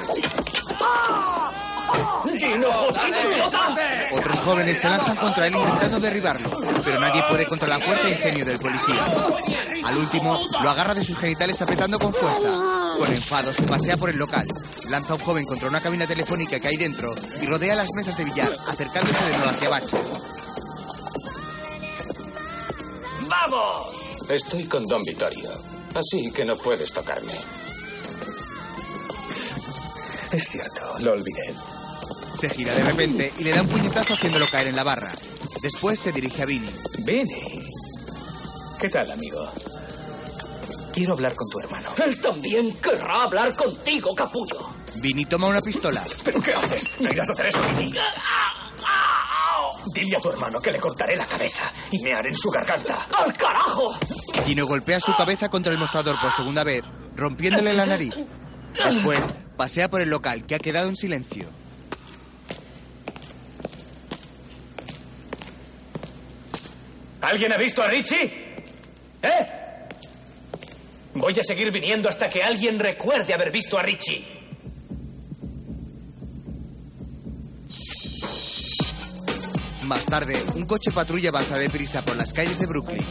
Otros 4.12 4.40
jóvenes 4.42 4.78
se 4.78 4.90
lanzan 4.90 5.16
contra 5.16 5.48
él 5.48 5.56
intentando 5.56 6.00
derribarlo, 6.00 6.50
pero 6.84 7.00
nadie 7.00 7.24
puede 7.30 7.46
contra 7.46 7.68
la 7.68 7.80
fuerza 7.80 8.08
e 8.08 8.12
ingenio 8.12 8.46
del 8.46 8.60
policía. 8.60 9.06
Al 9.86 9.98
último, 9.98 10.40
lo 10.62 10.70
agarra 10.70 10.94
de 10.94 11.04
sus 11.04 11.18
genitales 11.18 11.62
apretando 11.62 12.00
con 12.00 12.14
fuerza. 12.14 12.50
Con 12.98 13.14
enfado 13.14 13.54
se 13.54 13.64
pasea 13.64 13.98
por 13.98 14.10
el 14.10 14.18
local, 14.18 14.46
lanza 14.90 15.14
a 15.14 15.16
un 15.16 15.22
joven 15.22 15.46
contra 15.46 15.70
una 15.70 15.82
cabina 15.82 16.06
telefónica 16.06 16.60
que 16.60 16.68
hay 16.68 16.78
dentro 16.78 17.14
y 17.42 17.46
rodea 17.46 17.76
las 17.76 17.88
mesas 17.96 18.18
de 18.18 18.26
billar, 18.26 18.56
acercándose 18.68 19.24
de 19.26 19.38
nuevo 19.38 19.50
hacia 19.50 19.70
Bacha. 19.70 19.98
¡Vamos! 23.42 23.88
Estoy 24.30 24.66
con 24.66 24.86
Don 24.86 25.02
Vittorio, 25.04 25.52
así 25.96 26.32
que 26.32 26.46
no 26.46 26.56
puedes 26.56 26.92
tocarme. 26.92 27.34
Es 30.32 30.48
cierto, 30.50 31.00
lo 31.00 31.14
olvidé. 31.14 31.54
Se 32.38 32.50
gira 32.50 32.74
de 32.74 32.84
repente 32.84 33.34
y 33.40 33.44
le 33.44 33.52
da 33.52 33.62
un 33.62 33.68
puñetazo 33.68 34.14
haciéndolo 34.14 34.46
caer 34.50 34.68
en 34.68 34.76
la 34.76 34.84
barra. 34.84 35.12
Después 35.62 36.00
se 36.00 36.12
dirige 36.12 36.44
a 36.44 36.46
Vinny. 36.46 36.70
Vinny. 37.00 37.66
¿Qué 38.80 38.90
tal, 38.90 39.10
amigo? 39.12 39.52
Quiero 40.94 41.14
hablar 41.14 41.34
con 41.34 41.50
tu 41.50 41.60
hermano. 41.60 41.90
Él 42.06 42.20
también 42.22 42.74
querrá 42.78 43.24
hablar 43.24 43.56
contigo, 43.56 44.14
capullo. 44.14 44.70
Vinny 44.96 45.26
toma 45.26 45.48
una 45.48 45.62
pistola. 45.62 46.06
¿Pero 46.24 46.40
qué 46.40 46.54
haces? 46.54 47.02
¿No 47.02 47.10
irás 47.12 47.30
a 47.30 47.32
hacer 47.32 47.48
eso, 47.48 47.60
Vinny? 47.78 47.94
Dile 49.94 50.18
a 50.18 50.20
tu 50.20 50.30
hermano 50.30 50.60
que 50.60 50.72
le 50.72 50.80
cortaré 50.80 51.16
la 51.16 51.26
cabeza 51.26 51.72
y 51.92 52.00
me 52.04 52.14
haré 52.14 52.30
en 52.30 52.36
su 52.36 52.50
garganta. 52.50 53.08
¡Al 53.18 53.34
carajo! 53.36 53.94
Gino 54.46 54.66
golpea 54.66 55.00
su 55.00 55.14
cabeza 55.16 55.50
contra 55.50 55.72
el 55.72 55.80
mostrador 55.80 56.20
por 56.22 56.32
segunda 56.32 56.64
vez, 56.64 56.84
rompiéndole 57.16 57.74
la 57.74 57.86
nariz. 57.86 58.16
Después, 58.74 59.20
pasea 59.58 59.90
por 59.90 60.02
el 60.02 60.10
local, 60.10 60.46
que 60.46 60.56
ha 60.56 60.60
quedado 60.60 60.90
en 60.90 60.96
silencio. 60.96 61.48
¿Alguien 67.22 67.52
ha 67.52 67.58
visto 67.58 67.84
a 67.84 67.88
Richie? 67.88 68.50
¿Eh? 69.22 69.46
Voy 71.16 71.38
a 71.38 71.44
seguir 71.44 71.72
viniendo 71.72 72.08
hasta 72.08 72.30
que 72.30 72.42
alguien 72.42 72.80
recuerde 72.80 73.34
haber 73.34 73.52
visto 73.52 73.78
a 73.78 73.84
Richie. 73.84 74.39
Más 79.90 80.06
tarde, 80.06 80.40
un 80.54 80.68
coche 80.68 80.92
patrulla 80.92 81.30
avanza 81.30 81.58
deprisa 81.58 82.04
por 82.04 82.16
las 82.16 82.32
calles 82.32 82.60
de 82.60 82.68
Brooklyn. 82.68 83.04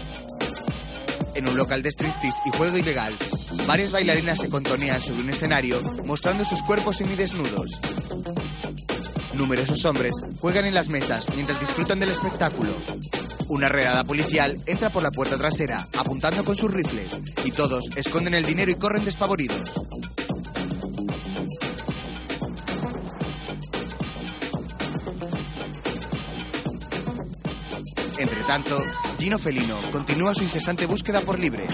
En 1.35 1.49
un 1.49 1.57
local 1.57 1.83
de 1.83 1.91
striptease 1.91 2.39
y 2.47 2.57
juego 2.57 2.79
ilegal, 2.79 3.17
varias 3.67 3.91
bailarinas 3.91 4.39
se 4.39 4.49
contonean 4.49 5.03
sobre 5.03 5.23
un 5.23 5.31
escenario 5.31 5.81
mostrando 6.07 6.45
sus 6.45 6.63
cuerpos 6.63 6.99
semidesnudos. 6.99 7.81
Numerosos 9.35 9.85
hombres 9.87 10.13
juegan 10.39 10.67
en 10.67 10.75
las 10.75 10.89
mesas 10.89 11.27
mientras 11.35 11.59
disfrutan 11.59 11.99
del 11.99 12.11
espectáculo. 12.11 12.71
Una 13.49 13.69
redada 13.69 14.05
policial 14.05 14.57
entra 14.67 14.91
por 14.91 15.03
la 15.03 15.11
puerta 15.11 15.37
trasera, 15.37 15.85
apuntando 15.97 16.45
con 16.45 16.55
sus 16.55 16.73
rifles, 16.73 17.19
y 17.45 17.51
todos 17.51 17.89
esconden 17.97 18.35
el 18.35 18.47
dinero 18.47 18.71
y 18.71 18.77
corren 18.77 19.05
despavoridos. 19.05 19.73
Tanto, 28.49 28.83
Gino 29.19 29.39
Felino 29.39 29.77
continúa 29.93 30.35
su 30.35 30.43
incesante 30.43 30.87
búsqueda 30.87 31.21
por 31.21 31.39
libre. 31.39 31.67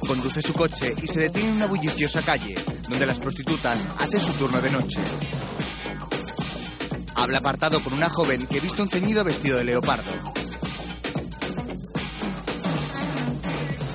Conduce 0.00 0.42
su 0.42 0.52
coche 0.52 0.92
y 1.00 1.06
se 1.06 1.20
detiene 1.20 1.50
en 1.50 1.54
una 1.54 1.66
bulliciosa 1.66 2.20
calle, 2.22 2.56
donde 2.88 3.06
las 3.06 3.20
prostitutas 3.20 3.86
hacen 4.00 4.20
su 4.20 4.32
turno 4.32 4.60
de 4.60 4.70
noche. 4.72 4.98
Habla 7.14 7.38
apartado 7.38 7.78
con 7.78 7.92
una 7.92 8.10
joven 8.10 8.48
que 8.48 8.58
viste 8.58 8.82
un 8.82 8.88
ceñido 8.88 9.22
vestido 9.22 9.58
de 9.58 9.64
leopardo. 9.64 10.10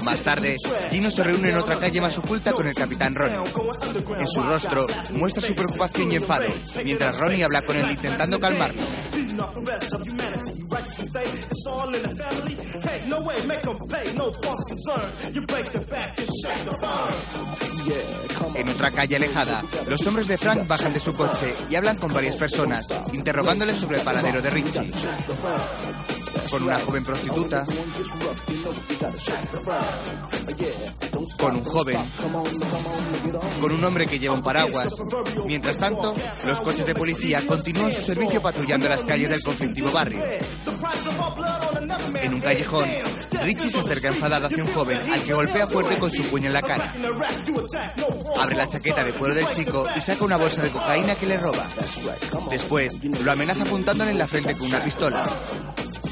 Más 0.05 0.21
tarde, 0.21 0.55
Gino 0.89 1.11
se 1.11 1.25
reúne 1.25 1.49
en 1.49 1.57
otra 1.57 1.77
calle 1.77 1.99
más 1.99 2.17
oculta 2.17 2.53
con 2.53 2.67
el 2.67 2.73
capitán 2.73 3.15
Ronnie. 3.15 3.37
En 4.17 4.27
su 4.29 4.41
rostro 4.41 4.87
muestra 5.11 5.41
su 5.41 5.53
preocupación 5.53 6.09
y 6.13 6.15
enfado, 6.15 6.45
mientras 6.85 7.17
Ronnie 7.17 7.43
habla 7.43 7.63
con 7.63 7.75
él 7.75 7.91
intentando 7.91 8.39
calmarlo. 8.39 8.81
En 18.55 18.69
otra 18.69 18.91
calle 18.91 19.15
alejada, 19.15 19.63
los 19.87 20.05
hombres 20.07 20.27
de 20.27 20.37
Frank 20.37 20.67
bajan 20.67 20.93
de 20.93 20.99
su 20.99 21.13
coche 21.13 21.53
y 21.69 21.75
hablan 21.75 21.97
con 21.97 22.11
varias 22.13 22.35
personas, 22.35 22.87
interrogándoles 23.13 23.77
sobre 23.77 23.97
el 23.97 24.03
paradero 24.03 24.41
de 24.41 24.49
Richie. 24.49 24.91
Con 26.49 26.63
una 26.63 26.79
joven 26.79 27.03
prostituta, 27.03 27.65
con 31.35 31.55
un 31.55 31.63
joven, 31.63 31.97
con 33.59 33.71
un 33.71 33.83
hombre 33.83 34.07
que 34.07 34.19
lleva 34.19 34.35
un 34.35 34.41
paraguas. 34.41 34.95
Mientras 35.45 35.77
tanto, 35.77 36.15
los 36.45 36.61
coches 36.61 36.85
de 36.85 36.95
policía 36.95 37.41
continúan 37.45 37.91
su 37.91 38.01
servicio 38.01 38.41
patrullando 38.41 38.87
las 38.87 39.03
calles 39.03 39.29
del 39.29 39.43
conflictivo 39.43 39.91
barrio. 39.91 40.23
En 42.21 42.33
un 42.33 42.41
callejón, 42.41 42.89
Richie 43.43 43.69
se 43.69 43.79
acerca 43.79 44.07
enfadado 44.09 44.47
hacia 44.47 44.63
un 44.63 44.73
joven 44.73 44.99
al 45.11 45.21
que 45.21 45.33
golpea 45.33 45.67
fuerte 45.67 45.97
con 45.97 46.09
su 46.09 46.23
puño 46.23 46.47
en 46.47 46.53
la 46.53 46.61
cara. 46.61 46.95
Abre 48.39 48.55
la 48.55 48.67
chaqueta 48.67 49.03
de 49.03 49.13
cuero 49.13 49.35
del 49.35 49.49
chico 49.51 49.85
y 49.95 50.01
saca 50.01 50.23
una 50.23 50.37
bolsa 50.37 50.61
de 50.63 50.69
cocaína 50.69 51.15
que 51.15 51.27
le 51.27 51.37
roba. 51.37 51.65
Después, 52.49 52.97
lo 53.03 53.31
amenaza 53.31 53.63
apuntándole 53.63 54.11
en 54.11 54.17
la 54.17 54.27
frente 54.27 54.55
con 54.55 54.67
una 54.67 54.83
pistola. 54.83 55.25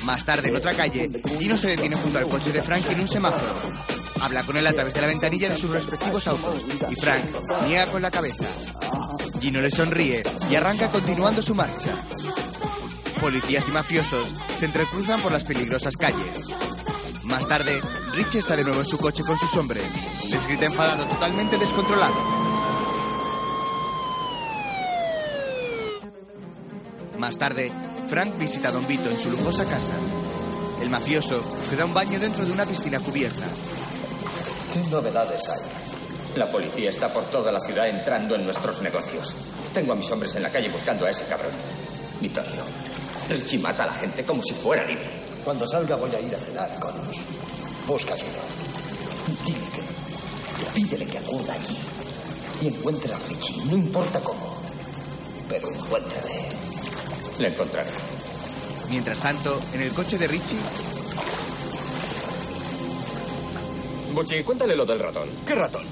Más 0.03 0.23
tarde, 0.23 0.49
en 0.49 0.55
otra 0.55 0.73
calle, 0.73 1.09
Gino 1.39 1.57
se 1.57 1.69
detiene 1.69 1.95
junto 1.95 2.19
al 2.19 2.27
coche 2.27 2.51
de 2.51 2.61
Frank 2.61 2.85
en 2.91 2.99
un 2.99 3.07
semáforo. 3.07 4.04
Habla 4.21 4.43
con 4.43 4.57
él 4.57 4.65
a 4.65 4.73
través 4.73 4.93
de 4.93 5.01
la 5.01 5.07
ventanilla 5.07 5.49
de 5.49 5.57
sus 5.57 5.69
respectivos 5.69 6.27
autos 6.27 6.63
y 6.89 6.95
Frank 6.95 7.23
niega 7.67 7.87
con 7.87 8.01
la 8.01 8.11
cabeza. 8.11 8.45
Gino 9.39 9.61
le 9.61 9.69
sonríe 9.69 10.23
y 10.49 10.55
arranca 10.55 10.89
continuando 10.89 11.41
su 11.41 11.53
marcha. 11.53 11.95
Policías 13.19 13.67
y 13.67 13.71
mafiosos 13.71 14.35
se 14.55 14.65
entrecruzan 14.65 15.21
por 15.21 15.31
las 15.31 15.43
peligrosas 15.43 15.97
calles. 15.97 16.51
Más 17.23 17.47
tarde, 17.47 17.81
Richie 18.13 18.39
está 18.39 18.55
de 18.55 18.63
nuevo 18.63 18.79
en 18.79 18.85
su 18.85 18.97
coche 18.97 19.23
con 19.23 19.37
sus 19.37 19.55
hombres. 19.55 19.83
Les 20.29 20.47
grita 20.47 20.65
enfadado, 20.65 21.05
totalmente 21.05 21.57
descontrolado. 21.57 22.15
Más 27.17 27.37
tarde, 27.37 27.71
Frank 28.07 28.37
visita 28.37 28.69
a 28.69 28.71
Don 28.71 28.87
Vito 28.87 29.09
en 29.09 29.17
su 29.17 29.31
lujosa 29.31 29.65
casa. 29.65 29.93
El 30.81 30.89
mafioso 30.89 31.43
se 31.67 31.75
da 31.75 31.85
un 31.85 31.93
baño 31.93 32.19
dentro 32.19 32.45
de 32.45 32.51
una 32.51 32.65
piscina 32.65 32.99
cubierta. 32.99 33.45
¿Qué 34.75 34.81
novedades 34.89 35.47
hay? 35.47 35.61
La 36.35 36.51
policía 36.51 36.89
está 36.89 37.07
por 37.07 37.23
toda 37.27 37.49
la 37.49 37.61
ciudad 37.61 37.87
entrando 37.87 38.35
en 38.35 38.43
nuestros 38.43 38.81
negocios. 38.81 39.33
Tengo 39.73 39.93
a 39.93 39.95
mis 39.95 40.11
hombres 40.11 40.35
en 40.35 40.43
la 40.43 40.49
calle 40.49 40.67
buscando 40.67 41.05
a 41.05 41.11
ese 41.11 41.23
cabrón. 41.27 41.53
Vittorio, 42.19 42.61
Richie 43.29 43.57
mata 43.59 43.85
a 43.85 43.87
la 43.87 43.93
gente 43.93 44.25
como 44.25 44.43
si 44.43 44.53
fuera 44.53 44.83
libre. 44.83 45.09
Cuando 45.45 45.65
salga 45.65 45.95
voy 45.95 46.13
a 46.13 46.19
ir 46.19 46.35
a 46.35 46.37
cenar 46.37 46.77
con 46.77 46.93
los... 46.97 47.15
Búscaselo. 47.87 48.41
Dile 49.45 49.59
que... 49.73 50.73
Pídele 50.73 51.05
que 51.05 51.19
acuda 51.19 51.53
allí. 51.53 51.77
Y 52.61 52.67
encuentre 52.67 53.13
a 53.13 53.17
Richie, 53.29 53.63
no 53.67 53.77
importa 53.77 54.19
cómo. 54.19 54.57
Pero 55.47 55.71
encuéntrale. 55.71 56.49
Le 57.39 57.47
encontraré. 57.47 57.91
Mientras 58.89 59.19
tanto, 59.19 59.57
en 59.73 59.83
el 59.83 59.93
coche 59.93 60.17
de 60.17 60.27
Richie, 60.27 60.59
Buchi, 64.15 64.43
cuéntale 64.43 64.75
lo 64.75 64.85
del 64.85 64.99
ratón. 64.99 65.29
¿Qué 65.45 65.53
ratón? 65.55 65.83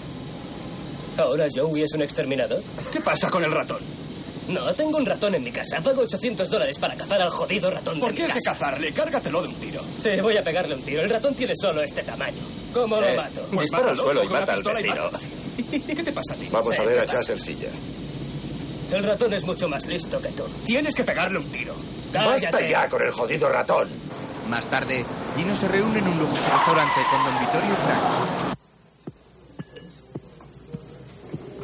¿Ahora 1.18 1.46
Joey 1.54 1.84
es 1.84 1.94
un 1.94 2.02
exterminador? 2.02 2.64
¿Qué 2.92 3.00
pasa 3.02 3.30
con 3.30 3.44
el 3.44 3.52
ratón? 3.52 3.80
No, 4.48 4.74
tengo 4.74 4.98
un 4.98 5.06
ratón 5.06 5.36
en 5.36 5.44
mi 5.44 5.52
casa. 5.52 5.78
Pago 5.84 6.02
800 6.02 6.50
dólares 6.50 6.78
para 6.78 6.96
cazar 6.96 7.22
al 7.22 7.30
jodido 7.30 7.70
ratón 7.70 8.00
¿Por 8.00 8.10
de 8.12 8.16
qué 8.18 8.24
mi 8.24 8.30
es 8.30 8.36
de 8.36 8.42
cazarle? 8.42 8.92
Cárgatelo 8.94 9.42
de 9.42 9.48
un 9.50 9.56
tiro. 9.56 9.82
Sí, 9.98 10.10
voy 10.22 10.36
a 10.38 10.44
pegarle 10.44 10.76
un 10.76 10.82
tiro. 10.82 11.02
El 11.02 11.10
ratón 11.10 11.34
tiene 11.36 11.54
solo 11.56 11.82
este 11.82 12.04
tamaño. 12.04 12.42
¿Cómo 12.74 12.98
Eh, 12.98 13.12
lo 13.16 13.22
mato? 13.22 13.42
Pues 13.52 13.62
Dispara 13.70 13.92
al 13.92 13.98
suelo 13.98 14.24
y 14.24 14.28
mata 14.28 14.54
al 14.54 14.64
vecino. 14.64 14.96
mátalo. 14.96 15.20
¿Qué 15.72 16.04
te 16.04 16.12
pasa 16.12 16.34
a 16.34 16.38
ti? 16.38 16.48
Vamos 16.52 16.78
a 16.78 16.82
Eh, 16.84 16.86
ver 16.86 17.00
a 17.00 17.02
¿qué 17.06 17.08
pasa? 17.18 17.34
Chas 17.34 17.42
Silla. 17.42 17.70
El 18.92 19.04
ratón 19.04 19.34
es 19.34 19.44
mucho 19.46 19.68
más 19.70 19.86
listo 19.86 20.20
que 20.22 20.30
tú. 20.30 20.44
Tienes 20.66 20.94
que 20.96 21.04
pegarle 21.04 21.40
un 21.40 21.50
tiro. 21.52 21.76
Basta 22.14 22.50
Cállate. 22.52 22.70
ya 22.70 22.88
con 22.88 23.02
el 23.02 23.12
jodido 23.12 23.50
ratón. 23.50 23.88
más 24.50 24.66
tarde, 24.68 25.06
Gino 25.36 25.56
se 25.56 25.68
reúne 25.68 26.00
en 26.00 26.08
un 26.08 26.20
lujoso 26.20 26.52
restaurante 26.52 27.02
con 27.10 27.24
Don 27.26 27.40
Vittorio 27.40 27.74
y 27.74 27.76
Frank. 27.76 28.58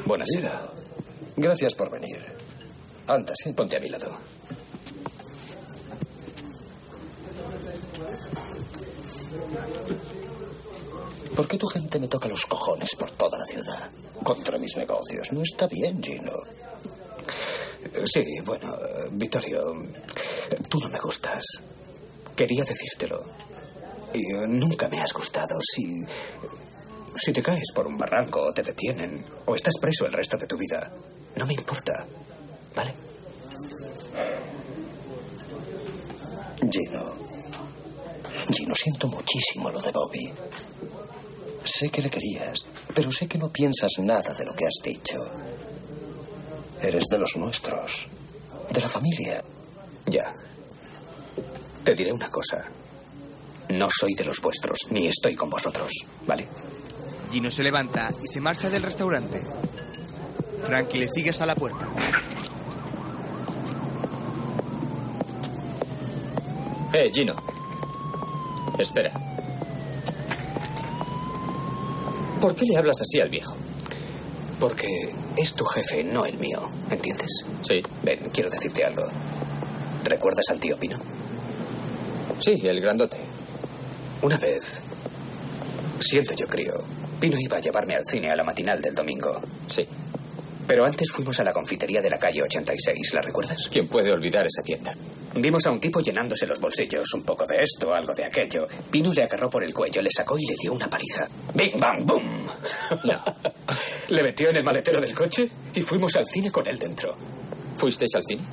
Buenasera. 0.05 0.61
Gracias 1.37 1.75
por 1.75 1.91
venir. 1.91 2.19
Anda, 3.07 3.33
sí. 3.35 3.53
Ponte 3.53 3.77
a 3.77 3.79
mi 3.79 3.89
lado. 3.89 4.17
¿Por 11.35 11.47
qué 11.47 11.57
tu 11.57 11.67
gente 11.67 11.99
me 11.99 12.07
toca 12.07 12.27
los 12.27 12.45
cojones 12.45 12.89
por 12.97 13.11
toda 13.11 13.37
la 13.37 13.45
ciudad? 13.45 13.91
Contra 14.23 14.57
mis 14.57 14.75
negocios. 14.75 15.31
No 15.31 15.41
está 15.41 15.67
bien, 15.67 16.01
Gino. 16.03 16.33
Sí, 18.05 18.23
bueno, 18.43 18.75
Vittorio, 19.11 19.73
tú 20.69 20.79
no 20.79 20.89
me 20.89 20.99
gustas. 20.99 21.43
Quería 22.35 22.63
decírtelo. 22.63 23.19
Y 24.13 24.19
eh, 24.19 24.47
nunca 24.47 24.87
me 24.87 25.01
has 25.01 25.13
gustado. 25.13 25.59
Si. 25.61 26.01
Si 27.17 27.33
te 27.33 27.43
caes 27.43 27.71
por 27.73 27.85
un 27.87 27.97
barranco 27.97 28.41
o 28.41 28.53
te 28.53 28.63
detienen 28.63 29.25
o 29.45 29.55
estás 29.55 29.73
preso 29.81 30.05
el 30.05 30.13
resto 30.13 30.37
de 30.37 30.47
tu 30.47 30.57
vida, 30.57 30.89
no 31.35 31.45
me 31.45 31.53
importa. 31.53 32.05
¿Vale? 32.75 32.93
Gino. 36.71 37.13
Gino, 38.53 38.75
siento 38.75 39.07
muchísimo 39.07 39.69
lo 39.69 39.81
de 39.81 39.91
Bobby. 39.91 40.33
Sé 41.63 41.89
que 41.89 42.01
le 42.01 42.09
querías, 42.09 42.65
pero 42.95 43.11
sé 43.11 43.27
que 43.27 43.37
no 43.37 43.51
piensas 43.51 43.91
nada 43.99 44.33
de 44.33 44.45
lo 44.45 44.53
que 44.53 44.65
has 44.65 44.79
dicho. 44.83 45.17
Eres 46.81 47.03
de 47.11 47.17
los 47.17 47.35
nuestros, 47.35 48.07
de 48.71 48.81
la 48.81 48.87
familia. 48.87 49.43
Ya. 50.05 50.31
Te 51.83 51.95
diré 51.95 52.13
una 52.13 52.29
cosa. 52.29 52.65
No 53.69 53.87
soy 53.91 54.13
de 54.15 54.25
los 54.25 54.41
vuestros, 54.41 54.77
ni 54.89 55.07
estoy 55.07 55.35
con 55.35 55.49
vosotros, 55.49 55.91
¿vale? 56.25 56.47
Gino 57.31 57.51
se 57.51 57.63
levanta 57.63 58.11
y 58.23 58.27
se 58.27 58.41
marcha 58.41 58.69
del 58.69 58.83
restaurante. 58.83 59.41
Frankie 60.63 60.99
le 60.99 61.07
sigue 61.07 61.29
hasta 61.29 61.45
la 61.45 61.55
puerta. 61.55 61.87
Eh, 66.93 67.11
Gino. 67.13 67.35
Espera. 68.77 69.11
¿Por 72.41 72.55
qué 72.55 72.65
le 72.65 72.77
hablas 72.77 73.01
así 73.01 73.19
al 73.19 73.29
viejo? 73.29 73.55
Porque 74.59 74.87
es 75.37 75.53
tu 75.53 75.65
jefe, 75.65 76.03
no 76.03 76.25
el 76.25 76.37
mío, 76.37 76.69
¿entiendes? 76.89 77.45
Sí. 77.61 77.75
Ven, 78.03 78.29
quiero 78.33 78.49
decirte 78.49 78.83
algo. 78.83 79.03
¿Recuerdas 80.03 80.45
al 80.49 80.59
tío 80.59 80.77
Pino? 80.77 80.97
Sí, 82.39 82.59
el 82.63 82.81
grandote. 82.81 83.19
Una 84.21 84.37
vez, 84.37 84.81
siento 86.01 86.33
yo 86.35 86.45
creo, 86.45 86.83
Pino 87.19 87.37
iba 87.39 87.57
a 87.57 87.61
llevarme 87.61 87.95
al 87.95 88.03
cine 88.05 88.29
a 88.29 88.35
la 88.35 88.43
matinal 88.43 88.81
del 88.81 88.95
domingo. 88.95 89.41
Sí. 89.67 89.87
Pero 90.67 90.85
antes 90.85 91.09
fuimos 91.11 91.39
a 91.39 91.43
la 91.43 91.51
confitería 91.51 92.01
de 92.01 92.09
la 92.09 92.19
calle 92.19 92.43
86, 92.43 93.13
¿la 93.13 93.21
recuerdas? 93.21 93.67
¿Quién 93.71 93.87
puede 93.87 94.11
olvidar 94.13 94.45
esa 94.45 94.61
tienda? 94.61 94.93
Vimos 95.35 95.65
a 95.65 95.71
un 95.71 95.79
tipo 95.79 95.99
llenándose 95.99 96.45
los 96.45 96.59
bolsillos, 96.59 97.13
un 97.13 97.23
poco 97.23 97.45
de 97.47 97.63
esto, 97.63 97.93
algo 97.93 98.13
de 98.13 98.25
aquello. 98.25 98.67
Pino 98.91 99.13
le 99.13 99.23
agarró 99.23 99.49
por 99.49 99.63
el 99.63 99.73
cuello, 99.73 100.01
le 100.01 100.09
sacó 100.09 100.37
y 100.37 100.45
le 100.45 100.55
dio 100.61 100.73
una 100.73 100.89
paliza. 100.89 101.27
¡Bing, 101.53 101.79
bang, 101.79 102.05
boom! 102.05 102.45
No. 103.03 103.23
le 104.09 104.23
metió 104.23 104.49
en 104.49 104.57
el 104.57 104.63
maletero 104.63 105.01
del 105.01 105.15
coche 105.15 105.49
y 105.73 105.81
fuimos 105.81 106.15
al 106.15 106.25
cine 106.25 106.51
con 106.51 106.67
él 106.67 106.77
dentro. 106.77 107.15
¿Fuisteis 107.77 108.13
al 108.15 108.23
cine? 108.23 108.43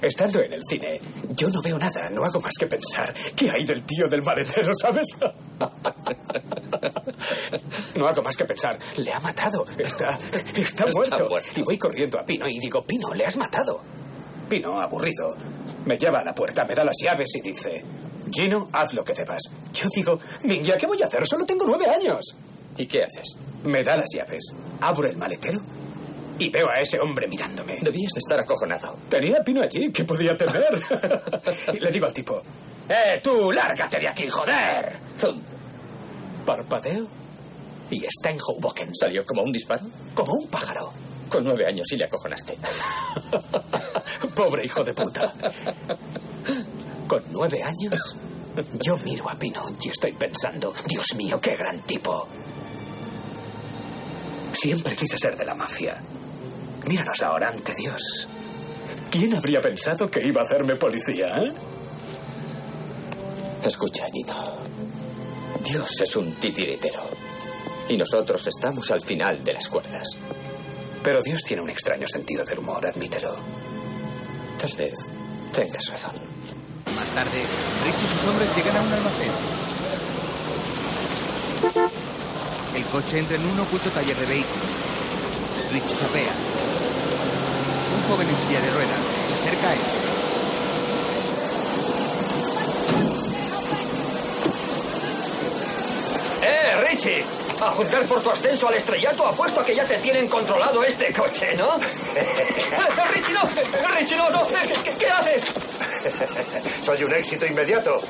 Estando 0.00 0.40
en 0.42 0.52
el 0.52 0.62
cine, 0.62 1.00
yo 1.38 1.48
no 1.48 1.62
veo 1.62 1.78
nada, 1.78 2.10
no 2.10 2.24
hago 2.24 2.40
más 2.40 2.52
que 2.58 2.66
pensar 2.66 3.14
qué 3.36 3.48
hay 3.50 3.64
del 3.64 3.84
tío 3.84 4.08
del 4.08 4.22
maletero, 4.22 4.72
¿sabes? 4.74 5.06
No 7.94 8.06
hago 8.06 8.22
más 8.22 8.36
que 8.36 8.44
pensar, 8.44 8.78
le 8.96 9.12
ha 9.12 9.20
matado, 9.20 9.64
está, 9.78 10.18
está, 10.54 10.86
muerto. 10.86 11.28
muerto. 11.28 11.48
Y 11.56 11.62
voy 11.62 11.78
corriendo 11.78 12.18
a 12.18 12.24
Pino 12.24 12.46
y 12.48 12.58
digo, 12.58 12.82
Pino, 12.82 13.14
le 13.14 13.24
has 13.24 13.36
matado. 13.36 13.80
Pino, 14.48 14.80
aburrido, 14.80 15.36
me 15.84 15.96
lleva 15.96 16.20
a 16.20 16.24
la 16.24 16.34
puerta, 16.34 16.64
me 16.64 16.74
da 16.74 16.84
las 16.84 16.96
llaves 17.00 17.28
y 17.34 17.40
dice, 17.40 17.84
Gino, 18.32 18.68
haz 18.72 18.92
lo 18.94 19.04
que 19.04 19.14
debas. 19.14 19.42
Yo 19.72 19.88
digo, 19.94 20.18
Mingia, 20.44 20.76
¿qué 20.76 20.86
voy 20.86 21.02
a 21.02 21.06
hacer? 21.06 21.26
Solo 21.26 21.44
tengo 21.44 21.64
nueve 21.66 21.88
años. 21.88 22.36
¿Y 22.76 22.86
qué 22.86 23.04
haces? 23.04 23.36
Me 23.64 23.82
da 23.82 23.96
las 23.96 24.08
llaves, 24.14 24.54
abro 24.80 25.08
el 25.08 25.16
maletero 25.16 25.60
y 26.38 26.50
veo 26.50 26.68
a 26.68 26.80
ese 26.80 26.98
hombre 27.00 27.26
mirándome. 27.28 27.78
Debías 27.80 28.12
de 28.12 28.20
estar 28.20 28.40
acojonado. 28.40 28.96
Tenía 29.08 29.42
Pino 29.42 29.62
allí, 29.62 29.90
¿qué 29.92 30.04
podía 30.04 30.36
temer? 30.36 30.80
y 31.74 31.80
le 31.80 31.90
digo 31.90 32.06
al 32.06 32.14
tipo, 32.14 32.42
¡Eh, 32.88 33.20
tú, 33.22 33.52
lárgate 33.52 33.98
de 33.98 34.08
aquí, 34.08 34.28
joder! 34.28 34.98
Zum. 35.16 35.42
Parpadeo 36.46 37.06
y 37.90 38.04
está 38.04 38.30
en 38.30 38.38
Hoboken. 38.40 38.94
¿Salió 38.94 39.24
como 39.26 39.42
un 39.42 39.52
disparo? 39.52 39.86
Como 40.14 40.32
un 40.32 40.46
pájaro. 40.48 40.92
Con 41.28 41.44
nueve 41.44 41.66
años 41.66 41.86
y 41.92 41.96
le 41.96 42.04
acojonaste. 42.06 42.56
Pobre 44.34 44.64
hijo 44.64 44.82
de 44.82 44.94
puta. 44.94 45.34
Con 47.06 47.24
nueve 47.30 47.62
años, 47.62 48.16
yo 48.82 48.96
miro 49.04 49.28
a 49.28 49.34
Pino 49.34 49.66
y 49.80 49.90
estoy 49.90 50.12
pensando, 50.12 50.72
Dios 50.86 51.14
mío, 51.16 51.38
qué 51.40 51.54
gran 51.54 51.80
tipo. 51.80 52.26
Siempre 54.52 54.96
quise 54.96 55.18
ser 55.18 55.36
de 55.36 55.44
la 55.44 55.54
mafia. 55.54 56.00
Míranos 56.86 57.22
ahora 57.22 57.48
ante 57.48 57.74
Dios. 57.74 58.28
¿Quién 59.10 59.34
habría 59.34 59.60
pensado 59.60 60.06
que 60.08 60.20
iba 60.26 60.42
a 60.42 60.44
hacerme 60.44 60.76
policía, 60.76 61.26
eh? 61.42 61.52
Escucha, 63.64 64.06
Gino. 64.12 64.34
Dios 65.64 66.00
es 66.00 66.16
un 66.16 66.32
titiritero. 66.34 67.00
Y 67.88 67.96
nosotros 67.96 68.46
estamos 68.46 68.90
al 68.90 69.02
final 69.02 69.42
de 69.44 69.54
las 69.54 69.68
cuerdas. 69.68 70.06
Pero 71.02 71.20
Dios 71.22 71.42
tiene 71.42 71.62
un 71.62 71.70
extraño 71.70 72.06
sentido 72.06 72.44
del 72.44 72.58
humor, 72.58 72.86
admítelo. 72.86 73.36
Tal 74.60 74.72
vez 74.76 74.94
tengas 75.52 75.86
razón. 75.88 76.14
Más 76.86 77.06
tarde, 77.14 77.42
Rich 77.84 78.02
y 78.02 78.06
sus 78.06 78.28
hombres 78.28 78.56
llegan 78.56 78.76
a 78.76 78.82
un 78.82 78.92
almacén. 78.92 79.30
El 82.76 82.84
coche 82.84 83.18
entra 83.18 83.36
en 83.36 83.46
un 83.46 83.60
oculto 83.60 83.90
taller 83.90 84.16
de 84.16 84.26
vehículos. 84.26 84.68
Rich 85.72 85.86
sapea. 85.86 86.57
Un 87.94 88.02
joven 88.08 88.28
en 88.28 88.36
silla 88.46 88.60
de 88.60 88.70
ruedas 88.70 89.00
se 89.26 89.34
acerca 89.34 89.68
a 89.68 89.72
él. 89.72 89.80
¡Eh, 96.42 96.88
Richie! 96.88 97.24
A 97.60 97.70
juzgar 97.72 98.04
por 98.04 98.22
tu 98.22 98.30
ascenso 98.30 98.68
al 98.68 98.74
estrellato, 98.74 99.26
apuesto 99.26 99.60
a 99.60 99.64
que 99.64 99.74
ya 99.74 99.84
te 99.84 99.96
tienen 99.96 100.28
controlado 100.28 100.84
este 100.84 101.12
coche, 101.12 101.56
¿no? 101.56 101.76
¡Richie, 103.12 103.34
no! 103.34 103.42
¡Richie, 103.96 104.16
no! 104.16 104.30
no. 104.30 104.46
¿Qué, 104.84 104.90
qué 104.92 105.06
haces? 105.08 105.42
Soy 106.84 107.02
un 107.02 107.12
éxito 107.14 107.46
inmediato. 107.46 108.00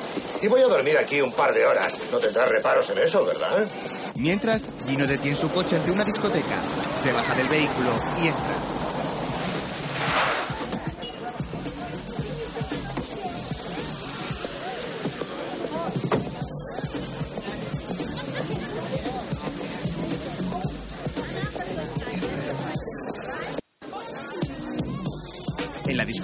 Y 0.41 0.47
voy 0.47 0.61
a 0.61 0.67
dormir 0.67 0.97
aquí 0.97 1.19
un 1.19 1.31
par 1.31 1.53
de 1.53 1.65
horas. 1.65 1.97
No 2.11 2.19
tendrás 2.19 2.49
reparos 2.49 2.89
en 2.91 2.99
eso, 2.99 3.25
¿verdad? 3.25 3.65
Mientras, 4.15 4.67
Gino 4.87 5.07
detiene 5.07 5.35
su 5.35 5.49
coche 5.51 5.75
ante 5.75 5.89
una 5.91 6.03
discoteca. 6.03 6.55
Se 7.01 7.11
baja 7.11 7.33
del 7.35 7.47
vehículo 7.47 7.89
y 8.21 8.27
entra. 8.27 8.68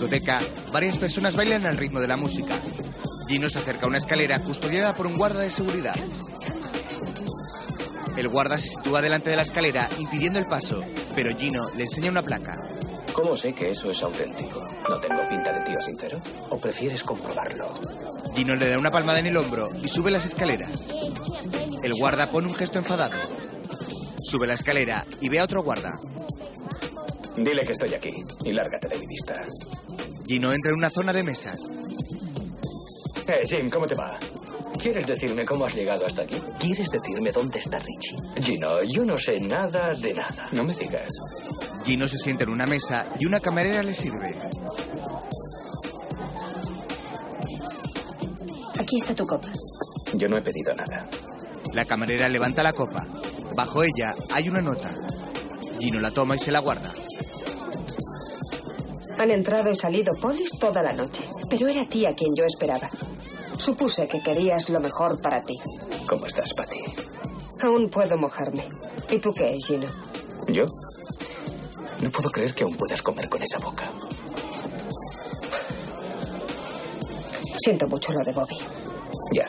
Discoteca, 0.06 0.40
varias 0.72 0.98
personas 0.98 1.36
bailan 1.36 1.66
al 1.66 1.78
ritmo 1.78 2.00
de 2.00 2.08
la 2.08 2.18
música. 2.18 2.54
Gino 3.28 3.50
se 3.50 3.58
acerca 3.58 3.86
a 3.86 3.90
una 3.90 3.98
escalera 3.98 4.40
custodiada 4.40 4.94
por 4.96 5.08
un 5.08 5.16
guarda 5.16 5.42
de 5.42 5.50
seguridad. 5.50 5.96
El 8.16 8.28
guarda 8.28 8.60
se 8.60 8.70
sitúa 8.70 9.02
delante 9.02 9.32
de 9.32 9.36
la 9.36 9.42
escalera 9.42 9.90
impidiendo 9.98 10.38
el 10.38 10.46
paso, 10.46 10.84
pero 11.16 11.36
Gino 11.36 11.68
le 11.76 11.84
enseña 11.84 12.12
una 12.12 12.22
placa. 12.22 12.56
¿Cómo 13.14 13.36
sé 13.36 13.54
que 13.54 13.72
eso 13.72 13.90
es 13.90 14.04
auténtico? 14.04 14.62
¿No 14.88 15.00
tengo 15.00 15.28
pinta 15.28 15.52
de 15.52 15.66
tío 15.66 15.82
sincero? 15.82 16.20
¿O 16.50 16.60
prefieres 16.60 17.02
comprobarlo? 17.02 17.74
Gino 18.36 18.56
le 18.56 18.70
da 18.70 18.78
una 18.78 18.92
palmada 18.92 19.20
en 19.20 19.28
el 19.28 19.38
hombro 19.38 19.68
y 19.82 19.90
sube 19.90 20.12
las 20.12 20.26
escaleras. 20.26 20.88
El 21.82 21.94
guarda 21.96 22.30
pone 22.30 22.48
un 22.48 22.54
gesto 22.54 22.78
enfadado. 22.78 23.18
Sube 24.24 24.46
la 24.46 24.54
escalera 24.54 25.04
y 25.20 25.30
ve 25.30 25.40
a 25.40 25.46
otro 25.46 25.64
guarda. 25.64 26.00
Dile 27.38 27.66
que 27.66 27.72
estoy 27.72 27.94
aquí 27.94 28.12
y 28.44 28.54
lárgate 28.54 28.88
de 28.88 29.00
mi 29.00 29.08
vista. 29.08 29.44
Gino 30.28 30.52
entra 30.52 30.72
en 30.72 30.78
una 30.78 30.90
zona 30.90 31.14
de 31.14 31.24
mesas. 31.24 31.60
Eh, 33.28 33.44
Jim, 33.48 33.70
¿cómo 33.70 33.88
te 33.88 33.96
va? 33.96 34.18
¿Quieres 34.82 35.06
decirme 35.06 35.46
cómo 35.46 35.66
has 35.66 35.74
llegado 35.76 36.06
hasta 36.06 36.24
aquí? 36.24 36.42
¿Quieres 36.60 36.90
decirme 36.90 37.32
dónde 37.32 37.60
está 37.60 37.80
Richie? 37.80 38.44
Gino, 38.44 38.84
yo 38.84 39.06
no 39.06 39.18
sé 39.18 39.40
nada 39.40 39.94
de 39.94 40.14
nada. 40.14 40.50
No 40.52 40.64
me 40.64 40.74
digas. 40.74 41.12
Gino 41.84 42.08
se 42.08 42.18
sienta 42.18 42.44
en 42.44 42.50
una 42.50 42.66
mesa 42.66 43.08
y 43.20 43.26
una 43.26 43.40
camarera 43.40 43.84
le 43.84 43.94
sirve. 43.94 44.36
Aquí 48.80 48.98
está 48.98 49.14
tu 49.14 49.26
copa. 49.26 49.50
Yo 50.14 50.28
no 50.28 50.38
he 50.38 50.42
pedido 50.42 50.74
nada. 50.76 51.08
La 51.74 51.86
camarera 51.86 52.30
levanta 52.30 52.64
la 52.64 52.74
copa. 52.74 53.06
Bajo 53.56 53.84
ella 53.84 54.14
hay 54.34 54.50
una 54.50 54.62
nota. 54.62 54.92
Gino 55.80 56.00
la 56.00 56.12
toma 56.12 56.36
y 56.36 56.40
se 56.40 56.52
la 56.52 56.60
guarda. 56.60 56.92
Han 59.18 59.32
entrado 59.32 59.72
y 59.72 59.76
salido 59.76 60.14
polis 60.22 60.50
toda 60.60 60.84
la 60.84 60.94
noche, 60.94 61.24
pero 61.50 61.68
era 61.68 61.82
a 61.84 61.86
ti 61.86 62.06
a 62.06 62.14
quien 62.14 62.36
yo 62.36 62.44
esperaba. 62.46 62.90
Supuse 63.58 64.08
que 64.08 64.20
querías 64.20 64.70
lo 64.70 64.80
mejor 64.80 65.22
para 65.22 65.42
ti. 65.42 65.58
¿Cómo 66.08 66.26
estás, 66.26 66.54
Patty? 66.54 66.78
Aún 67.62 67.90
puedo 67.90 68.18
mojarme. 68.18 68.68
¿Y 69.10 69.20
tú 69.20 69.34
qué, 69.34 69.58
Gino? 69.66 69.88
¿Yo? 70.48 70.66
No 72.02 72.12
puedo 72.12 72.30
creer 72.30 72.54
que 72.54 72.64
aún 72.64 72.76
puedas 72.76 73.02
comer 73.02 73.30
con 73.30 73.42
esa 73.42 73.58
boca. 73.60 73.90
Siento 77.64 77.88
mucho 77.88 78.12
lo 78.12 78.24
de 78.24 78.32
Bobby. 78.34 78.58
Ya. 79.34 79.48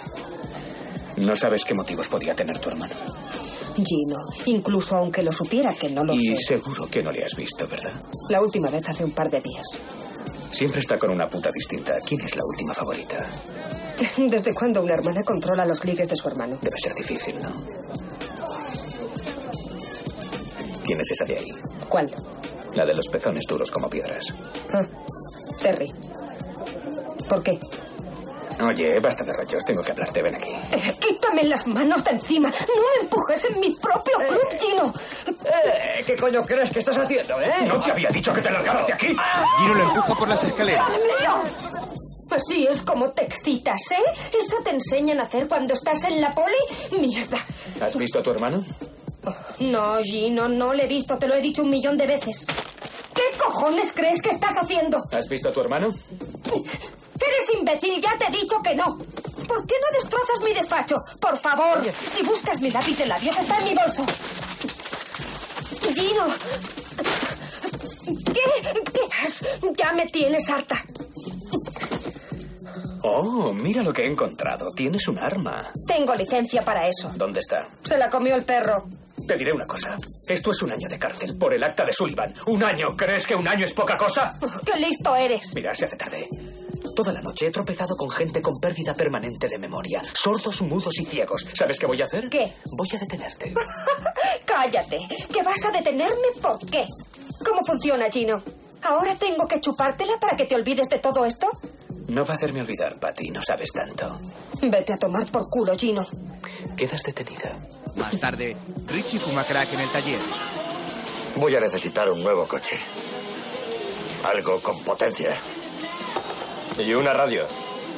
No 1.17 1.35
sabes 1.35 1.65
qué 1.65 1.75
motivos 1.75 2.09
podía 2.09 2.35
tener 2.35 2.59
tu 2.61 2.71
hermano. 2.71 2.95
Gino, 3.85 4.19
incluso 4.47 4.97
aunque 4.97 5.23
lo 5.23 5.33
supiera 5.33 5.73
que 5.75 5.91
no 5.91 6.05
lo 6.05 6.15
Y 6.15 6.35
sé. 6.37 6.55
seguro 6.57 6.87
que 6.89 7.03
no 7.03 7.11
le 7.13 7.25
has 7.25 7.35
visto, 7.37 7.67
¿verdad? 7.69 8.01
La 8.31 8.41
última 8.41 8.71
vez 8.71 8.89
hace 8.89 9.05
un 9.05 9.11
par 9.13 9.31
de 9.31 9.41
días. 9.41 9.67
Siempre 10.53 10.81
está 10.81 10.99
con 10.99 11.11
una 11.11 11.29
puta 11.29 11.51
distinta. 11.53 11.99
¿Quién 12.07 12.21
es 12.23 12.35
la 12.35 12.43
última 12.45 12.73
favorita? 12.73 13.27
¿Desde 14.17 14.55
cuándo 14.55 14.83
una 14.83 14.95
hermana 14.95 15.23
controla 15.23 15.65
los 15.67 15.85
ligues 15.85 16.09
de 16.09 16.17
su 16.17 16.29
hermano? 16.29 16.57
Debe 16.63 16.77
ser 16.83 16.95
difícil, 16.95 17.35
¿no? 17.43 17.51
¿Quién 20.85 21.01
es 21.01 21.11
esa 21.11 21.25
de 21.25 21.37
ahí? 21.39 21.49
¿Cuál? 21.89 22.11
La 22.75 22.87
de 22.87 22.95
los 22.95 23.09
pezones 23.09 23.43
duros 23.49 23.71
como 23.71 23.89
piedras. 23.91 24.25
Ah, 24.73 24.85
Terry. 25.63 25.93
¿Por 27.29 27.43
qué? 27.43 27.59
Oye, 28.61 28.99
basta 29.01 29.23
de 29.25 29.33
rollos. 29.33 29.65
Tengo 29.65 29.83
que 29.83 29.93
hablarte. 29.93 30.23
Ven 30.23 30.35
aquí. 30.35 30.51
Eh, 30.51 30.95
quítame 31.01 31.45
las 31.45 31.67
manos 31.67 32.03
de 32.05 32.11
encima. 32.13 32.49
No 32.49 32.55
me 32.97 33.03
empujes 33.05 33.45
en 33.45 33.61
mi 33.61 33.75
propio 33.75 34.17
club, 34.27 34.59
Gino. 34.59 34.93
Eh, 35.45 36.03
¿Qué 36.07 36.17
coño 36.17 36.43
crees 36.43 36.71
que 36.71 36.79
estás 36.79 36.97
haciendo, 36.97 37.41
eh? 37.41 37.53
No 37.67 37.81
te 37.83 37.91
había 37.93 38.09
dicho 38.09 38.33
que 38.33 38.41
te 38.41 38.51
largaras 38.51 38.87
de 38.87 38.93
aquí. 38.95 39.07
Gino 39.09 39.75
lo 39.75 39.83
empuja 39.83 40.15
por 40.15 40.29
las 40.29 40.43
escaleras. 40.45 40.87
Así 42.31 42.67
es 42.67 42.83
como 42.83 43.13
te 43.13 43.25
excitas, 43.25 43.81
¿eh? 43.93 44.37
¿Eso 44.39 44.57
te 44.65 44.71
enseñan 44.71 45.21
a 45.21 45.25
hacer 45.25 45.47
cuando 45.49 45.75
estás 45.75 46.03
en 46.05 46.21
la 46.21 46.35
poli? 46.35 46.99
Mierda. 46.99 47.39
¿Has 47.81 47.97
visto 47.97 48.19
a 48.19 48.23
tu 48.23 48.31
hermano? 48.31 48.65
No, 49.61 49.99
Gino, 50.03 50.49
no 50.49 50.73
le 50.73 50.85
he 50.85 50.89
visto. 50.89 51.17
Te 51.19 51.29
lo 51.29 51.35
he 51.35 51.41
dicho 51.41 51.63
un 51.63 51.71
millón 51.71 51.97
de 51.97 52.07
veces. 52.07 52.47
¿Qué 53.15 53.39
cojones 53.39 53.93
crees 53.95 54.21
que 54.23 54.31
estás 54.31 54.55
haciendo? 54.57 54.99
¿Has 55.13 55.29
visto 55.29 55.49
a 55.51 55.53
tu 55.53 55.61
hermano? 55.61 55.89
Eres 57.21 57.59
imbécil, 57.59 58.01
ya 58.01 58.17
te 58.19 58.27
he 58.27 58.41
dicho 58.41 58.57
que 58.63 58.75
no. 58.75 58.87
¿Por 59.47 59.67
qué 59.67 59.75
no 59.81 60.01
destrozas 60.01 60.41
mi 60.45 60.53
despacho? 60.53 60.97
Por 61.21 61.39
favor, 61.39 61.83
si 61.85 62.23
buscas 62.25 62.61
mi 62.61 62.71
lápiz 62.71 62.99
de 62.99 63.07
labios, 63.07 63.37
está 63.39 63.59
en 63.59 63.65
mi 63.65 63.75
bolso. 63.75 64.05
Gino. 65.95 66.27
¿Qué? 68.33 68.83
¿Qué 68.93 69.01
has? 69.23 69.45
Ya 69.77 69.93
me 69.93 70.07
tienes 70.07 70.49
harta. 70.51 70.77
Oh, 73.03 73.53
mira 73.53 73.83
lo 73.83 73.93
que 73.93 74.03
he 74.03 74.07
encontrado. 74.11 74.73
Tienes 74.73 75.07
un 75.09 75.19
arma. 75.19 75.71
Tengo 75.87 76.15
licencia 76.15 76.61
para 76.63 76.89
eso. 76.89 77.13
¿Dónde 77.17 77.41
está? 77.41 77.69
Se 77.85 77.97
la 77.97 78.11
comió 78.11 78.35
el 78.35 78.45
perro. 78.45 78.89
Te 79.29 79.37
diré 79.37 79.53
una 79.53 79.67
cosa. 79.67 79.97
Esto 80.29 80.51
es 80.51 80.63
un 80.63 80.73
año 80.73 80.89
de 80.89 80.99
cárcel 80.99 81.37
por 81.39 81.55
el 81.55 81.63
acta 81.63 81.85
de 81.85 81.93
Sullivan. 81.93 82.35
¿Un 82.47 82.63
año? 82.65 82.89
¿Crees 82.97 83.27
que 83.27 83.35
un 83.35 83.47
año 83.47 83.65
es 83.65 83.73
poca 83.73 83.97
cosa? 83.97 84.33
¡Qué 84.65 84.79
listo 84.79 85.15
eres! 85.15 85.53
Mira, 85.55 85.75
se 85.75 85.85
hace 85.85 85.97
tarde. 85.97 86.29
Toda 86.97 87.13
la 87.13 87.21
noche 87.21 87.49
he 87.49 87.51
tropezado 87.51 87.95
con 87.95 88.09
gente 88.09 88.41
con 88.41 88.59
pérdida 88.59 88.95
permanente 88.95 89.49
de 89.49 89.59
memoria. 89.59 90.03
Sordos, 90.15 90.63
mudos 90.63 90.99
y 90.99 91.05
ciegos. 91.05 91.47
¿Sabes 91.53 91.79
qué 91.79 91.87
voy 91.87 92.01
a 92.01 92.07
hacer? 92.07 92.31
¿Qué? 92.31 92.55
Voy 92.75 92.89
a 92.91 92.99
detenerte. 92.99 93.53
Cállate. 94.47 95.07
¿Que 95.31 95.43
vas 95.43 95.63
a 95.67 95.71
detenerme 95.73 96.29
por 96.41 96.59
qué? 96.71 96.87
¿Cómo 97.45 97.63
funciona, 97.67 98.07
Gino? 98.11 98.43
¿Ahora 98.83 99.15
tengo 99.15 99.47
que 99.47 99.61
chupártela 99.61 100.15
para 100.19 100.39
que 100.39 100.47
te 100.47 100.55
olvides 100.55 100.89
de 100.89 100.99
todo 100.99 101.27
esto? 101.27 101.49
No 102.09 102.25
va 102.25 102.33
a 102.33 102.37
hacerme 102.39 102.63
olvidar, 102.63 102.99
Patty. 102.99 103.29
No 103.29 103.43
sabes 103.43 103.73
tanto. 103.75 104.17
Vete 104.63 104.95
a 104.95 104.97
tomar 104.97 105.31
por 105.31 105.51
culo, 105.51 105.75
Gino. 105.77 106.07
Quedas 106.79 107.03
detenida. 107.03 107.59
Más 107.97 108.19
tarde, 108.19 108.57
Richie 108.87 109.19
fuma 109.19 109.45
crack 109.45 109.71
en 109.75 109.81
el 109.81 109.89
taller. 109.91 110.19
Voy 111.37 111.55
a 111.57 111.61
necesitar 111.61 112.11
un 112.11 112.23
nuevo 112.23 112.47
coche. 112.49 112.77
Algo 114.25 114.61
con 114.61 114.83
potencia. 114.83 115.37
Y 116.79 116.93
una 116.93 117.13
radio. 117.13 117.47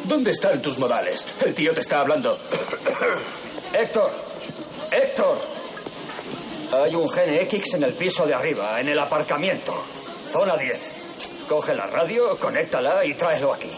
¿Dónde 0.05 0.31
están 0.31 0.63
tus 0.63 0.79
modales? 0.79 1.27
El 1.45 1.55
tío 1.55 1.75
te 1.75 1.81
está 1.81 2.01
hablando. 2.01 2.39
Héctor, 3.73 4.11
Héctor. 4.91 5.39
Hay 6.73 6.95
un 6.95 7.07
GNX 7.07 7.75
en 7.75 7.83
el 7.83 7.93
piso 7.95 8.27
de 8.27 8.35
arriba, 8.35 8.81
en 8.81 8.89
el 8.89 8.99
aparcamiento. 8.99 9.75
Zona 10.31 10.57
10. 10.57 11.47
Coge 11.49 11.75
la 11.75 11.87
radio, 11.87 12.37
conéctala 12.39 13.05
y 13.05 13.15
tráelo 13.15 13.55
aquí. 13.55 13.71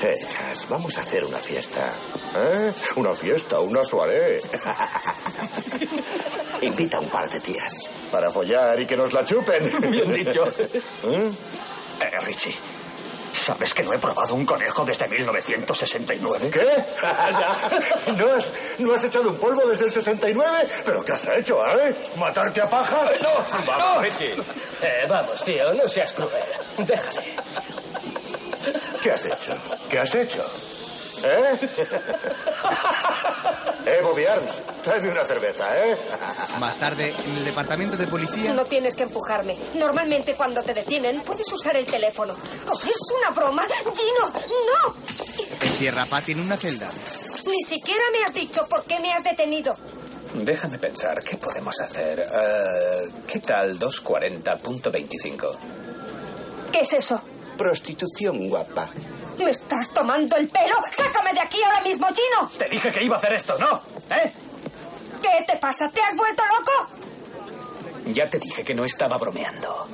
Chas, 0.00 0.68
vamos 0.68 0.96
a 0.98 1.00
hacer 1.00 1.24
una 1.24 1.38
fiesta. 1.38 1.88
¿Eh? 2.36 2.72
Una 2.96 3.14
fiesta, 3.14 3.60
una 3.60 3.82
soirée. 3.82 4.42
Invita 6.60 6.98
a 6.98 7.00
un 7.00 7.08
par 7.08 7.30
de 7.30 7.40
tías. 7.40 7.88
Para 8.12 8.30
follar 8.30 8.78
y 8.80 8.86
que 8.86 8.98
nos 8.98 9.14
la 9.14 9.24
chupen. 9.24 9.90
Bien 9.90 10.12
dicho. 10.12 10.44
¿Eh? 11.04 11.30
Eh, 12.12 12.20
Richie, 12.20 12.54
¿sabes 13.34 13.72
que 13.74 13.82
no 13.82 13.92
he 13.92 13.98
probado 13.98 14.34
un 14.34 14.44
conejo 14.44 14.84
desde 14.84 15.08
1969? 15.08 16.50
¿Qué? 16.50 16.60
¿No 18.16 18.32
has, 18.34 18.52
¿No 18.78 18.94
has 18.94 19.04
echado 19.04 19.30
un 19.30 19.36
polvo 19.38 19.66
desde 19.68 19.86
el 19.86 19.92
69? 19.92 20.68
¿Pero 20.84 21.04
qué 21.04 21.12
has 21.12 21.26
hecho, 21.28 21.64
eh? 21.66 21.94
¿Matarte 22.16 22.60
a 22.60 22.68
pajas? 22.68 23.10
Eh, 23.10 23.20
no, 23.22 23.66
Vamos, 23.66 24.02
Richie. 24.02 24.34
Eh, 24.82 25.06
vamos, 25.08 25.42
tío, 25.44 25.72
no 25.74 25.88
seas 25.88 26.12
cruel. 26.12 26.30
Déjale. 26.78 27.34
¿Qué 29.02 29.10
has 29.10 29.24
hecho? 29.26 29.56
¿Qué 29.90 29.98
has 29.98 30.14
hecho? 30.14 30.44
¿Eh? 31.24 31.58
Eh, 33.86 34.00
Bobby 34.02 34.24
Arms, 34.24 34.62
tráeme 34.82 35.10
una 35.10 35.24
cerveza, 35.24 35.68
¿eh? 35.86 35.96
Más 36.58 36.76
tarde, 36.76 37.14
en 37.26 37.36
el 37.36 37.44
departamento 37.44 37.96
de 37.96 38.06
policía, 38.06 38.52
No 38.54 38.64
tienes 38.64 38.94
que 38.94 39.02
empujarme. 39.04 39.56
Normalmente 39.74 40.34
cuando 40.34 40.62
te 40.62 40.72
detienen 40.72 41.20
puedes 41.22 41.50
usar 41.52 41.76
el 41.76 41.84
teléfono. 41.86 42.34
Oh, 42.34 42.78
¿Es 42.78 42.96
una 43.18 43.30
broma? 43.30 43.62
Gino, 43.66 44.32
no. 44.32 44.94
encierra 45.60 46.02
a 46.02 46.06
Patty 46.06 46.32
en 46.32 46.40
una 46.40 46.56
celda. 46.56 46.88
Ni 47.46 47.62
siquiera 47.62 48.02
me 48.12 48.24
has 48.24 48.32
dicho 48.34 48.66
por 48.68 48.84
qué 48.84 48.98
me 49.00 49.12
has 49.12 49.22
detenido. 49.22 49.76
Déjame 50.34 50.78
pensar, 50.78 51.20
¿qué 51.22 51.36
podemos 51.36 51.78
hacer? 51.80 52.20
Eh, 52.20 53.08
¿Qué 53.26 53.38
tal 53.40 53.78
240.25? 53.78 55.56
¿Qué 56.72 56.80
es 56.80 56.92
eso? 56.94 57.22
Prostitución 57.56 58.48
guapa. 58.48 58.88
¿Me 59.38 59.50
estás 59.50 59.90
tomando 59.92 60.36
el 60.36 60.48
pelo? 60.48 60.76
¡Sácame 60.96 61.32
de 61.34 61.40
aquí 61.40 61.62
ahora 61.62 61.80
mismo, 61.80 62.06
Gino! 62.08 62.50
Te 62.58 62.68
dije 62.68 62.90
que 62.92 63.02
iba 63.02 63.16
a 63.16 63.18
hacer 63.18 63.32
esto, 63.34 63.56
¿no? 63.58 63.80
¿Eh? 64.14 64.32
¿Qué 65.22 65.44
te 65.46 65.58
pasa? 65.58 65.88
¿Te 65.88 66.00
has 66.00 66.16
vuelto 66.16 66.42
loco? 66.58 66.88
Ya 68.06 68.28
te 68.28 68.38
dije 68.38 68.62
que 68.62 68.74
no 68.74 68.84
estaba 68.84 69.16
bromeando. 69.16 69.86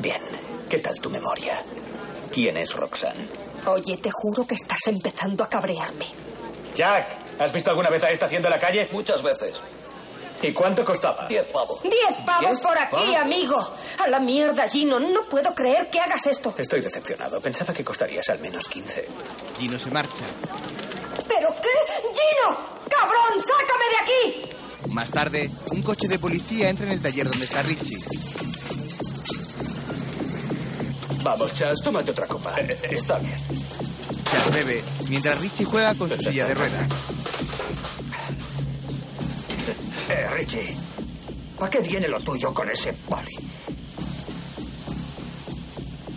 Bien, 0.00 0.20
¿qué 0.68 0.78
tal 0.78 1.00
tu 1.00 1.10
memoria? 1.10 1.62
¿Quién 2.32 2.56
es 2.56 2.72
Roxanne? 2.74 3.28
Oye, 3.66 3.96
te 3.98 4.10
juro 4.12 4.46
que 4.46 4.54
estás 4.54 4.80
empezando 4.86 5.44
a 5.44 5.48
cabrearme. 5.48 6.06
Jack, 6.74 7.06
¿has 7.38 7.52
visto 7.52 7.70
alguna 7.70 7.90
vez 7.90 8.02
a 8.02 8.10
esta 8.10 8.26
haciendo 8.26 8.48
la 8.48 8.58
calle? 8.58 8.88
Muchas 8.92 9.22
veces. 9.22 9.60
¿Y 10.46 10.52
cuánto 10.52 10.84
costaba? 10.84 11.26
Diez 11.26 11.46
pavos. 11.46 11.80
¡Diez 11.82 12.22
pavos 12.26 12.50
¿Diez 12.50 12.60
por 12.60 12.76
aquí, 12.78 12.90
pavos? 12.96 13.16
amigo! 13.16 13.74
A 14.04 14.08
la 14.08 14.20
mierda, 14.20 14.68
Gino. 14.68 15.00
No 15.00 15.22
puedo 15.22 15.54
creer 15.54 15.88
que 15.90 15.98
hagas 16.00 16.26
esto. 16.26 16.54
Estoy 16.58 16.82
decepcionado. 16.82 17.40
Pensaba 17.40 17.72
que 17.72 17.82
costarías 17.82 18.28
al 18.28 18.40
menos 18.40 18.68
15. 18.68 19.08
Gino 19.58 19.78
se 19.78 19.90
marcha. 19.90 20.24
¿Pero 21.26 21.48
qué? 21.62 22.02
¡Gino! 22.12 22.56
¡Cabrón, 22.90 23.40
sácame 23.40 23.84
de 23.90 24.02
aquí! 24.02 24.90
Más 24.92 25.10
tarde, 25.10 25.50
un 25.70 25.82
coche 25.82 26.08
de 26.08 26.18
policía 26.18 26.68
entra 26.68 26.84
en 26.86 26.92
el 26.92 27.00
taller 27.00 27.26
donde 27.26 27.46
está 27.46 27.62
Richie. 27.62 27.98
Vamos, 31.22 31.52
Chas, 31.54 31.80
tómate 31.82 32.10
otra 32.10 32.26
copa. 32.26 32.52
Eh, 32.58 32.78
está 32.90 33.16
bien. 33.18 33.34
Chas 34.24 34.52
bebe, 34.54 34.84
mientras 35.08 35.40
Richie 35.40 35.64
juega 35.64 35.94
con 35.94 36.10
su 36.10 36.18
silla 36.18 36.46
de 36.46 36.54
ruedas. 36.54 36.90
Eh, 39.66 40.26
Richie, 40.32 40.76
¿a 41.60 41.70
qué 41.70 41.80
viene 41.80 42.08
lo 42.08 42.20
tuyo 42.20 42.52
con 42.52 42.70
ese 42.70 42.92
poli? 42.92 43.36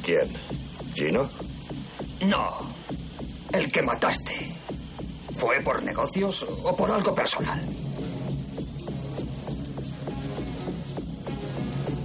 ¿Quién? 0.04 0.28
¿Gino? 0.93 1.30
No, 2.26 2.58
el 3.54 3.72
que 3.72 3.82
mataste. 3.82 4.54
¿Fue 5.38 5.62
por 5.62 5.84
negocios 5.84 6.45
o 6.64 6.76
por 6.76 6.91
algo 6.91 7.14
personal? 7.14 7.62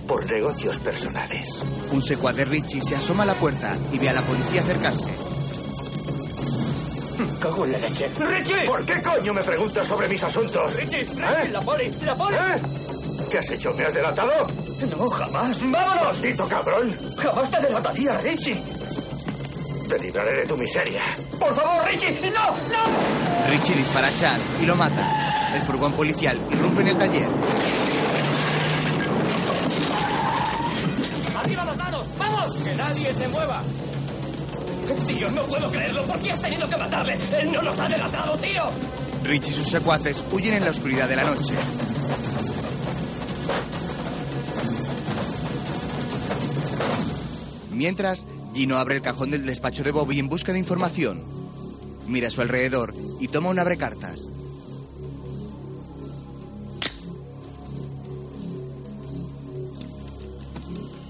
Por 0.06 0.30
negocios 0.30 0.78
personales. 0.80 1.62
Un 1.92 2.02
secuaz 2.02 2.36
de 2.36 2.44
Richie 2.44 2.82
se 2.82 2.96
asoma 2.96 3.22
a 3.22 3.26
la 3.26 3.34
puerta 3.34 3.74
y 3.92 3.98
ve 3.98 4.10
a 4.10 4.12
la 4.12 4.22
policía 4.22 4.60
acercarse. 4.60 5.21
Cago 7.40 7.64
en 7.64 7.72
la 7.72 7.78
leche. 7.78 8.08
¡Richie! 8.18 8.64
¿Por 8.66 8.84
qué 8.84 9.02
coño 9.02 9.34
me 9.34 9.42
preguntas 9.42 9.86
sobre 9.86 10.08
mis 10.08 10.22
asuntos? 10.22 10.74
¡Richie! 10.76 10.98
¡Richie! 10.98 11.22
¿Eh? 11.22 11.48
¡La 11.50 11.60
poli! 11.60 11.90
¡La 12.04 12.14
poli! 12.14 12.36
¿Eh? 12.36 12.62
¿Qué 13.30 13.38
has 13.38 13.50
hecho? 13.50 13.72
¿Me 13.74 13.84
has 13.84 13.94
delatado? 13.94 14.46
No, 14.96 15.10
jamás. 15.10 15.58
¡Vámonos! 15.70 16.04
¡Maldito 16.04 16.46
cabrón! 16.48 16.96
Jamás 17.16 17.50
te 17.50 17.60
delataría, 17.60 18.18
Richie. 18.18 18.62
Te 19.88 19.98
libraré 19.98 20.32
de 20.36 20.46
tu 20.46 20.56
miseria. 20.56 21.02
Por 21.38 21.54
favor, 21.54 21.84
Richie. 21.86 22.10
¡No! 22.30 22.46
¡No! 22.50 23.50
Richie 23.50 23.74
dispara 23.74 24.08
a 24.08 24.16
Chas 24.16 24.40
y 24.60 24.66
lo 24.66 24.76
mata. 24.76 25.50
El 25.54 25.62
furgón 25.62 25.92
policial 25.92 26.38
irrumpe 26.50 26.82
en 26.82 26.88
el 26.88 26.98
taller. 26.98 27.28
¡Arriba 31.36 31.64
las 31.64 31.76
manos! 31.76 32.04
¡Vamos! 32.18 32.56
¡Que 32.56 32.74
nadie 32.74 33.14
se 33.14 33.28
mueva! 33.28 33.62
Tío, 35.06 35.30
no 35.30 35.42
puedo 35.42 35.70
creerlo. 35.70 36.02
¿Por 36.02 36.18
qué 36.18 36.32
has 36.32 36.42
tenido 36.42 36.68
que 36.68 36.76
matarle? 36.76 37.14
Él 37.40 37.52
no 37.52 37.62
nos 37.62 37.78
ha 37.78 37.88
delatado, 37.88 38.36
tío. 38.38 38.62
Richie 39.22 39.50
y 39.50 39.54
sus 39.54 39.68
secuaces 39.68 40.24
huyen 40.32 40.54
en 40.54 40.64
la 40.64 40.70
oscuridad 40.70 41.08
de 41.08 41.16
la 41.16 41.24
noche. 41.24 41.54
Mientras, 47.72 48.26
Gino 48.54 48.76
abre 48.76 48.96
el 48.96 49.02
cajón 49.02 49.30
del 49.30 49.46
despacho 49.46 49.84
de 49.84 49.92
Bobby 49.92 50.18
en 50.18 50.28
busca 50.28 50.52
de 50.52 50.58
información. 50.58 51.22
Mira 52.06 52.28
a 52.28 52.30
su 52.30 52.40
alrededor 52.40 52.94
y 53.20 53.28
toma 53.28 53.50
un 53.50 53.58
abrecartas. 53.58 54.28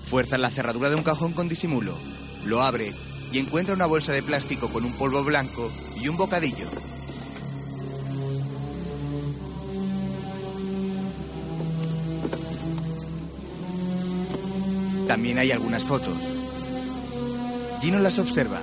Fuerza 0.05 0.37
la 0.37 0.51
cerradura 0.51 0.91
de 0.91 0.97
un 0.97 1.03
cajón 1.03 1.33
con 1.33 1.49
disimulo. 1.49 1.97
Lo 2.45 2.61
abre 2.61 2.93
y 3.33 3.39
encuentra 3.39 3.74
una 3.74 3.87
bolsa 3.87 4.12
de 4.12 4.22
plástico 4.22 4.68
con 4.68 4.85
un 4.85 4.93
polvo 4.93 5.24
blanco 5.24 5.72
y 6.01 6.09
un 6.09 6.16
bocadillo. 6.16 6.68
También 15.09 15.39
hay 15.39 15.51
algunas 15.51 15.83
fotos. 15.83 16.16
Gino 17.80 17.99
las 17.99 18.18
observa. 18.18 18.61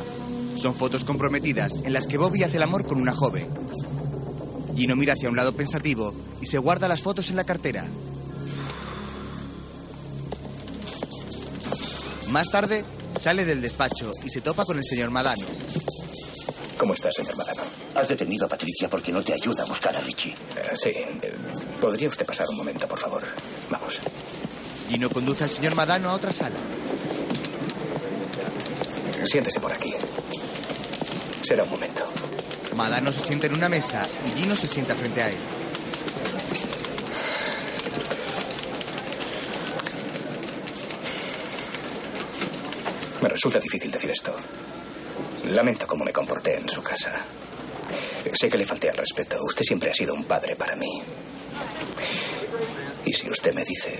Son 0.55 0.75
fotos 0.75 1.03
comprometidas 1.03 1.73
en 1.83 1.93
las 1.93 2.07
que 2.07 2.17
Bobby 2.17 2.43
hace 2.43 2.57
el 2.57 2.63
amor 2.63 2.85
con 2.85 3.01
una 3.01 3.13
joven. 3.13 3.47
Gino 4.75 4.95
mira 4.95 5.13
hacia 5.13 5.29
un 5.29 5.35
lado 5.35 5.53
pensativo 5.53 6.13
y 6.41 6.45
se 6.45 6.57
guarda 6.57 6.87
las 6.87 7.01
fotos 7.01 7.29
en 7.29 7.35
la 7.35 7.43
cartera. 7.43 7.85
Más 12.29 12.49
tarde, 12.49 12.83
sale 13.19 13.43
del 13.45 13.61
despacho 13.61 14.11
y 14.23 14.29
se 14.29 14.41
topa 14.41 14.63
con 14.65 14.77
el 14.77 14.83
señor 14.85 15.09
Madano. 15.11 15.45
¿Cómo 16.77 16.93
estás, 16.93 17.13
señor 17.15 17.35
Madano? 17.35 17.61
Has 17.95 18.07
detenido 18.07 18.45
a 18.45 18.49
Patricia 18.49 18.87
porque 18.89 19.11
no 19.11 19.21
te 19.21 19.33
ayuda 19.33 19.63
a 19.63 19.65
buscar 19.65 19.95
a 19.95 19.99
Richie. 19.99 20.31
Eh, 20.31 20.69
sí. 20.75 20.89
eh, 20.89 21.35
¿Podría 21.81 22.07
usted 22.07 22.25
pasar 22.25 22.47
un 22.49 22.55
momento, 22.55 22.87
por 22.87 22.97
favor? 22.97 23.21
Vamos. 23.69 23.99
Gino 24.89 25.09
conduce 25.09 25.43
al 25.43 25.51
señor 25.51 25.75
Madano 25.75 26.09
a 26.09 26.13
otra 26.13 26.31
sala. 26.31 26.55
Siéntese 29.29 29.59
por 29.59 29.73
aquí. 29.73 29.93
Será 31.45 31.63
un 31.63 31.69
momento. 31.69 32.03
Madano 32.75 33.11
se 33.11 33.19
sienta 33.19 33.47
en 33.47 33.55
una 33.55 33.67
mesa 33.67 34.07
y 34.27 34.39
Gino 34.39 34.55
se 34.55 34.67
sienta 34.67 34.95
frente 34.95 35.21
a 35.21 35.29
él. 35.29 35.35
Me 43.21 43.29
resulta 43.29 43.59
difícil 43.59 43.91
decir 43.91 44.09
esto. 44.11 44.35
Lamento 45.49 45.85
cómo 45.85 46.05
me 46.05 46.13
comporté 46.13 46.55
en 46.55 46.69
su 46.69 46.81
casa. 46.81 47.19
Sé 48.33 48.49
que 48.49 48.57
le 48.57 48.65
falté 48.65 48.89
al 48.89 48.97
respeto. 48.97 49.43
Usted 49.43 49.63
siempre 49.63 49.89
ha 49.89 49.93
sido 49.93 50.13
un 50.13 50.23
padre 50.23 50.55
para 50.55 50.75
mí. 50.75 51.01
Y 53.05 53.13
si 53.13 53.29
usted 53.29 53.53
me 53.53 53.63
dice 53.63 53.99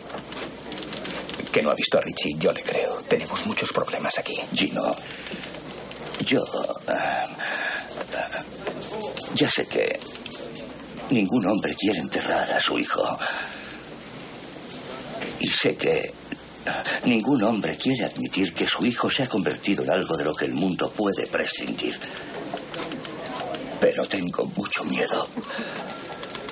que 1.52 1.62
no 1.62 1.72
ha 1.72 1.76
visto 1.76 1.98
a 1.98 2.02
Richie, 2.02 2.38
yo 2.38 2.52
le 2.52 2.64
creo. 2.64 3.02
Tenemos 3.08 3.46
muchos 3.46 3.74
problemas 3.74 4.18
aquí. 4.20 4.36
Gino, 4.54 4.96
yo... 6.26 6.44
ah, 6.88 7.24
ya 9.34 9.50
sé 9.50 9.66
que 9.66 10.00
ningún 11.10 11.46
hombre 11.48 11.76
quiere 11.76 12.00
enterrar 12.00 12.52
a 12.52 12.60
su 12.60 12.78
hijo. 12.78 13.18
Y 15.40 15.48
sé 15.48 15.76
que 15.76 16.14
ningún 17.06 17.44
hombre 17.44 17.78
quiere 17.78 18.06
admitir 18.06 18.54
que 18.54 18.68
su 18.68 18.86
hijo 18.86 19.10
se 19.10 19.24
ha 19.24 19.28
convertido 19.28 19.84
en 19.84 19.92
algo 19.92 20.16
de 20.18 20.24
lo 20.24 20.36
que 20.36 20.46
el 20.46 20.54
mundo 20.54 20.92
puede 20.92 21.28
prescindir. 21.28 21.98
Pero 23.80 24.06
tengo 24.08 24.46
mucho 24.56 24.84
miedo. 24.84 25.28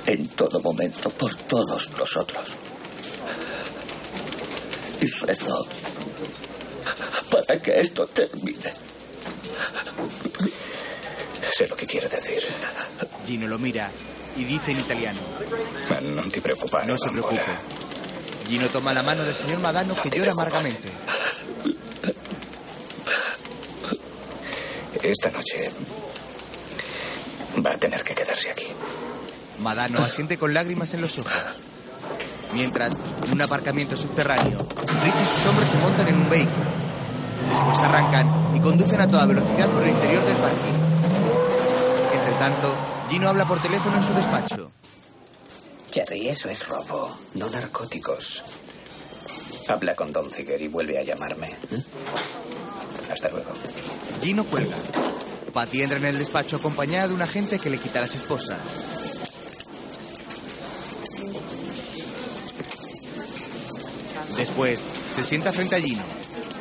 En 0.06 0.28
todo 0.30 0.62
momento, 0.62 1.10
por 1.10 1.36
todos 1.36 1.92
nosotros. 1.98 2.46
Y 5.02 5.08
rezo 5.26 5.62
para 7.30 7.62
que 7.62 7.82
esto 7.82 8.08
termine. 8.08 8.74
Sé 11.56 11.68
lo 11.68 11.76
que 11.76 11.86
quiere 11.86 12.08
decir. 12.08 12.42
Gino 13.26 13.48
lo 13.48 13.60
mira 13.60 13.92
y 14.38 14.44
dice 14.44 14.72
en 14.72 14.80
italiano. 14.80 15.20
No 16.16 16.24
te 16.30 16.42
preocupes. 16.42 16.88
No 16.88 16.98
se 16.98 17.10
preocupe. 17.10 17.87
Gino 18.48 18.70
toma 18.70 18.94
la 18.94 19.04
mano 19.04 19.24
del 19.24 19.36
señor 19.36 19.60
Madano 19.60 19.94
que 20.02 20.10
llora 20.10 20.32
amargamente. 20.32 20.90
Esta 25.04 25.30
noche 25.32 25.72
va 27.66 27.72
a 27.72 27.78
tener 27.78 28.04
que 28.04 28.16
quedarse 28.16 28.52
aquí. 28.52 28.68
Madano 29.60 30.04
asiente 30.04 30.38
con 30.38 30.54
lágrimas 30.54 30.94
en 30.94 31.02
los 31.02 31.18
ojos. 31.20 31.34
Mientras, 32.54 32.98
en 33.26 33.34
un 33.34 33.42
aparcamiento 33.42 33.98
subterráneo, 33.98 34.60
Rich 35.04 35.16
y 35.16 35.36
sus 35.36 35.46
hombres 35.48 35.70
se 35.70 35.78
montan 35.78 36.08
en 36.08 36.16
un 36.16 36.30
vehículo. 36.30 36.66
Después 37.50 37.80
arrancan 37.80 38.56
y 38.56 38.60
conducen 38.62 39.02
a 39.02 39.08
toda 39.08 39.26
velocidad 39.26 39.68
por 39.70 39.84
el 39.84 39.90
interior 39.90 40.24
del 40.26 40.38
parking. 40.38 42.18
Entre 42.18 42.34
tanto, 42.40 42.76
Gino 43.10 43.28
habla 43.28 43.46
por 43.46 43.62
teléfono 43.62 43.98
en 43.98 44.04
su 44.04 44.14
despacho. 44.14 44.67
Jerry, 45.98 46.30
eso 46.30 46.48
es 46.48 46.68
robo, 46.68 47.18
no 47.34 47.50
narcóticos. 47.50 48.44
Habla 49.68 49.96
con 49.96 50.12
Don 50.12 50.30
Ziger 50.30 50.62
y 50.62 50.68
vuelve 50.68 51.00
a 51.00 51.04
llamarme. 51.04 51.48
¿eh? 51.48 51.84
Hasta 53.12 53.30
luego. 53.30 53.52
Gino 54.22 54.44
cuelga. 54.44 54.76
Patty 55.52 55.82
entra 55.82 55.98
en 55.98 56.06
el 56.06 56.20
despacho 56.20 56.58
acompañada 56.58 57.08
de 57.08 57.16
un 57.16 57.24
agente 57.24 57.58
que 57.58 57.72
le 57.72 57.80
quita 57.80 57.98
a 57.98 58.04
las 58.04 58.14
esposas. 58.14 58.60
Después, 64.38 64.84
se 65.16 65.24
sienta 65.24 65.52
frente 65.52 65.78
a 65.78 65.82
Gino. 65.82 66.04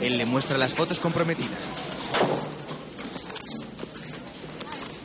Él 0.00 0.16
le 0.16 0.24
muestra 0.24 0.56
las 0.56 0.72
fotos 0.72 0.98
comprometidas. 0.98 1.60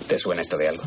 ¿Te 0.08 0.18
suena 0.18 0.42
esto 0.42 0.56
de 0.56 0.70
algo? 0.70 0.84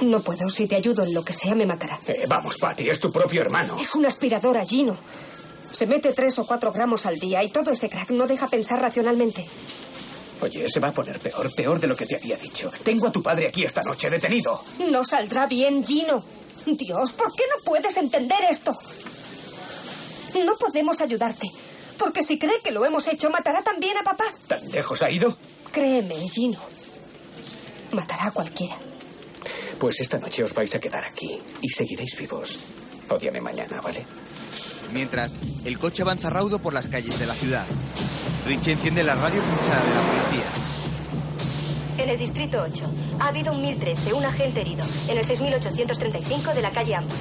No 0.00 0.20
puedo. 0.20 0.48
Si 0.48 0.66
te 0.66 0.76
ayudo 0.76 1.04
en 1.04 1.12
lo 1.14 1.24
que 1.24 1.32
sea, 1.32 1.54
me 1.54 1.66
matará. 1.66 1.98
Eh, 2.06 2.22
vamos, 2.28 2.56
Patty, 2.58 2.88
es 2.88 2.98
tu 3.00 3.10
propio 3.12 3.42
hermano. 3.42 3.78
Es 3.80 3.94
una 3.94 4.08
aspiradora, 4.08 4.64
Gino. 4.64 4.96
Se 5.72 5.86
mete 5.86 6.12
tres 6.12 6.38
o 6.38 6.46
cuatro 6.46 6.72
gramos 6.72 7.06
al 7.06 7.16
día 7.16 7.42
y 7.44 7.50
todo 7.50 7.70
ese 7.70 7.88
crack 7.88 8.10
no 8.10 8.26
deja 8.26 8.48
pensar 8.48 8.80
racionalmente. 8.80 9.46
Oye, 10.42 10.66
se 10.68 10.80
va 10.80 10.88
a 10.88 10.92
poner 10.92 11.18
peor, 11.20 11.54
peor 11.54 11.78
de 11.78 11.86
lo 11.86 11.94
que 11.94 12.06
te 12.06 12.16
había 12.16 12.36
dicho. 12.36 12.70
Tengo 12.82 13.08
a 13.08 13.12
tu 13.12 13.22
padre 13.22 13.48
aquí 13.48 13.62
esta 13.62 13.82
noche, 13.82 14.08
detenido. 14.08 14.60
No 14.90 15.04
saldrá 15.04 15.46
bien, 15.46 15.84
Gino. 15.84 16.24
Dios, 16.66 17.12
¿por 17.12 17.32
qué 17.34 17.44
no 17.46 17.62
puedes 17.64 17.96
entender 17.96 18.38
esto? 18.50 18.74
No 20.44 20.54
podemos 20.56 21.00
ayudarte. 21.00 21.48
Porque 21.98 22.22
si 22.22 22.38
cree 22.38 22.60
que 22.64 22.70
lo 22.70 22.84
hemos 22.86 23.06
hecho, 23.08 23.28
matará 23.28 23.62
también 23.62 23.96
a 23.98 24.02
papá. 24.02 24.24
¿Tan 24.48 24.66
lejos 24.70 25.02
ha 25.02 25.10
ido? 25.10 25.36
Créeme, 25.72 26.14
Gino. 26.28 26.58
Matará 27.92 28.26
a 28.26 28.30
cualquiera. 28.30 28.76
Pues 29.80 29.98
esta 29.98 30.18
noche 30.18 30.44
os 30.44 30.52
vais 30.52 30.74
a 30.74 30.78
quedar 30.78 31.02
aquí 31.02 31.40
y 31.62 31.68
seguiréis 31.70 32.14
vivos. 32.18 32.58
Ódiame 33.08 33.40
mañana, 33.40 33.80
¿vale? 33.82 34.04
Mientras, 34.92 35.38
el 35.64 35.78
coche 35.78 36.02
avanza 36.02 36.28
raudo 36.28 36.58
por 36.58 36.74
las 36.74 36.90
calles 36.90 37.18
de 37.18 37.24
la 37.24 37.34
ciudad. 37.34 37.64
Richie 38.46 38.72
enciende 38.72 39.02
la 39.02 39.14
radio 39.14 39.40
pinchada 39.40 39.82
de 39.82 39.94
la 39.94 40.02
policía. 40.02 40.44
En 41.96 42.10
el 42.10 42.18
distrito 42.18 42.60
8 42.60 42.90
ha 43.20 43.28
habido 43.28 43.52
un 43.54 43.62
1013, 43.62 44.12
un 44.12 44.26
agente 44.26 44.60
herido, 44.60 44.84
en 45.08 45.16
el 45.16 45.24
6835 45.24 46.52
de 46.52 46.60
la 46.60 46.70
calle 46.72 46.96
Amba. 46.96 47.14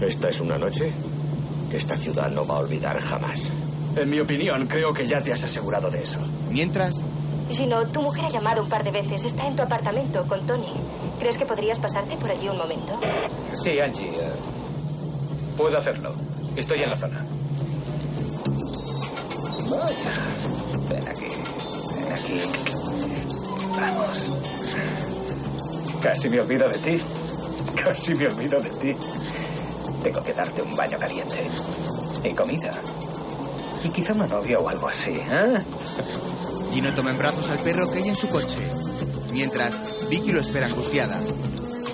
Esta 0.00 0.30
es 0.30 0.40
una 0.40 0.56
noche 0.56 0.90
que 1.70 1.76
esta 1.76 1.94
ciudad 1.94 2.30
no 2.30 2.46
va 2.46 2.56
a 2.56 2.60
olvidar 2.60 2.98
jamás. 3.02 3.40
En 3.96 4.08
mi 4.08 4.18
opinión, 4.18 4.66
creo 4.66 4.94
que 4.94 5.06
ya 5.06 5.20
te 5.20 5.34
has 5.34 5.44
asegurado 5.44 5.90
de 5.90 6.04
eso. 6.04 6.20
Mientras, 6.50 7.04
Gino, 7.50 7.86
tu 7.88 8.00
mujer 8.00 8.24
ha 8.24 8.30
llamado 8.30 8.62
un 8.62 8.68
par 8.68 8.82
de 8.82 8.90
veces. 8.90 9.24
Está 9.24 9.46
en 9.46 9.54
tu 9.54 9.62
apartamento 9.62 10.26
con 10.26 10.46
Tony. 10.46 10.72
¿Crees 11.24 11.38
que 11.38 11.46
podrías 11.46 11.78
pasarte 11.78 12.18
por 12.18 12.30
allí 12.30 12.50
un 12.50 12.58
momento? 12.58 13.00
Sí, 13.62 13.80
Angie. 13.80 14.10
eh, 14.10 14.30
puedo 15.56 15.78
hacerlo. 15.78 16.12
Estoy 16.54 16.82
en 16.82 16.90
la 16.90 16.96
zona. 16.98 17.24
Ven 20.86 21.08
aquí. 21.08 21.26
Ven 21.96 22.12
aquí. 22.12 22.42
Vamos. 23.74 24.32
Casi 26.02 26.28
me 26.28 26.40
olvido 26.40 26.68
de 26.68 26.78
ti. 26.78 27.02
Casi 27.82 28.14
me 28.16 28.26
olvido 28.26 28.60
de 28.60 28.68
ti. 28.68 28.92
Tengo 30.02 30.22
que 30.22 30.34
darte 30.34 30.60
un 30.60 30.76
baño 30.76 30.98
caliente. 30.98 31.42
Y 32.22 32.34
comida. 32.34 32.70
Y 33.82 33.88
quizá 33.88 34.12
una 34.12 34.26
novia 34.26 34.58
o 34.58 34.68
algo 34.68 34.88
así, 34.88 35.12
¿eh? 35.12 35.56
Gino 36.70 36.92
toma 36.92 37.12
en 37.12 37.16
brazos 37.16 37.48
al 37.48 37.60
perro 37.60 37.90
que 37.90 38.00
hay 38.00 38.08
en 38.08 38.16
su 38.16 38.28
coche. 38.28 38.58
Mientras, 39.32 39.74
Vicky 40.08 40.32
lo 40.32 40.40
espera 40.40 40.66
angustiada. 40.66 41.18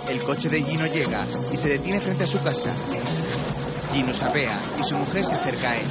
El 0.09 0.23
coche 0.23 0.49
de 0.49 0.63
Gino 0.63 0.87
llega 0.87 1.25
y 1.53 1.57
se 1.57 1.69
detiene 1.69 2.01
frente 2.01 2.25
a 2.25 2.27
su 2.27 2.43
casa. 2.43 2.73
Gino 3.93 4.13
sapea 4.15 4.59
y 4.81 4.85
su 4.85 4.97
mujer 4.97 5.25
se 5.25 5.35
acerca 5.35 5.71
a 5.71 5.77
él. 5.77 5.87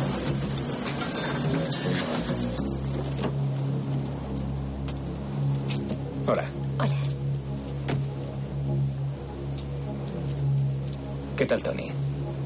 Hola. 6.27 6.45
Hola. 6.79 6.95
¿Qué 11.37 11.45
tal, 11.45 11.63
Tony? 11.63 11.89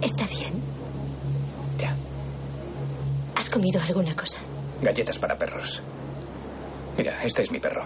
¿Está 0.02 0.28
bien? 0.28 0.54
Ya. 1.80 1.96
¿Has 3.36 3.50
comido 3.50 3.82
alguna 3.82 4.16
cosa? 4.16 4.38
Galletas 4.82 5.18
para 5.18 5.38
perros. 5.38 5.82
Mira, 6.98 7.24
este 7.24 7.44
es 7.44 7.52
mi 7.52 7.60
perro. 7.60 7.86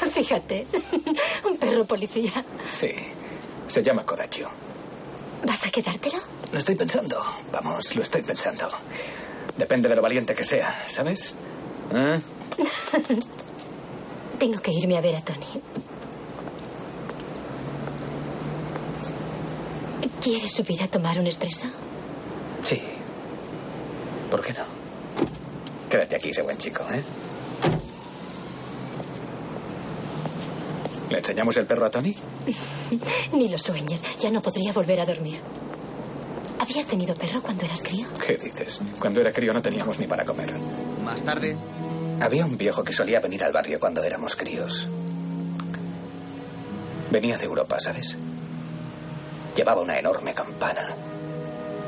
Fíjate, 0.12 0.66
un 1.44 1.56
perro 1.56 1.84
policía. 1.84 2.44
Sí. 2.70 2.90
Se 3.66 3.82
llama 3.82 4.04
Coraggio. 4.04 4.50
¿Vas 5.44 5.66
a 5.66 5.70
quedártelo? 5.70 6.18
Lo 6.52 6.58
estoy 6.58 6.74
pensando. 6.74 7.20
Vamos, 7.52 7.94
lo 7.96 8.02
estoy 8.02 8.22
pensando. 8.22 8.68
Depende 9.56 9.88
de 9.88 9.96
lo 9.96 10.02
valiente 10.02 10.34
que 10.34 10.44
sea, 10.44 10.72
¿sabes? 10.88 11.34
¿Eh? 11.94 12.20
Tengo 14.38 14.60
que 14.60 14.72
irme 14.72 14.96
a 14.98 15.00
ver 15.00 15.16
a 15.16 15.20
Tony. 15.20 15.62
¿Quieres 20.20 20.52
subir 20.52 20.82
a 20.82 20.88
tomar 20.88 21.18
un 21.18 21.26
expreso? 21.26 21.66
Sí. 22.62 22.80
¿Por 24.30 24.40
qué 24.44 24.52
no? 24.52 24.64
Quédate 25.90 26.16
aquí, 26.16 26.30
ese 26.30 26.42
buen 26.42 26.56
chico, 26.58 26.84
¿eh? 26.92 27.02
¿Le 31.12 31.18
enseñamos 31.18 31.54
el 31.58 31.66
perro 31.66 31.84
a 31.84 31.90
Tony? 31.90 32.16
Ni 33.34 33.48
lo 33.50 33.58
sueñes. 33.58 34.02
Ya 34.18 34.30
no 34.30 34.40
podría 34.40 34.72
volver 34.72 34.98
a 34.98 35.04
dormir. 35.04 35.38
¿Habías 36.58 36.86
tenido 36.86 37.14
perro 37.14 37.42
cuando 37.42 37.66
eras 37.66 37.82
crío? 37.82 38.06
¿Qué 38.24 38.34
dices? 38.42 38.80
Cuando 38.98 39.20
era 39.20 39.30
crío 39.30 39.52
no 39.52 39.60
teníamos 39.60 39.98
ni 39.98 40.06
para 40.06 40.24
comer. 40.24 40.50
Más 41.04 41.22
tarde, 41.22 41.54
Había 42.20 42.46
un 42.46 42.56
viejo 42.56 42.82
que 42.84 42.92
solía 42.92 43.20
venir 43.20 43.42
al 43.44 43.52
barrio 43.52 43.78
cuando 43.80 44.02
éramos 44.02 44.36
críos. 44.36 44.88
Venía 47.10 47.36
de 47.36 47.44
Europa, 47.44 47.78
¿sabes? 47.80 48.16
Llevaba 49.54 49.82
una 49.82 49.98
enorme 49.98 50.32
campana 50.32 50.94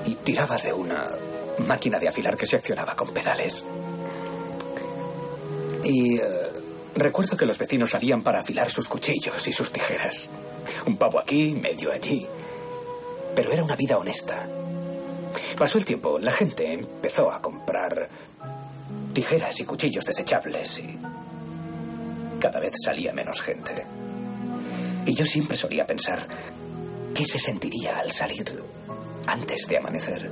y 0.04 0.16
tiraba 0.16 0.58
de 0.58 0.72
una 0.72 1.08
máquina 1.66 1.98
de 1.98 2.08
afilar 2.08 2.36
que 2.36 2.46
se 2.46 2.56
accionaba 2.56 2.94
con 2.96 3.08
pedales. 3.14 3.64
Y 5.84 6.18
eh, 6.18 6.24
recuerdo 6.94 7.36
que 7.36 7.46
los 7.46 7.58
vecinos 7.58 7.90
salían 7.90 8.22
para 8.22 8.40
afilar 8.40 8.70
sus 8.70 8.88
cuchillos 8.88 9.46
y 9.46 9.52
sus 9.52 9.70
tijeras. 9.72 10.30
Un 10.86 10.96
pavo 10.96 11.18
aquí, 11.18 11.52
medio 11.52 11.92
allí. 11.92 12.26
Pero 13.34 13.52
era 13.52 13.64
una 13.64 13.76
vida 13.76 13.98
honesta. 13.98 14.48
Pasó 15.58 15.78
el 15.78 15.84
tiempo, 15.84 16.18
la 16.18 16.32
gente 16.32 16.72
empezó 16.72 17.30
a 17.32 17.40
comprar 17.40 18.08
tijeras 19.12 19.58
y 19.60 19.64
cuchillos 19.64 20.04
desechables 20.04 20.78
y 20.78 20.98
cada 22.40 22.60
vez 22.60 22.72
salía 22.84 23.12
menos 23.12 23.40
gente. 23.40 23.84
Y 25.06 25.14
yo 25.14 25.24
siempre 25.24 25.56
solía 25.56 25.86
pensar 25.86 26.26
qué 27.14 27.24
se 27.24 27.38
sentiría 27.38 27.98
al 27.98 28.10
salir 28.10 28.62
antes 29.26 29.66
de 29.66 29.78
amanecer 29.78 30.30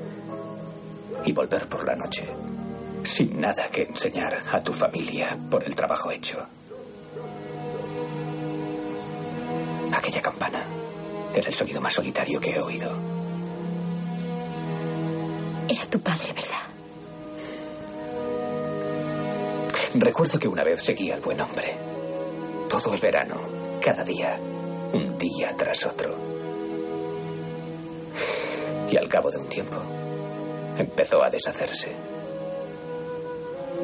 y 1.24 1.32
volver 1.32 1.68
por 1.68 1.84
la 1.84 1.96
noche 1.96 2.26
sin 3.04 3.40
nada 3.40 3.68
que 3.68 3.82
enseñar 3.82 4.42
a 4.50 4.62
tu 4.62 4.72
familia 4.72 5.36
por 5.50 5.64
el 5.64 5.74
trabajo 5.74 6.10
hecho. 6.10 6.46
Aquella 9.92 10.22
campana 10.22 10.66
era 11.34 11.48
el 11.48 11.54
sonido 11.54 11.80
más 11.80 11.92
solitario 11.92 12.40
que 12.40 12.50
he 12.50 12.60
oído. 12.60 12.90
Era 15.68 15.86
tu 15.86 16.00
padre, 16.00 16.32
¿verdad? 16.32 16.62
Recuerdo 19.94 20.38
que 20.38 20.48
una 20.48 20.64
vez 20.64 20.82
seguí 20.82 21.10
al 21.10 21.20
buen 21.20 21.40
hombre. 21.40 21.76
Todo 22.68 22.94
el 22.94 23.00
verano, 23.00 23.36
cada 23.82 24.02
día, 24.04 24.38
un 24.92 25.18
día 25.18 25.54
tras 25.56 25.84
otro. 25.86 26.16
Y 28.90 28.96
al 28.96 29.08
cabo 29.08 29.30
de 29.30 29.38
un 29.38 29.48
tiempo, 29.48 29.76
empezó 30.78 31.22
a 31.22 31.30
deshacerse. 31.30 32.11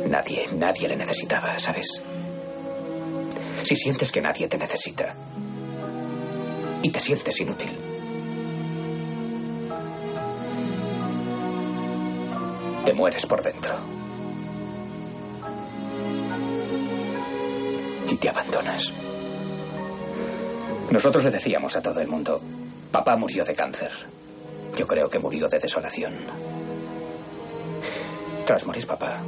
Nadie, 0.08 0.48
nadie 0.54 0.88
le 0.88 0.96
necesitaba, 0.96 1.58
¿sabes? 1.58 2.02
Si 3.62 3.76
sientes 3.76 4.10
que 4.10 4.20
nadie 4.20 4.48
te 4.48 4.56
necesita 4.56 5.14
y 6.82 6.90
te 6.90 7.00
sientes 7.00 7.40
inútil, 7.40 7.76
te 12.84 12.94
mueres 12.94 13.26
por 13.26 13.42
dentro. 13.42 13.98
y 18.10 18.16
te 18.16 18.28
abandonas. 18.28 18.92
Nosotros 20.90 21.24
le 21.24 21.30
decíamos 21.30 21.76
a 21.76 21.82
todo 21.82 22.00
el 22.00 22.08
mundo, 22.08 22.40
papá 22.90 23.16
murió 23.16 23.44
de 23.44 23.54
cáncer. 23.54 23.90
Yo 24.76 24.86
creo 24.86 25.08
que 25.08 25.18
murió 25.18 25.48
de 25.48 25.58
desolación. 25.58 26.14
Tras 28.46 28.64
morir 28.64 28.86
papá, 28.86 29.20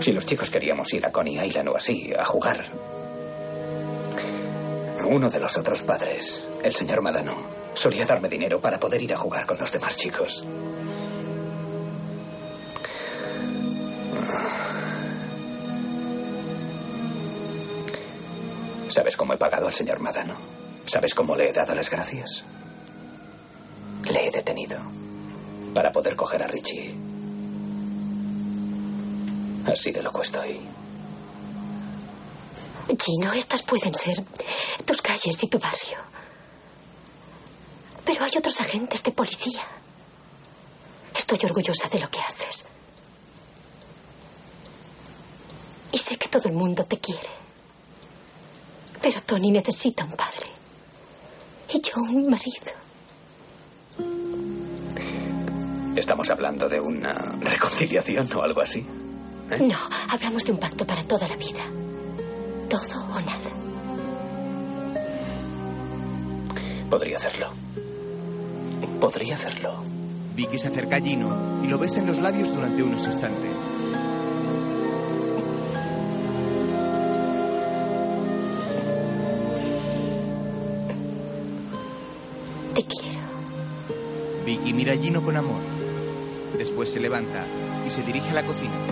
si 0.00 0.12
los 0.12 0.26
chicos 0.26 0.50
queríamos 0.50 0.92
ir 0.92 1.04
a 1.06 1.12
Coney 1.12 1.38
Island 1.46 1.68
o 1.68 1.76
así, 1.76 2.12
a 2.16 2.24
jugar, 2.24 2.64
uno 5.08 5.30
de 5.30 5.38
los 5.38 5.56
otros 5.56 5.80
padres, 5.82 6.48
el 6.62 6.74
señor 6.74 7.00
Madano, 7.00 7.36
solía 7.74 8.04
darme 8.04 8.28
dinero 8.28 8.60
para 8.60 8.78
poder 8.78 9.00
ir 9.02 9.14
a 9.14 9.18
jugar 9.18 9.46
con 9.46 9.58
los 9.58 9.70
demás 9.70 9.96
chicos. 9.96 10.46
¿Sabes 18.88 19.16
cómo 19.16 19.34
he 19.34 19.36
pagado 19.36 19.66
al 19.66 19.74
señor 19.74 20.00
Madano? 20.00 20.36
¿Sabes 20.86 21.14
cómo 21.14 21.36
le 21.36 21.50
he 21.50 21.52
dado 21.52 21.74
las 21.74 21.90
gracias? 21.90 22.44
Le 24.10 24.26
he 24.26 24.30
detenido 24.30 24.78
para 25.74 25.92
poder 25.92 26.16
coger 26.16 26.42
a 26.42 26.46
Richie. 26.46 27.05
Así 29.66 29.90
de 29.90 30.02
loco 30.02 30.22
estoy. 30.22 30.60
Gino, 32.98 33.32
estas 33.32 33.62
pueden 33.62 33.92
ser 33.92 34.24
tus 34.84 35.02
calles 35.02 35.42
y 35.42 35.48
tu 35.48 35.58
barrio. 35.58 35.98
Pero 38.04 38.24
hay 38.24 38.30
otros 38.38 38.60
agentes 38.60 39.02
de 39.02 39.10
policía. 39.10 39.62
Estoy 41.16 41.38
orgullosa 41.42 41.88
de 41.88 41.98
lo 41.98 42.08
que 42.08 42.20
haces. 42.20 42.64
Y 45.90 45.98
sé 45.98 46.16
que 46.16 46.28
todo 46.28 46.48
el 46.48 46.54
mundo 46.54 46.84
te 46.84 46.98
quiere. 46.98 47.28
Pero 49.00 49.20
Tony 49.22 49.50
necesita 49.50 50.04
un 50.04 50.12
padre. 50.12 50.46
Y 51.72 51.80
yo 51.80 52.00
un 52.00 52.30
marido. 52.30 52.72
¿Estamos 55.96 56.30
hablando 56.30 56.68
de 56.68 56.78
una 56.78 57.14
reconciliación 57.40 58.32
o 58.34 58.42
algo 58.42 58.60
así? 58.60 58.86
No, 59.48 59.76
hablamos 60.10 60.44
de 60.44 60.52
un 60.52 60.58
pacto 60.58 60.84
para 60.84 61.04
toda 61.04 61.28
la 61.28 61.36
vida. 61.36 61.62
Todo 62.68 63.04
o 63.14 63.20
nada. 63.20 63.50
Podría 66.90 67.16
hacerlo. 67.16 67.50
Podría 69.00 69.36
hacerlo. 69.36 69.84
Vicky 70.34 70.58
se 70.58 70.68
acerca 70.68 70.96
a 70.96 71.00
Gino 71.00 71.60
y 71.62 71.68
lo 71.68 71.78
besa 71.78 72.00
en 72.00 72.08
los 72.08 72.18
labios 72.18 72.52
durante 72.52 72.82
unos 72.82 73.06
instantes. 73.06 73.52
Te 82.74 82.82
quiero. 82.82 83.20
Vicky 84.44 84.72
mira 84.72 84.92
a 84.92 84.96
Gino 84.96 85.22
con 85.22 85.36
amor. 85.36 85.62
Después 86.58 86.90
se 86.90 86.98
levanta 86.98 87.46
y 87.86 87.90
se 87.90 88.02
dirige 88.02 88.30
a 88.30 88.34
la 88.34 88.44
cocina. 88.44 88.85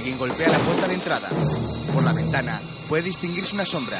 Alguien 0.00 0.16
golpea 0.16 0.48
la 0.48 0.58
puerta 0.60 0.88
de 0.88 0.94
entrada. 0.94 1.28
Por 1.92 2.02
la 2.02 2.14
ventana, 2.14 2.58
puede 2.88 3.02
distinguirse 3.02 3.54
una 3.54 3.66
sombra. 3.66 3.98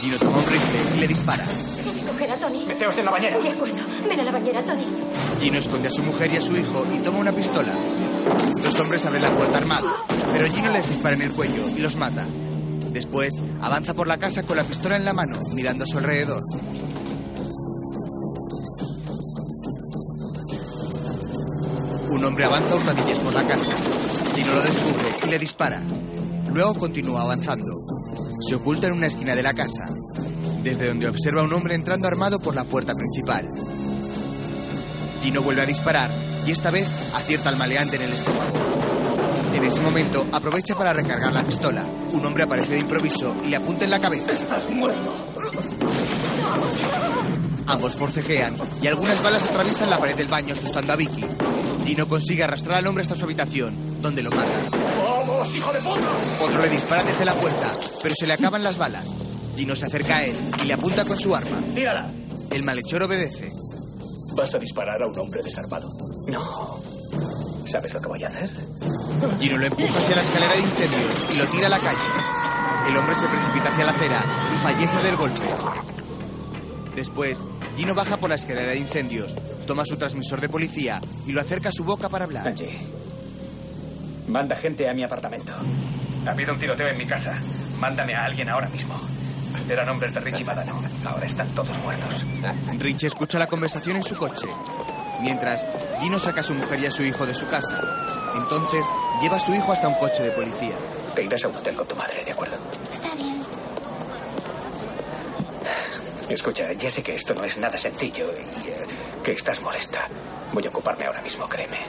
Gino 0.00 0.16
toma 0.18 0.38
un 0.38 0.46
rifle 0.46 0.78
y 0.94 1.00
le 1.00 1.08
dispara. 1.08 1.44
Coger 2.06 2.30
a 2.30 2.36
Tony. 2.38 2.64
Meteos 2.64 2.96
en 2.96 3.04
la 3.06 3.10
bañera. 3.10 3.36
De 3.36 3.48
acuerdo. 3.48 3.76
Ven 4.08 4.20
a 4.20 4.22
la 4.22 4.30
bañera, 4.30 4.64
Tony. 4.64 4.84
Gino 5.40 5.58
esconde 5.58 5.88
a 5.88 5.90
su 5.90 6.04
mujer 6.04 6.32
y 6.32 6.36
a 6.36 6.42
su 6.42 6.56
hijo 6.56 6.86
y 6.94 6.98
toma 6.98 7.18
una 7.18 7.32
pistola. 7.32 7.72
Los 8.62 8.78
hombres 8.78 9.04
abren 9.04 9.22
la 9.22 9.30
puerta 9.30 9.58
armados, 9.58 9.98
pero 10.32 10.46
Gino 10.46 10.70
les 10.70 10.88
dispara 10.88 11.16
en 11.16 11.22
el 11.22 11.32
cuello 11.32 11.70
y 11.76 11.80
los 11.80 11.96
mata. 11.96 12.24
Después, 12.92 13.34
avanza 13.60 13.94
por 13.94 14.06
la 14.06 14.18
casa 14.18 14.44
con 14.44 14.56
la 14.56 14.62
pistola 14.62 14.94
en 14.94 15.04
la 15.04 15.12
mano, 15.12 15.40
mirando 15.54 15.82
a 15.82 15.88
su 15.88 15.98
alrededor. 15.98 16.40
Un 22.16 22.24
hombre 22.24 22.46
avanza 22.46 22.74
hurtadillas 22.74 23.18
por 23.18 23.34
la 23.34 23.46
casa. 23.46 23.72
Gino 24.34 24.54
lo 24.54 24.62
descubre 24.62 25.08
y 25.22 25.28
le 25.28 25.38
dispara. 25.38 25.82
Luego 26.50 26.74
continúa 26.76 27.20
avanzando. 27.20 27.70
Se 28.48 28.54
oculta 28.54 28.86
en 28.86 28.94
una 28.94 29.08
esquina 29.08 29.34
de 29.34 29.42
la 29.42 29.52
casa, 29.52 29.84
desde 30.62 30.88
donde 30.88 31.08
observa 31.08 31.42
a 31.42 31.44
un 31.44 31.52
hombre 31.52 31.74
entrando 31.74 32.08
armado 32.08 32.38
por 32.40 32.54
la 32.54 32.64
puerta 32.64 32.94
principal. 32.94 33.46
Gino 35.22 35.42
vuelve 35.42 35.60
a 35.60 35.66
disparar 35.66 36.10
y 36.46 36.52
esta 36.52 36.70
vez 36.70 36.88
acierta 37.14 37.50
al 37.50 37.58
maleante 37.58 37.96
en 37.96 38.02
el 38.02 38.12
estómago. 38.14 38.56
En 39.54 39.64
ese 39.64 39.80
momento 39.82 40.24
aprovecha 40.32 40.74
para 40.74 40.94
recargar 40.94 41.34
la 41.34 41.44
pistola. 41.44 41.84
Un 42.12 42.24
hombre 42.24 42.44
aparece 42.44 42.72
de 42.72 42.80
improviso 42.80 43.36
y 43.44 43.48
le 43.48 43.56
apunta 43.56 43.84
en 43.84 43.90
la 43.90 44.00
cabeza. 44.00 44.32
¡Estás 44.32 44.70
muerto! 44.70 45.12
Ambos 47.66 47.94
forcejean 47.94 48.56
y 48.80 48.86
algunas 48.86 49.22
balas 49.22 49.44
atraviesan 49.44 49.90
la 49.90 49.98
pared 49.98 50.16
del 50.16 50.28
baño 50.28 50.54
asustando 50.54 50.94
a 50.94 50.96
Vicky. 50.96 51.26
Gino 51.86 52.08
consigue 52.08 52.42
arrastrar 52.42 52.78
al 52.78 52.86
hombre 52.88 53.02
hasta 53.02 53.14
su 53.14 53.24
habitación, 53.24 54.02
donde 54.02 54.20
lo 54.20 54.30
mata. 54.32 54.50
¡Vamos, 54.98 55.54
hijo 55.54 55.72
de 55.72 55.78
puta! 55.78 56.08
Otro 56.42 56.60
le 56.62 56.68
dispara 56.68 57.04
desde 57.04 57.24
la 57.24 57.34
puerta, 57.34 57.72
pero 58.02 58.12
se 58.18 58.26
le 58.26 58.32
acaban 58.32 58.64
las 58.64 58.76
balas. 58.76 59.08
Gino 59.56 59.76
se 59.76 59.86
acerca 59.86 60.16
a 60.16 60.24
él 60.24 60.36
y 60.62 60.66
le 60.66 60.74
apunta 60.74 61.04
con 61.04 61.16
su 61.16 61.32
arma. 61.32 61.62
¡Tírala! 61.76 62.12
El 62.50 62.64
malhechor 62.64 63.04
obedece. 63.04 63.52
¿Vas 64.36 64.52
a 64.56 64.58
disparar 64.58 65.00
a 65.00 65.06
un 65.06 65.16
hombre 65.16 65.40
desarmado? 65.44 65.88
No. 66.26 66.80
¿Sabes 67.70 67.94
lo 67.94 68.00
que 68.00 68.08
voy 68.08 68.22
a 68.24 68.26
hacer? 68.26 68.50
Gino 69.38 69.56
lo 69.56 69.66
empuja 69.66 69.98
hacia 69.98 70.16
la 70.16 70.22
escalera 70.22 70.52
de 70.54 70.60
incendios 70.60 71.30
y 71.34 71.36
lo 71.36 71.46
tira 71.46 71.66
a 71.68 71.70
la 71.70 71.78
calle. 71.78 72.88
El 72.88 72.96
hombre 72.96 73.14
se 73.14 73.28
precipita 73.28 73.68
hacia 73.68 73.84
la 73.84 73.92
acera 73.92 74.24
y 74.54 74.62
fallece 74.62 75.02
del 75.04 75.16
golpe. 75.16 75.40
Después, 76.96 77.38
Gino 77.76 77.94
baja 77.94 78.16
por 78.16 78.28
la 78.28 78.34
escalera 78.34 78.72
de 78.72 78.78
incendios, 78.78 79.36
toma 79.66 79.84
su 79.84 79.96
transmisor 79.96 80.40
de 80.40 80.48
policía 80.48 81.00
y 81.26 81.32
lo 81.32 81.40
acerca 81.40 81.68
a 81.68 81.72
su 81.72 81.84
boca 81.84 82.08
para 82.08 82.24
hablar. 82.24 82.46
Angie, 82.48 82.78
manda 84.28 84.56
gente 84.56 84.88
a 84.88 84.94
mi 84.94 85.02
apartamento. 85.02 85.52
Ha 86.26 86.30
habido 86.30 86.54
un 86.54 86.58
tiroteo 86.58 86.88
en 86.88 86.98
mi 86.98 87.06
casa. 87.06 87.36
Mándame 87.78 88.14
a 88.14 88.24
alguien 88.24 88.48
ahora 88.48 88.68
mismo. 88.68 88.98
Eran 89.68 89.88
hombres 89.88 90.14
de 90.14 90.20
Richie 90.20 90.44
Madano. 90.44 90.80
Ahora 91.04 91.26
están 91.26 91.48
todos 91.48 91.76
muertos. 91.78 92.24
Richie 92.78 93.08
escucha 93.08 93.38
la 93.38 93.46
conversación 93.46 93.96
en 93.96 94.02
su 94.02 94.16
coche. 94.16 94.46
Mientras, 95.20 95.66
Gino 96.00 96.18
saca 96.18 96.40
a 96.40 96.44
su 96.44 96.54
mujer 96.54 96.80
y 96.80 96.86
a 96.86 96.90
su 96.90 97.02
hijo 97.02 97.26
de 97.26 97.34
su 97.34 97.46
casa. 97.46 97.80
Entonces, 98.36 98.86
lleva 99.20 99.36
a 99.36 99.40
su 99.40 99.54
hijo 99.54 99.72
hasta 99.72 99.88
un 99.88 99.94
coche 99.94 100.22
de 100.22 100.30
policía. 100.30 100.74
Te 101.14 101.24
irás 101.24 101.44
a 101.44 101.48
un 101.48 101.56
hotel 101.56 101.74
con 101.74 101.88
tu 101.88 101.96
madre, 101.96 102.24
¿de 102.24 102.32
acuerdo? 102.32 102.56
Está 102.92 103.14
bien. 103.14 103.36
Escucha, 106.28 106.72
ya 106.72 106.90
sé 106.90 107.02
que 107.02 107.14
esto 107.14 107.34
no 107.34 107.44
es 107.44 107.56
nada 107.58 107.78
sencillo 107.78 108.30
y 108.32 108.68
eh, 108.68 108.84
que 109.26 109.32
estás 109.32 109.60
molesta. 109.60 110.08
Voy 110.52 110.64
a 110.64 110.68
ocuparme 110.68 111.04
ahora 111.04 111.20
mismo, 111.20 111.48
créeme. 111.48 111.84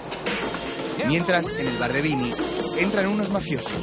Mientras, 1.05 1.47
en 1.49 1.67
el 1.67 1.77
bar 1.77 1.93
de 1.93 2.01
Vini, 2.01 2.33
entran 2.79 3.05
unos 3.05 3.29
mafiosos. 3.29 3.77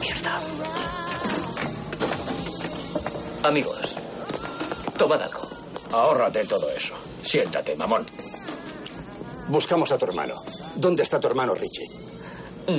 Mierda. 0.00 0.40
Amigos, 3.44 3.98
tomad 4.98 5.22
algo. 5.22 5.48
Ahórrate 5.92 6.44
todo 6.44 6.68
eso. 6.70 6.94
Siéntate, 7.22 7.76
mamón. 7.76 8.04
Buscamos 9.46 9.92
a 9.92 9.96
tu 9.96 10.06
hermano. 10.06 10.42
¿Dónde 10.74 11.04
está 11.04 11.20
tu 11.20 11.28
hermano, 11.28 11.54
Richie? 11.54 11.86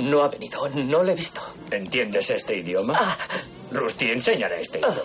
No 0.02 0.22
ha 0.22 0.28
venido, 0.28 0.68
no 0.68 1.02
le 1.02 1.12
he 1.12 1.16
visto. 1.16 1.40
¿Entiendes 1.70 2.28
este 2.28 2.58
idioma? 2.58 2.92
Ah. 2.94 3.16
Rusty, 3.72 4.10
enséñale 4.10 4.60
este 4.60 4.80
idioma. 4.80 5.00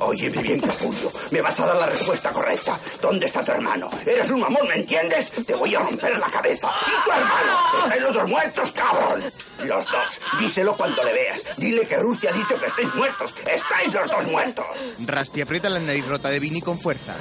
Oye, 0.00 0.30
mi 0.30 0.38
bien 0.42 0.60
Julio, 0.60 1.12
me 1.30 1.40
vas 1.40 1.58
a 1.58 1.66
dar 1.66 1.76
la 1.76 1.86
respuesta 1.86 2.30
correcta. 2.30 2.78
¿Dónde 3.02 3.26
está 3.26 3.42
tu 3.42 3.50
hermano? 3.52 3.90
Eres 4.06 4.30
un 4.30 4.40
mamón, 4.40 4.68
¿me 4.68 4.76
entiendes? 4.76 5.30
Te 5.44 5.54
voy 5.54 5.74
a 5.74 5.80
romper 5.80 6.16
la 6.18 6.28
cabeza. 6.30 6.68
¿Y 6.86 7.04
tu 7.04 7.10
hermano? 7.10 7.58
¡Estáis 7.84 8.02
los 8.02 8.14
dos 8.14 8.28
muertos, 8.28 8.72
cabrón! 8.72 9.22
Los 9.64 9.84
dos. 9.86 10.20
Díselo 10.38 10.76
cuando 10.76 11.02
le 11.02 11.12
veas. 11.12 11.42
Dile 11.56 11.86
que 11.86 11.96
Rusty 11.96 12.28
ha 12.28 12.32
dicho 12.32 12.56
que 12.58 12.66
estáis 12.66 12.94
muertos. 12.94 13.34
¡Estáis 13.40 13.92
los 13.92 14.08
dos 14.08 14.26
muertos! 14.28 14.66
Rusty 15.04 15.40
aprieta 15.40 15.68
la 15.68 15.80
nariz 15.80 16.06
rota 16.06 16.30
de 16.30 16.38
Vini 16.38 16.60
con 16.60 16.78
fuerza. 16.78 17.14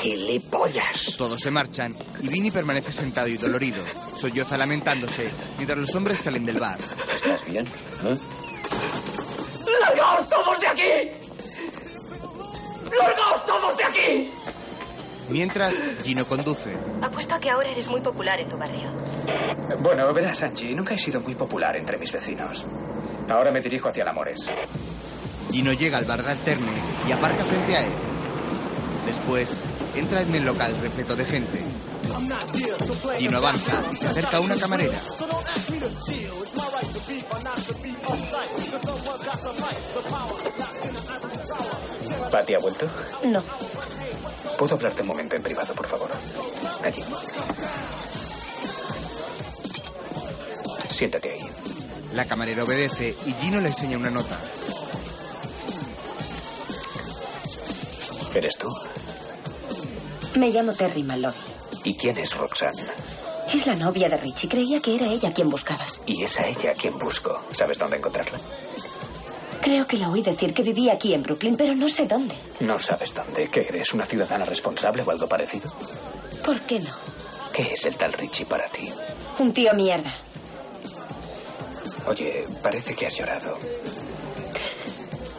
¡Gilipollas! 0.00 1.14
Todos 1.16 1.40
se 1.40 1.50
marchan 1.50 1.96
y 2.20 2.28
Vini 2.28 2.50
permanece 2.50 2.92
sentado 2.92 3.28
y 3.28 3.36
dolorido. 3.36 3.82
Solloza 4.16 4.58
lamentándose 4.58 5.30
mientras 5.56 5.78
los 5.78 5.94
hombres 5.94 6.18
salen 6.18 6.44
del 6.44 6.58
bar. 6.58 6.78
¿Estás 7.14 7.44
bien? 7.46 7.66
¿Eh? 8.04 8.16
¡Largaos 9.82 10.28
todos 10.28 10.60
de 10.60 10.66
aquí! 10.68 11.10
¡Largaos 12.96 13.46
todos 13.46 13.76
de 13.76 13.84
aquí! 13.84 14.30
Mientras, 15.28 15.74
Gino 16.04 16.24
conduce. 16.26 16.76
Apuesto 17.00 17.34
a 17.34 17.40
que 17.40 17.50
ahora 17.50 17.70
eres 17.70 17.88
muy 17.88 18.00
popular 18.00 18.38
en 18.38 18.48
tu 18.48 18.56
barrio. 18.56 18.90
Bueno, 19.80 20.12
verás, 20.12 20.42
Angie, 20.42 20.74
nunca 20.74 20.94
he 20.94 20.98
sido 20.98 21.20
muy 21.20 21.34
popular 21.34 21.76
entre 21.76 21.96
mis 21.98 22.12
vecinos. 22.12 22.64
Ahora 23.30 23.50
me 23.50 23.60
dirijo 23.60 23.88
hacia 23.88 24.02
el 24.02 24.08
Amores. 24.08 24.50
Gino 25.50 25.72
llega 25.72 25.98
al 25.98 26.04
bar 26.04 26.22
de 26.22 26.30
Alterne 26.30 26.72
y 27.08 27.12
aparca 27.12 27.44
frente 27.44 27.76
a 27.76 27.84
él. 27.84 27.92
Después, 29.06 29.52
entra 29.96 30.22
en 30.22 30.34
el 30.34 30.44
local 30.44 30.76
repleto 30.80 31.16
de 31.16 31.24
gente. 31.24 31.58
Gino 33.18 33.38
avanza 33.38 33.82
y 33.92 33.96
se 33.96 34.06
acerca 34.06 34.36
a 34.36 34.40
una 34.40 34.56
camarera. 34.56 35.00
¿Patty 42.32 42.54
ha 42.54 42.58
vuelto? 42.58 42.86
No. 43.24 43.42
¿Puedo 44.58 44.74
hablarte 44.74 45.02
un 45.02 45.08
momento 45.08 45.36
en 45.36 45.42
privado, 45.42 45.74
por 45.74 45.86
favor? 45.86 46.10
Allí. 46.82 47.04
Siéntate 50.96 51.30
ahí. 51.30 51.46
La 52.14 52.24
camarera 52.24 52.64
obedece 52.64 53.14
y 53.26 53.32
Gino 53.34 53.60
le 53.60 53.68
enseña 53.68 53.98
una 53.98 54.10
nota. 54.10 54.38
¿Eres 58.34 58.56
tú? 58.56 58.68
Me 60.38 60.48
llamo 60.48 60.72
Terry 60.72 61.02
Malloy. 61.02 61.34
¿Y 61.84 61.94
quién 61.94 62.16
es 62.16 62.34
Roxanne? 62.34 62.82
Es 63.52 63.66
la 63.66 63.74
novia 63.74 64.08
de 64.08 64.16
Richie. 64.16 64.48
Creía 64.48 64.80
que 64.80 64.94
era 64.94 65.06
ella 65.12 65.34
quien 65.34 65.50
buscabas. 65.50 66.00
Y 66.06 66.22
es 66.24 66.38
a 66.38 66.46
ella 66.46 66.70
a 66.70 66.74
quien 66.74 66.98
busco. 66.98 67.38
¿Sabes 67.54 67.76
dónde 67.76 67.98
encontrarla? 67.98 68.38
Creo 69.62 69.86
que 69.86 69.96
la 69.96 70.10
oí 70.10 70.22
decir 70.22 70.52
que 70.52 70.62
vivía 70.62 70.94
aquí 70.94 71.14
en 71.14 71.22
Brooklyn, 71.22 71.56
pero 71.56 71.74
no 71.74 71.88
sé 71.88 72.06
dónde. 72.06 72.34
No 72.60 72.78
sabes 72.80 73.14
dónde. 73.14 73.48
¿Qué 73.48 73.60
eres? 73.60 73.92
¿Una 73.94 74.04
ciudadana 74.06 74.44
responsable 74.44 75.02
o 75.06 75.10
algo 75.10 75.28
parecido? 75.28 75.72
¿Por 76.44 76.60
qué 76.62 76.80
no? 76.80 76.90
¿Qué 77.52 77.72
es 77.72 77.84
el 77.84 77.96
tal 77.96 78.12
Richie 78.12 78.44
para 78.44 78.66
ti? 78.68 78.90
Un 79.38 79.52
tío 79.52 79.72
mierda. 79.74 80.14
Oye, 82.06 82.44
parece 82.60 82.94
que 82.96 83.06
has 83.06 83.16
llorado. 83.16 83.56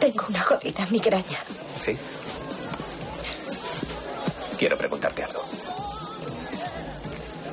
Tengo 0.00 0.24
una 0.30 0.42
jodida 0.42 0.86
migraña. 0.90 1.38
¿Sí? 1.78 1.94
Quiero 4.58 4.78
preguntarte 4.78 5.22
algo. 5.22 5.42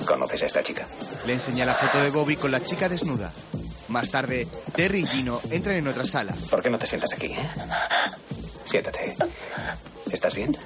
¿Conoces 0.06 0.44
a 0.44 0.46
esta 0.46 0.64
chica? 0.64 0.88
Le 1.26 1.34
enseña 1.34 1.66
la 1.66 1.74
foto 1.74 2.02
de 2.02 2.10
Bobby 2.12 2.38
con 2.38 2.52
la 2.52 2.64
chica 2.64 2.88
desnuda. 2.88 3.32
Más 3.92 4.10
tarde, 4.10 4.48
Terry 4.74 5.02
y 5.02 5.06
Gino 5.06 5.42
entran 5.50 5.76
en 5.76 5.88
otra 5.88 6.06
sala. 6.06 6.34
¿Por 6.50 6.64
qué 6.64 6.70
no 6.70 6.78
te 6.78 6.88
sientas 6.88 7.12
aquí, 7.12 7.26
eh? 7.28 7.50
Siéntate. 8.64 9.18
¿Estás 10.10 10.34
bien? 10.34 10.58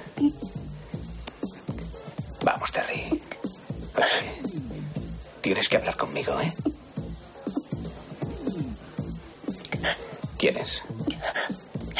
Vamos, 2.44 2.70
Terry. 2.70 3.20
Oye, 3.96 4.60
tienes 5.40 5.68
que 5.68 5.76
hablar 5.76 5.96
conmigo, 5.96 6.40
¿eh? 6.40 6.52
¿Quién 10.38 10.56
es? 10.58 10.82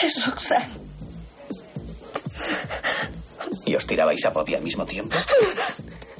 Es 0.01 0.25
Roxanne. 0.27 0.75
¿Y 3.65 3.75
os 3.75 3.85
tirabais 3.85 4.25
a 4.25 4.31
Bobby 4.31 4.55
al 4.55 4.63
mismo 4.63 4.87
tiempo? 4.87 5.17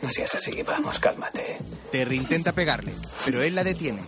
No 0.03 0.09
seas 0.09 0.35
así, 0.35 0.63
vamos, 0.63 0.99
cálmate. 0.99 1.59
Terry 1.93 2.17
intenta 2.17 2.53
pegarle, 2.53 2.93
pero 3.25 3.41
él 3.41 3.55
la 3.55 3.63
detiene. 3.63 4.03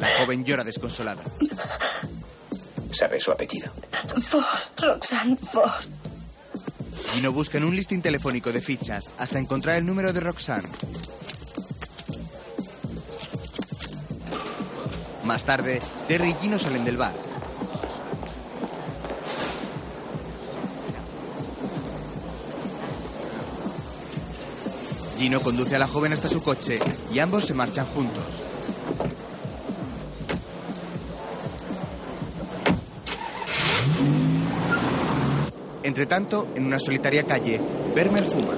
La 0.00 0.08
joven 0.18 0.44
llora 0.44 0.64
desconsolada. 0.64 1.22
¿Sabes 2.92 3.22
su 3.22 3.30
apellido? 3.30 3.70
Ford, 4.26 4.44
Roxanne 4.78 5.36
Ford. 5.52 5.84
Gino 7.12 7.32
busca 7.32 7.58
en 7.58 7.64
un 7.64 7.76
listín 7.76 8.00
telefónico 8.00 8.50
de 8.50 8.60
fichas 8.60 9.10
hasta 9.18 9.38
encontrar 9.38 9.76
el 9.76 9.84
número 9.86 10.12
de 10.12 10.20
Roxanne. 10.20 10.68
Más 15.24 15.44
tarde, 15.44 15.80
Terry 16.08 16.30
y 16.30 16.34
Gino 16.40 16.58
salen 16.58 16.84
del 16.84 16.96
bar. 16.96 17.12
Gino 25.18 25.42
conduce 25.42 25.76
a 25.76 25.78
la 25.78 25.86
joven 25.86 26.14
hasta 26.14 26.28
su 26.28 26.42
coche 26.42 26.78
y 27.12 27.18
ambos 27.18 27.44
se 27.44 27.52
marchan 27.52 27.84
juntos. 27.84 28.39
Entre 35.90 36.06
tanto, 36.06 36.46
en 36.54 36.66
una 36.66 36.78
solitaria 36.78 37.24
calle, 37.24 37.60
Vermeer 37.96 38.24
fuma. 38.24 38.54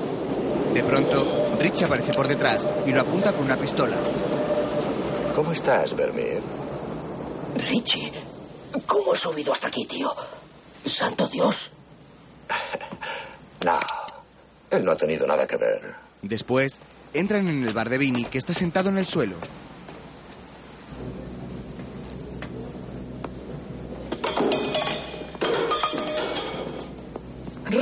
De 0.74 0.82
pronto, 0.84 1.56
Rich 1.58 1.84
aparece 1.84 2.12
por 2.12 2.28
detrás 2.28 2.68
y 2.86 2.92
lo 2.92 3.00
apunta 3.00 3.32
con 3.32 3.46
una 3.46 3.56
pistola. 3.56 3.96
¿Cómo 5.34 5.52
estás, 5.52 5.96
Vermeer? 5.96 6.42
Richie, 7.56 8.12
¿cómo 8.84 9.14
has 9.14 9.20
subido 9.20 9.50
hasta 9.50 9.68
aquí, 9.68 9.86
tío? 9.86 10.14
Santo 10.84 11.26
Dios. 11.28 11.72
No, 13.64 13.78
él 14.70 14.84
no 14.84 14.90
ha 14.92 14.96
tenido 14.96 15.26
nada 15.26 15.46
que 15.46 15.56
ver. 15.56 15.94
Después, 16.20 16.80
entran 17.14 17.48
en 17.48 17.66
el 17.66 17.72
bar 17.72 17.88
de 17.88 17.96
Vinny, 17.96 18.24
que 18.24 18.36
está 18.36 18.52
sentado 18.52 18.90
en 18.90 18.98
el 18.98 19.06
suelo. 19.06 19.36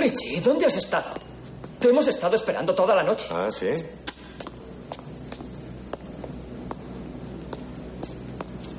Richie, 0.00 0.40
¿dónde 0.40 0.64
has 0.64 0.76
estado? 0.78 1.12
Te 1.78 1.88
hemos 1.88 2.08
estado 2.08 2.34
esperando 2.34 2.74
toda 2.74 2.94
la 2.94 3.02
noche. 3.02 3.26
Ah, 3.30 3.50
sí. 3.52 3.68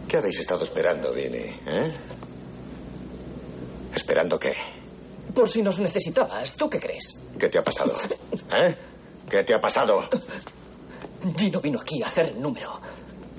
¿Qué 0.08 0.18
habéis 0.18 0.40
estado 0.40 0.64
esperando, 0.64 1.14
Vinny? 1.14 1.60
¿Eh? 1.68 1.92
¿Esperando 3.96 4.40
qué? 4.40 4.54
Por 5.34 5.48
si 5.48 5.62
nos 5.62 5.80
necesitabas, 5.80 6.54
¿tú 6.56 6.70
qué 6.70 6.80
crees? 6.80 7.18
¿Qué 7.40 7.50
te 7.50 7.60
ha 7.60 7.64
pasado? 7.64 7.96
¿Eh? 8.54 8.76
¿Qué 9.30 9.44
te 9.44 9.54
ha 9.54 9.62
pasado? 9.62 10.10
Gino 11.38 11.62
vino 11.62 11.80
aquí 11.80 12.02
a 12.02 12.08
hacer 12.08 12.30
el 12.30 12.42
número, 12.42 12.82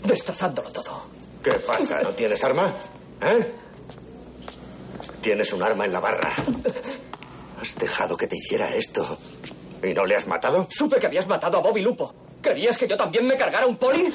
destrozándolo 0.05 0.71
todo. 0.71 1.03
¿Qué 1.43 1.53
pasa? 1.53 2.01
¿No 2.01 2.11
tienes 2.11 2.43
arma? 2.45 2.73
¿Eh? 3.21 3.53
Tienes 5.21 5.53
un 5.53 5.63
arma 5.63 5.85
en 5.85 5.93
la 5.93 6.01
barra. 6.01 6.35
¿Has 7.63 7.77
dejado 7.77 8.17
que 8.17 8.27
te 8.27 8.37
hiciera 8.37 8.75
esto? 8.75 9.17
¿Y 9.85 9.95
no 9.95 10.05
le 10.05 10.17
has 10.17 10.27
matado? 10.27 10.67
Supe 10.69 10.99
que 10.99 11.07
habías 11.07 11.29
matado 11.29 11.59
a 11.59 11.61
Bobby 11.61 11.81
Lupo. 11.81 12.13
¿Querías 12.43 12.77
que 12.77 12.89
yo 12.89 12.97
también 12.97 13.25
me 13.25 13.37
cargara 13.37 13.67
un 13.67 13.77
poli? 13.77 14.13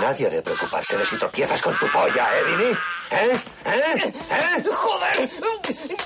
Nadie 0.00 0.26
ha 0.26 0.30
de 0.30 0.42
preocuparse 0.42 0.96
de 0.96 1.06
si 1.06 1.16
tropiezas 1.16 1.62
con 1.62 1.78
tu 1.78 1.86
polla, 1.86 2.36
¿eh, 2.36 2.42
Vinny? 2.44 2.72
¿Eh? 3.12 3.38
¿Eh? 3.66 4.12
¿Eh? 4.30 4.64
¡Joder! 4.68 5.30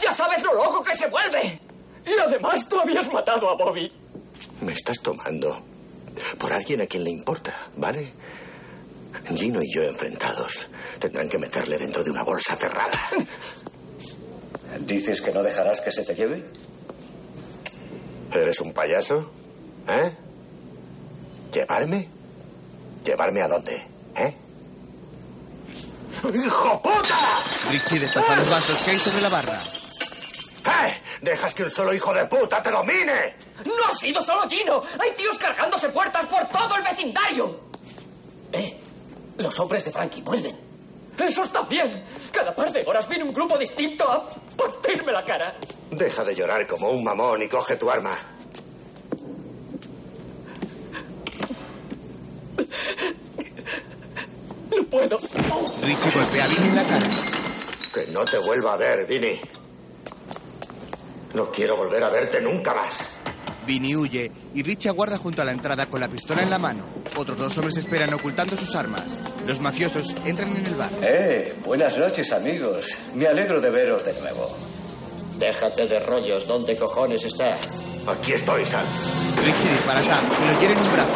¡Ya 0.03 0.13
sabes 0.13 0.43
lo 0.43 0.53
loco 0.53 0.85
que 0.85 0.95
se 0.95 1.07
vuelve! 1.09 1.59
Y 2.05 2.13
además 2.21 2.69
tú 2.69 2.79
habías 2.79 3.11
matado 3.11 3.49
a 3.49 3.55
Bobby. 3.55 3.91
Me 4.61 4.73
estás 4.73 5.01
tomando 5.01 5.65
por 6.39 6.53
alguien 6.53 6.83
a 6.83 6.87
quien 6.87 7.05
le 7.05 7.11
importa, 7.11 7.57
¿vale? 7.77 8.13
Gino 9.35 9.63
y 9.63 9.75
yo 9.75 9.83
enfrentados. 9.83 10.69
Tendrán 10.99 11.31
que 11.31 11.39
meterle 11.39 11.79
dentro 11.79 12.05
de 12.05 12.11
una 12.11 12.23
bolsa 12.23 12.55
cerrada. 12.55 12.99
¿Dices 14.81 15.21
que 15.21 15.33
no 15.33 15.43
dejarás 15.43 15.81
que 15.81 15.91
se 15.91 16.05
te 16.05 16.15
lleve? 16.15 16.45
¿Eres 18.33 18.61
un 18.61 18.73
payaso? 18.73 19.31
¿Eh? 19.89 20.13
¿Llevarme? 21.53 22.09
¿Llevarme 23.05 23.43
a 23.43 23.49
dónde? 23.49 23.77
¿Eh? 24.17 24.35
¡Hijo 26.35 26.83
puta! 26.83 27.17
Richie 27.71 28.01
destaza 28.01 28.37
los 28.37 28.51
vasos 28.51 28.83
que 28.83 28.91
hay 28.91 28.99
sobre 28.99 29.23
la 29.23 29.29
barra. 29.29 29.61
¡Eh! 30.67 30.95
¿Dejas 31.23 31.55
que 31.55 31.65
un 31.65 31.71
solo 31.71 31.95
hijo 31.95 32.13
de 32.13 32.27
puta 32.27 32.63
te 32.63 32.71
domine? 32.71 33.35
¡No 33.65 33.73
ha 33.89 33.97
sido 33.97 34.21
solo 34.23 34.49
Gino! 34.49 34.83
¡Hay 35.01 35.13
tíos 35.17 35.39
cargándose 35.39 35.89
puertas 35.89 36.27
por 36.27 36.47
todo 36.49 36.77
el 36.77 36.83
vecindario! 36.83 37.61
¡Eh! 38.53 38.79
Los 39.39 39.59
hombres 39.59 39.85
de 39.85 39.93
Frankie 39.93 40.23
vuelven. 40.23 40.68
¡Esos 41.19 41.51
también! 41.53 42.03
Cada 42.33 42.55
par 42.55 42.73
de 42.73 42.83
horas 42.87 43.09
viene 43.09 43.25
un 43.25 43.33
grupo 43.33 43.59
distinto 43.59 44.09
a 44.09 44.29
partirme 44.57 45.13
la 45.13 45.25
cara. 45.25 45.55
Deja 45.91 46.25
de 46.25 46.35
llorar 46.35 46.67
como 46.67 46.91
un 46.91 47.03
mamón 47.03 47.43
y 47.43 47.49
coge 47.49 47.77
tu 47.77 47.91
arma. 47.91 48.17
No 54.77 54.85
puedo. 54.85 55.19
Richie 55.83 56.11
golpea 56.11 56.45
a 56.45 56.49
Vinny 56.49 56.69
en 56.69 56.77
la 56.77 56.85
cara. 56.85 57.07
Que 57.95 58.07
no 58.13 58.25
te 58.25 58.39
vuelva 58.39 58.75
a 58.75 58.77
ver, 58.77 59.07
Vinny. 59.07 59.41
No 61.35 61.51
quiero 61.51 61.77
volver 61.77 62.03
a 62.05 62.09
verte 62.11 62.41
nunca 62.41 62.75
más. 62.75 63.18
Vinny 63.69 63.95
huye 63.95 64.33
y 64.55 64.63
Richie 64.63 64.89
aguarda 64.89 65.19
junto 65.19 65.43
a 65.43 65.45
la 65.45 65.53
entrada 65.53 65.85
con 65.87 66.01
la 66.01 66.09
pistola 66.09 66.43
en 66.43 66.49
la 66.49 66.59
mano. 66.59 66.83
Otros 67.17 67.37
dos 67.37 67.59
hombres 67.59 67.77
esperan 67.77 68.13
ocultando 68.15 68.57
sus 68.57 68.75
armas. 68.75 69.05
Los 69.47 69.61
mafiosos 69.61 70.17
entran 70.25 70.57
en 70.57 70.65
el 70.67 70.75
bar. 70.75 70.91
Eh, 71.03 71.55
buenas 71.65 71.97
noches, 71.99 72.33
amigos. 72.33 72.87
Me 73.15 73.27
alegro 73.27 73.61
de 73.61 73.69
veros 73.71 74.07
de 74.07 74.15
nuevo. 74.21 74.57
Déjate 75.39 75.87
de 75.87 76.01
rollos. 76.01 76.47
¿Dónde 76.49 76.77
cojones 76.79 77.23
está? 77.27 77.59
Aquí 78.09 78.33
estoy, 78.33 78.65
Sam. 78.65 78.85
Richie 79.45 79.71
dispara 79.71 80.01
a 80.01 80.03
Sam 80.03 80.25
y 80.25 80.53
lo 80.55 80.61
hiere 80.61 80.73
en 80.73 80.81
un 80.81 80.93
brazo. 80.93 81.13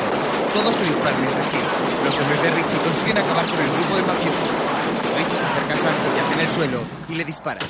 Todos 0.52 0.76
se 0.76 0.84
disparan 0.84 1.24
entre 1.24 1.44
sí. 1.44 1.56
Los 2.04 2.18
hombres 2.20 2.42
de 2.42 2.50
Richie 2.50 2.78
consiguen 2.84 3.16
acabar 3.16 3.46
con 3.46 3.60
el 3.60 3.70
grupo 3.72 3.96
de 3.96 4.02
mafiosos. 4.02 4.48
Richie 5.16 5.38
se 5.38 5.44
acerca 5.44 5.74
a 5.74 5.78
Sam 5.78 5.94
que 6.04 6.20
yace 6.20 6.34
en 6.34 6.40
el 6.40 6.48
suelo 6.54 6.84
y 7.08 7.14
le 7.14 7.24
dispara. 7.24 7.60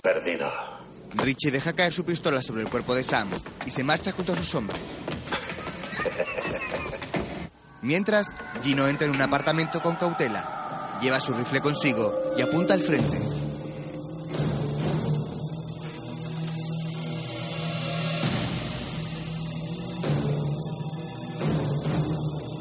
Perdido. 0.00 0.50
Richie 1.14 1.50
deja 1.50 1.72
caer 1.72 1.92
su 1.92 2.04
pistola 2.04 2.42
sobre 2.42 2.62
el 2.62 2.68
cuerpo 2.68 2.94
de 2.94 3.04
Sam 3.04 3.28
y 3.66 3.70
se 3.70 3.84
marcha 3.84 4.12
junto 4.12 4.32
a 4.32 4.36
sus 4.36 4.54
hombres. 4.54 4.80
Mientras, 7.82 8.34
Gino 8.62 8.88
entra 8.88 9.06
en 9.06 9.14
un 9.14 9.22
apartamento 9.22 9.80
con 9.80 9.96
cautela. 9.96 10.98
Lleva 11.00 11.20
su 11.20 11.32
rifle 11.32 11.60
consigo 11.60 12.12
y 12.36 12.42
apunta 12.42 12.74
al 12.74 12.82
frente. 12.82 13.18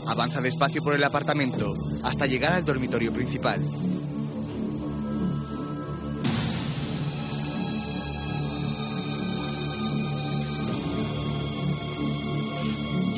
Avanza 0.07 0.41
despacio 0.41 0.83
por 0.83 0.95
el 0.95 1.03
apartamento 1.03 1.75
hasta 2.03 2.25
llegar 2.25 2.53
al 2.53 2.65
dormitorio 2.65 3.11
principal. 3.11 3.61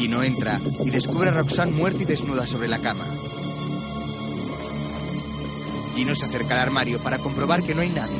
Gino 0.10 0.23
entra 0.23 0.60
y 0.84 0.90
descubre 0.90 1.30
a 1.30 1.34
Roxanne 1.34 1.72
muerta 1.72 2.02
y 2.02 2.06
desnuda 2.06 2.48
sobre 2.48 2.68
la 2.68 2.80
cama. 2.80 3.06
Gino 5.95 6.15
se 6.15 6.26
acerca 6.26 6.56
al 6.56 6.61
armario 6.61 6.98
para 6.98 7.19
comprobar 7.19 7.61
que 7.61 7.76
no 7.76 7.81
hay 7.81 7.90
nadie. 7.90 8.18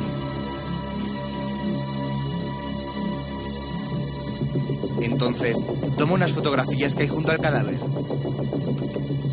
Entonces, 5.00 5.58
toma 5.98 6.12
unas 6.12 6.30
fotografías 6.30 6.94
que 6.94 7.02
hay 7.02 7.08
junto 7.08 7.32
al 7.32 7.40
cadáver. 7.40 7.80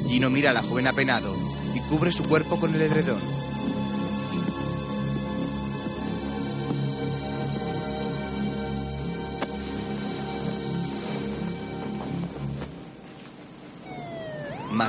Gino 0.07 0.31
mira 0.31 0.49
a 0.49 0.53
la 0.53 0.63
joven 0.63 0.87
apenado 0.87 1.35
y 1.75 1.79
cubre 1.81 2.11
su 2.11 2.23
cuerpo 2.23 2.59
con 2.59 2.73
el 2.73 2.81
edredón. 2.81 3.36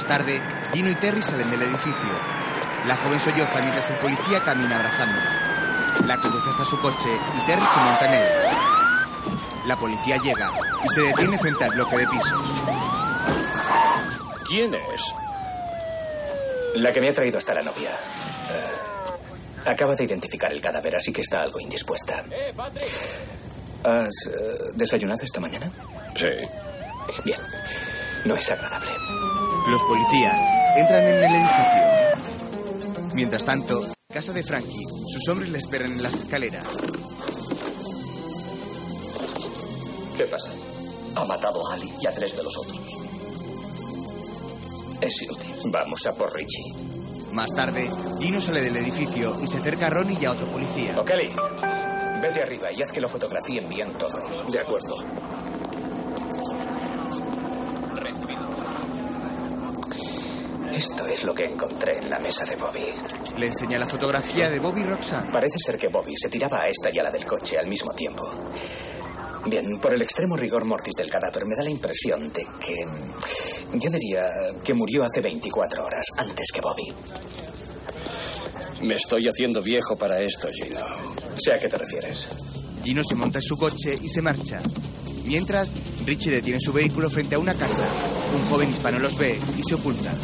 Tarde, 0.09 0.41
Gino 0.73 0.91
y 0.91 0.95
Terry 0.97 1.23
salen 1.23 1.51
del 1.51 1.63
edificio. 1.63 2.09
La 2.87 2.97
joven 2.97 3.21
solloza 3.21 3.61
mientras 3.61 3.89
el 3.91 3.97
policía 3.97 4.41
camina 4.45 4.77
abrazándola. 4.77 5.49
La 6.07 6.17
conduce 6.19 6.49
hasta 6.51 6.65
su 6.65 6.81
coche 6.81 7.09
y 7.37 7.47
Terry 7.47 7.63
se 7.63 7.81
monta 7.81 8.07
en 8.09 8.15
él. 8.15 8.29
La 9.67 9.77
policía 9.77 10.17
llega 10.17 10.51
y 10.83 10.89
se 10.89 11.03
detiene 11.03 11.39
frente 11.39 11.65
al 11.65 11.71
bloque 11.71 11.99
de 11.99 12.07
pisos. 12.09 12.41
¿Quién 14.49 14.75
es? 14.75 15.15
La 16.77 16.91
que 16.91 17.01
me 17.01 17.11
ha 17.11 17.13
traído 17.13 17.37
hasta 17.37 17.55
la 17.55 17.63
novia. 17.63 17.91
Eh, 17.91 19.69
acaba 19.69 19.95
de 19.95 20.05
identificar 20.05 20.51
el 20.51 20.63
cadáver, 20.63 20.97
así 20.97 21.13
que 21.13 21.21
está 21.21 21.43
algo 21.43 21.61
indispuesta. 21.61 22.25
¿Has 23.85 24.09
eh, 24.27 24.71
desayunado 24.75 25.23
esta 25.23 25.41
mañana? 25.41 25.71
Sí. 26.17 26.29
Bien. 27.25 27.39
No 28.25 28.35
es 28.37 28.51
agradable. 28.51 28.91
Los 29.67 29.83
policías 29.83 30.41
entran 30.77 31.03
en 31.03 31.19
el 31.19 31.25
edificio. 31.25 33.15
Mientras 33.15 33.45
tanto, 33.45 33.83
en 33.85 33.93
casa 34.15 34.33
de 34.33 34.43
Frankie, 34.45 34.87
sus 35.09 35.29
hombres 35.29 35.51
le 35.51 35.59
esperan 35.59 35.93
en 35.93 36.03
las 36.03 36.15
escaleras. 36.15 36.65
¿Qué 40.17 40.25
pasa? 40.25 40.51
Ha 41.17 41.25
matado 41.25 41.69
a 41.69 41.75
Ali 41.75 41.93
y 42.01 42.07
a 42.07 42.15
tres 42.15 42.37
de 42.37 42.43
los 42.43 42.57
otros. 42.57 42.79
Es 45.01 45.23
inútil. 45.23 45.55
Vamos 45.67 46.07
a 46.07 46.15
por 46.15 46.33
Richie. 46.35 46.75
Más 47.33 47.55
tarde, 47.55 47.91
Gino 48.21 48.41
sale 48.41 48.63
del 48.63 48.77
edificio 48.77 49.37
y 49.43 49.47
se 49.47 49.59
acerca 49.59 49.89
a 49.89 49.91
Ronnie 49.91 50.19
y 50.21 50.25
a 50.25 50.33
otro 50.33 50.47
policía. 50.47 50.99
O'Kelly, 50.99 51.31
vete 52.23 52.43
arriba 52.43 52.69
y 52.73 52.83
haz 52.83 52.91
que 52.91 53.01
lo 53.01 53.09
fotografíen 53.09 53.69
bien 53.69 53.93
todo. 53.93 54.19
De 54.51 54.59
acuerdo. 54.59 54.97
Esto 60.79 61.09
es 61.09 61.25
lo 61.25 61.35
que 61.35 61.45
encontré 61.45 61.99
en 62.01 62.09
la 62.09 62.21
mesa 62.21 62.45
de 62.45 62.55
Bobby. 62.55 62.87
Le 63.37 63.47
enseña 63.47 63.81
la 63.81 63.87
fotografía 63.89 64.49
de 64.49 64.61
Bobby 64.61 64.85
Roxanne. 64.85 65.33
Parece 65.33 65.57
ser 65.59 65.77
que 65.77 65.89
Bobby 65.89 66.15
se 66.17 66.29
tiraba 66.29 66.61
a 66.61 66.67
esta 66.67 66.89
y 66.93 67.01
a 67.01 67.03
la 67.03 67.11
del 67.11 67.27
coche 67.27 67.59
al 67.59 67.67
mismo 67.67 67.91
tiempo. 67.95 68.25
Bien, 69.47 69.81
por 69.81 69.93
el 69.93 70.03
extremo 70.03 70.37
rigor 70.37 70.65
mortis 70.65 70.95
del 70.97 71.11
cadáver 71.11 71.47
me 71.47 71.57
da 71.57 71.65
la 71.65 71.71
impresión 71.71 72.33
de 72.33 72.47
que... 72.65 72.77
Yo 73.77 73.91
diría 73.91 74.31
que 74.63 74.73
murió 74.73 75.03
hace 75.03 75.21
24 75.21 75.85
horas, 75.85 76.07
antes 76.17 76.47
que 76.53 76.61
Bobby. 76.61 76.95
Me 78.83 78.95
estoy 78.95 79.27
haciendo 79.27 79.61
viejo 79.61 79.97
para 79.97 80.21
esto, 80.21 80.49
Gino. 80.53 80.79
Sé 81.45 81.55
a 81.55 81.59
qué 81.59 81.69
te 81.69 81.77
refieres. 81.77 82.29
Gino 82.85 83.03
se 83.03 83.17
monta 83.17 83.39
en 83.39 83.43
su 83.43 83.57
coche 83.57 83.99
y 84.01 84.09
se 84.09 84.23
marcha. 84.23 84.61
Mientras, 85.27 85.75
Richie 86.07 86.31
detiene 86.31 86.61
su 86.61 86.73
vehículo 86.73 87.11
frente 87.11 87.35
a 87.35 87.41
una 87.41 87.53
casa. 87.53 87.85
Un 88.35 88.49
joven 88.49 88.71
hispano 88.71 88.99
los 88.99 89.19
ve 89.19 89.39
y 89.59 89.63
se 89.69 89.75
oculta. 89.75 90.15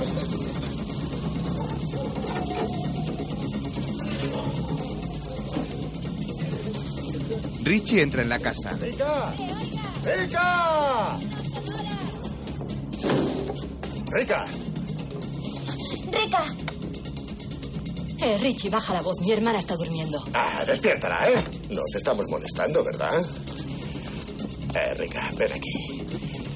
Richie 7.74 8.02
entra 8.02 8.22
en 8.22 8.28
la 8.28 8.38
casa. 8.38 8.70
¡Rica! 8.80 9.34
¡Rica! 10.04 11.18
¡Rica! 14.12 14.46
¡Rica! 16.12 16.44
Eh, 18.22 18.38
Richie, 18.38 18.70
baja 18.70 18.94
la 18.94 19.02
voz. 19.02 19.16
Mi 19.22 19.32
hermana 19.32 19.58
está 19.58 19.74
durmiendo. 19.74 20.22
Ah, 20.34 20.64
despiértala, 20.64 21.30
¿eh? 21.30 21.44
Nos 21.70 21.92
estamos 21.96 22.24
molestando, 22.28 22.84
¿verdad? 22.84 23.20
Eh, 24.76 24.94
Rica, 24.94 25.28
ven 25.36 25.52
aquí. 25.52 26.06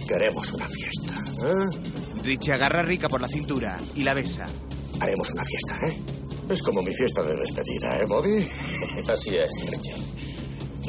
Queremos 0.07 0.53
una 0.53 0.69
fiesta. 0.69 1.15
¿eh? 1.49 2.23
Richie 2.23 2.53
agarra 2.53 2.78
a 2.78 2.85
Rica 2.85 3.09
por 3.09 3.20
la 3.20 3.28
cintura 3.28 3.77
y 3.97 4.05
la 4.05 4.15
besa. 4.15 4.47
Haremos 5.01 5.28
una 5.32 5.43
fiesta, 5.43 5.89
¿eh? 5.89 5.99
Es 6.49 6.62
como 6.62 6.81
mi 6.81 6.95
fiesta 6.95 7.24
de 7.24 7.35
despedida, 7.35 7.99
¿eh, 7.99 8.05
Bobby? 8.07 8.49
Así 9.12 9.31
es, 9.35 9.51
Richie. 9.69 10.27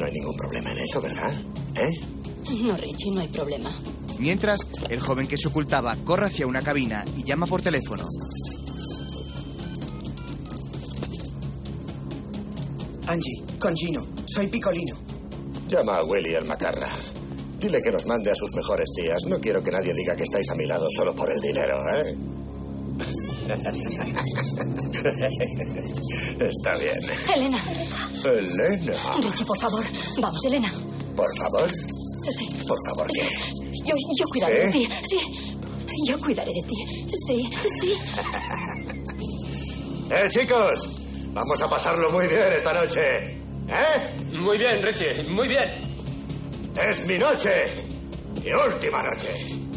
No 0.00 0.06
hay 0.06 0.12
ningún 0.12 0.34
problema 0.34 0.72
en 0.72 0.78
eso, 0.78 0.98
¿verdad? 0.98 1.30
¿Eh? 1.76 1.90
No, 2.64 2.74
Richie, 2.74 3.10
no 3.12 3.20
hay 3.20 3.28
problema. 3.28 3.70
Mientras, 4.18 4.60
el 4.88 4.98
joven 4.98 5.28
que 5.28 5.36
se 5.36 5.48
ocultaba 5.48 5.94
corre 6.04 6.28
hacia 6.28 6.46
una 6.46 6.62
cabina 6.62 7.04
y 7.18 7.22
llama 7.22 7.46
por 7.46 7.60
teléfono. 7.60 8.02
Angie, 13.08 13.42
con 13.58 13.76
Gino. 13.76 14.06
Soy 14.24 14.46
Picolino. 14.46 14.96
Llama 15.68 15.96
a 15.98 16.04
Willy 16.04 16.34
el 16.34 16.46
macarra. 16.46 16.88
Dile 17.58 17.82
que 17.82 17.90
nos 17.90 18.06
mande 18.06 18.30
a 18.30 18.34
sus 18.34 18.50
mejores 18.54 18.88
tías. 18.96 19.22
No 19.26 19.38
quiero 19.38 19.62
que 19.62 19.70
nadie 19.70 19.92
diga 19.92 20.16
que 20.16 20.24
estáis 20.24 20.48
a 20.50 20.54
mi 20.54 20.64
lado 20.64 20.86
solo 20.96 21.14
por 21.14 21.30
el 21.30 21.40
dinero, 21.42 21.76
¿eh? 21.94 22.16
Está 26.40 26.72
bien. 26.78 26.98
Elena. 27.34 27.58
Elena. 28.24 28.92
Richie, 29.22 29.44
por 29.46 29.58
favor. 29.58 29.84
Vamos, 30.20 30.44
Elena. 30.44 30.70
Por 31.16 31.28
favor. 31.38 31.70
Sí. 32.36 32.48
Por 32.68 32.78
favor, 32.88 33.06
¿qué? 33.12 33.28
Yo, 33.84 33.94
yo 34.18 34.28
cuidaré 34.28 34.72
¿Sí? 34.72 34.78
de 34.78 34.86
ti. 34.86 34.94
Sí. 35.08 35.20
Yo 36.06 36.18
cuidaré 36.20 36.50
de 36.52 36.62
ti. 36.62 36.76
Sí, 37.26 37.50
sí. 37.80 37.94
¡Eh, 40.10 40.28
chicos! 40.30 40.88
Vamos 41.32 41.62
a 41.62 41.68
pasarlo 41.68 42.10
muy 42.10 42.26
bien 42.26 42.52
esta 42.56 42.72
noche. 42.72 43.00
¿Eh? 43.68 44.38
Muy 44.38 44.58
bien, 44.58 44.82
Richie, 44.82 45.22
muy 45.30 45.48
bien. 45.48 45.68
Es 46.88 47.06
mi 47.06 47.16
noche. 47.18 47.50
Mi 48.44 48.52
última 48.52 49.02
noche. 49.02 49.28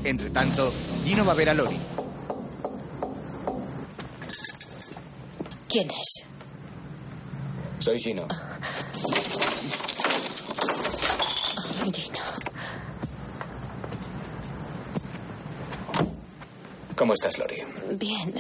Entre 0.04 0.30
tanto, 0.32 0.72
Gino 1.06 1.24
va 1.26 1.32
a 1.34 1.36
ver 1.36 1.50
a 1.50 1.54
Lori. 1.54 1.78
¿Quién 5.74 5.90
es? 5.90 6.24
Soy 7.80 8.00
Gino. 8.00 8.28
Gino. 11.92 12.20
¿Cómo 16.96 17.14
estás, 17.14 17.40
Lori? 17.40 17.56
Bien. 17.98 18.36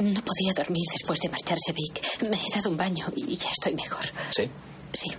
No 0.00 0.20
podía 0.22 0.54
dormir 0.56 0.82
después 0.90 1.20
de 1.20 1.28
marcharse 1.28 1.72
Vic. 1.72 2.20
Me 2.28 2.36
he 2.36 2.56
dado 2.56 2.70
un 2.70 2.76
baño 2.76 3.06
y 3.14 3.36
ya 3.36 3.50
estoy 3.52 3.76
mejor. 3.76 4.04
¿Sí? 4.34 4.50
Sí. 4.92 5.12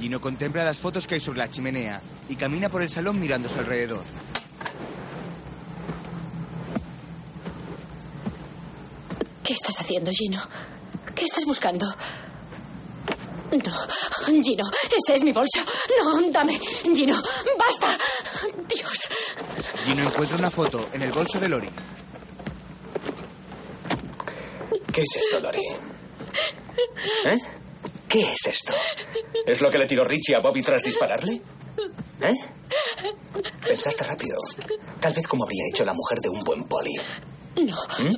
Gino 0.00 0.22
contempla 0.22 0.64
las 0.64 0.78
fotos 0.78 1.06
que 1.06 1.16
hay 1.16 1.20
sobre 1.20 1.40
la 1.40 1.50
chimenea 1.50 2.00
y 2.30 2.34
camina 2.34 2.70
por 2.70 2.80
el 2.80 2.88
salón 2.88 3.20
mirando 3.20 3.48
a 3.48 3.50
su 3.50 3.58
alrededor. 3.58 4.04
¿Qué 9.44 9.52
estás 9.52 9.80
haciendo, 9.80 10.10
Gino? 10.12 10.40
¿Qué 11.18 11.24
estás 11.24 11.44
buscando? 11.44 11.86
No, 13.50 14.42
Gino, 14.42 14.64
ese 14.84 15.14
es 15.14 15.22
mi 15.22 15.32
bolso. 15.32 15.60
No, 16.02 16.30
dame. 16.30 16.58
Gino, 16.94 17.20
basta. 17.58 17.98
Dios. 18.68 19.08
Gino 19.84 20.02
encuentra 20.02 20.36
una 20.36 20.50
foto 20.50 20.88
en 20.92 21.02
el 21.02 21.10
bolso 21.12 21.40
de 21.40 21.48
Lori. 21.48 21.68
¿Qué 24.92 25.00
es 25.00 25.24
esto, 25.24 25.40
Lori? 25.40 25.62
¿Eh? 27.24 27.38
¿Qué 28.08 28.32
es 28.32 28.46
esto? 28.46 28.74
¿Es 29.46 29.60
lo 29.60 29.70
que 29.70 29.78
le 29.78 29.86
tiró 29.86 30.04
Richie 30.04 30.36
a 30.36 30.40
Bobby 30.40 30.62
tras 30.62 30.82
dispararle? 30.82 31.40
¿Eh? 32.20 32.34
Pensaste 33.64 34.04
rápido. 34.04 34.36
Tal 35.00 35.14
vez 35.14 35.26
como 35.26 35.44
habría 35.44 35.64
hecho 35.72 35.84
la 35.84 35.94
mujer 35.94 36.18
de 36.18 36.28
un 36.28 36.44
buen 36.44 36.64
poli. 36.64 36.94
No. 37.56 37.76
¿Mm? 37.98 38.16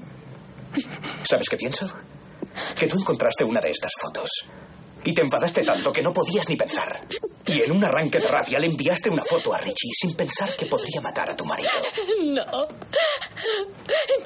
¿Sabes 1.28 1.48
qué 1.48 1.56
pienso? 1.56 1.86
Que 2.78 2.86
tú 2.86 2.96
encontraste 2.98 3.44
una 3.44 3.60
de 3.60 3.70
estas 3.70 3.92
fotos. 4.00 4.30
Y 5.02 5.14
te 5.14 5.22
enfadaste 5.22 5.62
tanto 5.64 5.92
que 5.92 6.02
no 6.02 6.12
podías 6.12 6.46
ni 6.48 6.56
pensar. 6.56 7.00
Y 7.46 7.62
en 7.62 7.72
un 7.72 7.82
arranque 7.82 8.18
de 8.18 8.28
rabia 8.28 8.58
le 8.58 8.66
enviaste 8.66 9.08
una 9.08 9.24
foto 9.24 9.54
a 9.54 9.58
Richie 9.58 9.90
sin 9.98 10.14
pensar 10.14 10.54
que 10.56 10.66
podría 10.66 11.00
matar 11.00 11.30
a 11.30 11.36
tu 11.36 11.44
marido. 11.44 11.70
No. 12.24 12.68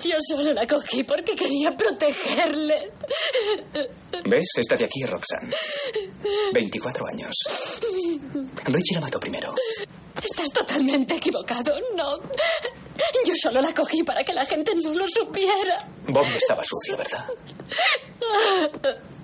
Yo 0.02 0.16
solo 0.28 0.52
la 0.52 0.66
cogí 0.66 1.05
porque 1.05 1.36
quería 1.36 1.77
protegerle. 1.77 2.93
¿Ves? 4.24 4.48
Esta 4.56 4.77
de 4.77 4.85
aquí 4.85 5.02
es 5.05 5.11
Roxanne. 5.11 5.55
24 6.52 7.06
años. 7.06 7.35
Richie 8.65 8.94
la 8.97 9.01
mató 9.01 9.20
primero. 9.20 9.55
Estás 10.16 10.51
totalmente 10.52 11.15
equivocado. 11.15 11.73
No. 11.94 12.19
Yo 13.27 13.35
solo 13.41 13.61
la 13.61 13.73
cogí 13.75 14.03
para 14.03 14.23
que 14.23 14.33
la 14.33 14.45
gente 14.45 14.73
no 14.75 14.93
lo 14.93 15.09
supiera. 15.09 15.79
Bobby 16.07 16.37
estaba 16.37 16.62
sucio, 16.65 16.97
¿verdad? 16.97 17.27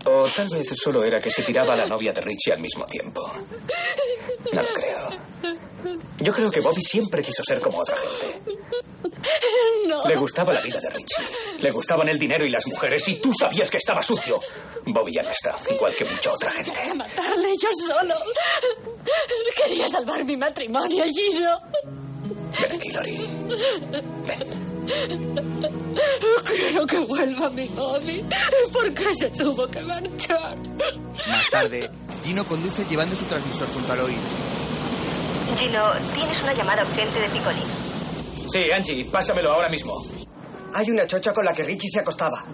O 0.06 0.26
tal 0.34 0.48
vez 0.48 0.68
solo 0.76 1.04
era 1.04 1.20
que 1.20 1.30
se 1.30 1.42
tiraba 1.42 1.74
a 1.74 1.76
la 1.76 1.86
novia 1.86 2.12
de 2.12 2.20
Richie 2.20 2.52
al 2.52 2.60
mismo 2.60 2.84
tiempo. 2.86 3.30
No 4.52 4.62
lo 4.62 4.68
creo. 4.68 5.08
Yo 6.18 6.32
creo 6.32 6.50
que 6.50 6.60
Bobby 6.60 6.82
siempre 6.82 7.22
quiso 7.22 7.42
ser 7.42 7.60
como 7.60 7.78
otra 7.78 7.96
gente. 7.96 8.40
No. 9.86 10.06
Le 10.06 10.16
gustaba 10.16 10.52
la 10.52 10.60
vida 10.60 10.80
de 10.80 10.90
Richie. 10.90 11.24
Le 11.60 11.70
gustaban 11.70 12.08
el 12.08 12.18
dinero 12.18 12.46
y 12.46 12.50
las 12.50 12.66
mujeres 12.66 13.06
y 13.08 13.16
tú 13.16 13.32
sabías 13.32 13.70
que 13.70 13.78
estaba 13.78 14.02
sucio. 14.02 14.40
Bobby 14.86 15.14
ya 15.14 15.22
no 15.22 15.30
está, 15.30 15.56
igual 15.72 15.94
que 15.94 16.04
mucha 16.04 16.32
otra 16.32 16.50
gente. 16.50 16.72
Quería 16.72 16.94
matarle 16.94 17.48
yo 17.56 17.68
solo. 17.86 18.14
Quería 19.56 19.88
salvar 19.88 20.24
mi 20.24 20.36
matrimonio, 20.36 21.04
Gino. 21.04 21.58
Ven 22.60 22.72
aquí, 22.76 22.90
Lori. 22.90 23.28
Quiero 26.44 26.86
que 26.86 26.98
vuelva 27.00 27.50
mi 27.50 27.66
Bobby. 27.68 28.24
¿Por 28.72 28.94
qué 28.94 29.14
se 29.14 29.30
tuvo 29.30 29.66
que 29.66 29.80
marchar? 29.80 30.56
Más 31.28 31.50
tarde, 31.50 31.90
Gino 32.24 32.44
conduce 32.44 32.84
llevando 32.88 33.14
su 33.16 33.24
transmisor 33.24 33.68
junto 33.72 33.92
al 33.92 34.00
oído. 34.00 34.20
Gino, 35.56 35.90
tienes 36.14 36.42
una 36.42 36.52
llamada 36.52 36.82
urgente 36.82 37.20
de 37.20 37.28
Picolín. 37.28 37.62
Sí, 38.52 38.70
Angie, 38.72 39.04
pásamelo 39.06 39.52
ahora 39.52 39.68
mismo. 39.68 39.94
Hay 40.74 40.90
una 40.90 41.06
chocha 41.06 41.32
con 41.32 41.44
la 41.44 41.52
que 41.52 41.64
Richie 41.64 41.90
se 41.90 42.00
acostaba. 42.00 42.44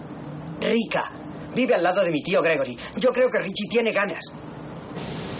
Rica. 0.59 1.11
Vive 1.55 1.75
al 1.75 1.83
lado 1.83 2.03
de 2.03 2.11
mi 2.11 2.21
tío 2.21 2.41
Gregory. 2.41 2.77
Yo 2.97 3.11
creo 3.11 3.29
que 3.29 3.39
Richie 3.39 3.67
tiene 3.69 3.91
ganas. 3.91 4.23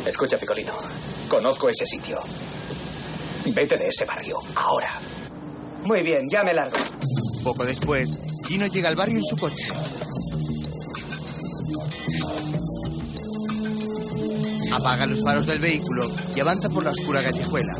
Escucha, 0.06 0.38
Picolino. 0.38 0.74
Conozco 1.28 1.70
ese 1.70 1.86
sitio. 1.86 2.18
Vete 3.54 3.78
de 3.78 3.88
ese 3.88 4.06
barrio, 4.06 4.38
ahora. 4.56 5.00
Muy 5.84 6.02
bien, 6.02 6.28
ya 6.30 6.44
me 6.44 6.54
largo. 6.54 6.78
Poco 7.44 7.66
después, 7.66 8.18
Gino 8.48 8.68
llega 8.68 8.90
al 8.90 8.96
barrio 8.96 9.18
en 9.18 9.24
su 9.24 9.38
coche. 9.38 9.68
Apaga 14.72 15.06
los 15.06 15.24
faros 15.24 15.48
del 15.48 15.60
vehículo 15.60 16.12
y 16.36 16.40
avanza 16.40 16.70
por 16.70 16.84
la 16.84 16.92
oscura 16.92 17.24
callejuela. 17.24 17.74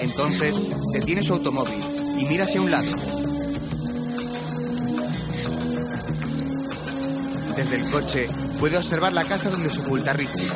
Entonces, 0.00 0.56
detiene 0.92 1.22
su 1.22 1.34
automóvil 1.34 1.80
y 2.18 2.26
mira 2.26 2.44
hacia 2.44 2.60
un 2.60 2.70
lado. 2.70 2.90
Desde 7.56 7.76
el 7.76 7.90
coche 7.90 8.28
puede 8.58 8.76
observar 8.76 9.12
la 9.12 9.24
casa 9.24 9.50
donde 9.50 9.70
se 9.70 9.80
oculta 9.80 10.12
Richie. 10.12 10.50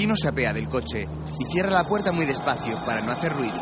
Gino 0.00 0.16
se 0.16 0.28
apea 0.28 0.54
del 0.54 0.66
coche 0.66 1.06
y 1.38 1.44
cierra 1.52 1.72
la 1.72 1.84
puerta 1.84 2.10
muy 2.10 2.24
despacio 2.24 2.74
para 2.86 3.02
no 3.02 3.12
hacer 3.12 3.34
ruido. 3.34 3.52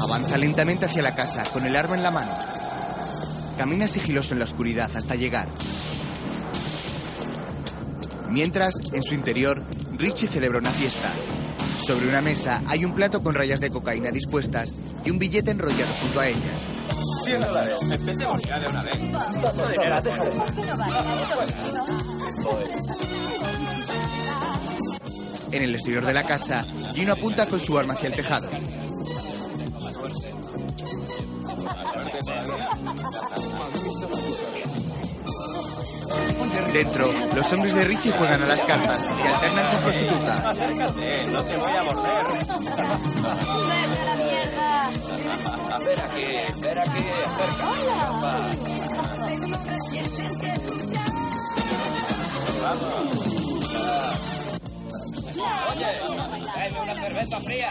Avanza 0.00 0.38
lentamente 0.38 0.86
hacia 0.86 1.02
la 1.02 1.14
casa 1.14 1.44
con 1.52 1.66
el 1.66 1.76
arma 1.76 1.96
en 1.96 2.02
la 2.02 2.10
mano. 2.10 2.32
Camina 3.58 3.88
sigiloso 3.88 4.32
en 4.32 4.38
la 4.38 4.46
oscuridad 4.46 4.90
hasta 4.96 5.16
llegar. 5.16 5.48
Mientras, 8.30 8.72
en 8.94 9.02
su 9.02 9.12
interior, 9.12 9.62
Richie 9.98 10.28
celebra 10.28 10.60
una 10.60 10.70
fiesta. 10.70 11.12
Sobre 11.86 12.08
una 12.08 12.20
mesa 12.20 12.64
hay 12.66 12.84
un 12.84 12.96
plato 12.96 13.22
con 13.22 13.32
rayas 13.32 13.60
de 13.60 13.70
cocaína 13.70 14.10
dispuestas 14.10 14.74
y 15.04 15.10
un 15.12 15.20
billete 15.20 15.52
enrollado 15.52 15.92
junto 16.00 16.18
a 16.18 16.26
ellas. 16.26 16.62
En 25.52 25.62
el 25.62 25.74
exterior 25.76 26.04
de 26.04 26.12
la 26.12 26.24
casa, 26.24 26.66
Gino 26.92 27.12
apunta 27.12 27.46
con 27.46 27.60
su 27.60 27.78
arma 27.78 27.94
hacia 27.94 28.08
el 28.08 28.16
tejado. 28.16 28.48
Dentro, 36.72 37.10
los 37.34 37.52
hombres 37.52 37.74
de 37.74 37.84
Richie 37.84 38.12
juegan 38.12 38.42
a 38.42 38.46
las 38.46 38.62
cartas 38.62 39.00
y 39.02 39.26
alternan 39.26 39.72
con 39.72 39.80
prostitutas. 39.82 40.44
Acércate, 40.44 41.26
no 41.30 41.42
te 41.44 41.56
voy 41.56 41.72
a 41.72 41.82
morder. 41.82 42.26
Ven 45.86 46.00
aquí, 46.00 46.26
ven 46.60 46.78
aquí, 46.78 47.04
Oye, 55.68 55.86
tráeme 56.54 56.80
una 56.80 56.94
cerveza 56.94 57.40
fría. 57.40 57.70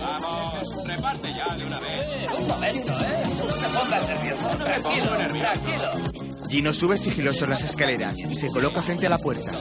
Vamos, 0.00 0.86
reparte 0.86 1.32
ya 1.34 1.56
de 1.56 1.66
una 1.66 1.80
vez. 1.80 2.28
Un 2.38 2.48
momento, 2.48 2.92
¿eh? 2.92 3.22
No 3.38 3.54
te 3.54 3.68
pongas 3.68 4.08
nervioso. 4.08 4.48
Tranquilo, 4.58 5.40
tranquilo. 5.40 6.17
Gino 6.48 6.72
sube 6.72 6.96
sigiloso 6.96 7.46
las 7.46 7.62
escaleras 7.62 8.18
y 8.18 8.34
se 8.34 8.48
coloca 8.48 8.80
frente 8.82 9.06
a 9.06 9.10
la 9.10 9.18
puerta. 9.18 9.52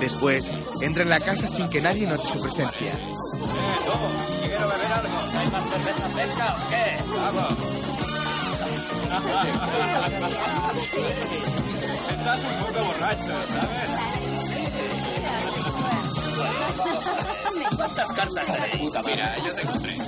Después, 0.00 0.50
entra 0.82 1.02
en 1.02 1.08
la 1.08 1.20
casa 1.20 1.46
sin 1.48 1.68
que 1.68 1.80
nadie 1.80 2.06
note 2.06 2.26
su 2.26 2.40
presencia. 2.40 2.92
Quiero 4.42 4.68
beber 4.68 4.92
algo. 4.92 5.18
¿Hay 5.38 5.46
más 5.50 5.70
cerveza 5.70 6.08
fresca 6.10 6.56
o 6.56 6.70
qué? 6.70 6.96
Vamos. 7.16 7.78
Estás 12.10 12.38
un 12.44 12.66
poco 12.66 12.84
borracho, 12.84 13.34
¿sabes? 13.48 14.17
¿Cuántas 17.76 18.08
cartas 18.12 18.46
tenéis? 18.46 18.92
Mira, 19.04 19.36
yo 19.36 19.54
tengo 19.54 19.72
tres. 19.80 19.98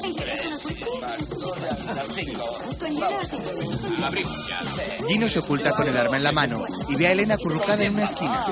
Abrimos 4.02 4.48
ya. 4.48 4.58
Gino 5.06 5.28
se 5.28 5.38
oculta 5.40 5.70
con 5.72 5.88
el 5.88 5.96
arma 5.96 6.16
en 6.16 6.22
la 6.22 6.32
mano 6.32 6.62
y 6.88 6.96
ve 6.96 7.08
a 7.08 7.12
Elena 7.12 7.34
acurrucada 7.34 7.82
en 7.84 7.94
una 7.94 8.04
esquina. 8.04 8.44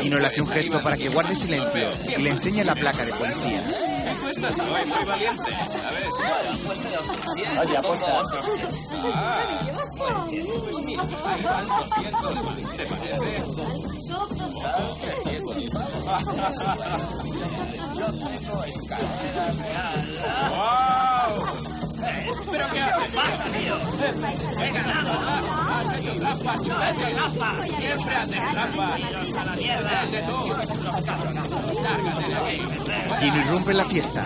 Gino 0.00 0.18
le 0.18 0.26
hace 0.26 0.42
un 0.42 0.48
gesto 0.48 0.80
para 0.82 0.96
que 0.96 1.08
guarde 1.08 1.36
silencio 1.36 1.90
y 2.16 2.22
le 2.22 2.30
enseña 2.30 2.64
la 2.64 2.74
placa 2.74 3.04
de 3.04 3.12
policía. 3.12 3.62
Hoy 4.22 4.84
muy 4.86 5.04
valiente, 5.04 5.50
¿sabes? 5.52 6.14
Oye, 7.60 7.76
apuesta. 7.76 8.22
¿Te 16.12 16.24
parece? 16.24 16.64
¡Wow! 20.50 21.32
¿Pero 22.50 22.70
qué 22.70 22.80
haces? 22.80 23.12
pasa, 23.12 23.44
tío? 23.44 23.76
¡He 24.60 24.70
ganado! 24.72 25.12
¡Has 25.12 25.98
hecho 25.98 26.14
trampas! 26.18 26.56
¡Has 26.56 26.98
hecho 26.98 27.14
trampas! 27.14 27.56
¡Siempre 27.78 28.14
haces 28.16 28.50
trampas! 28.52 28.98
¡Iros 28.98 29.36
a 29.36 29.44
la 29.44 29.52
mierda! 29.56 30.04
¡Vete 30.04 30.22
tú! 30.26 30.38
¡Lárgate 31.82 32.24
de 32.26 32.34
aquí! 32.34 32.60
Gino 33.20 33.38
irrumpe 33.38 33.72
la 33.72 33.84
fiesta. 33.84 34.24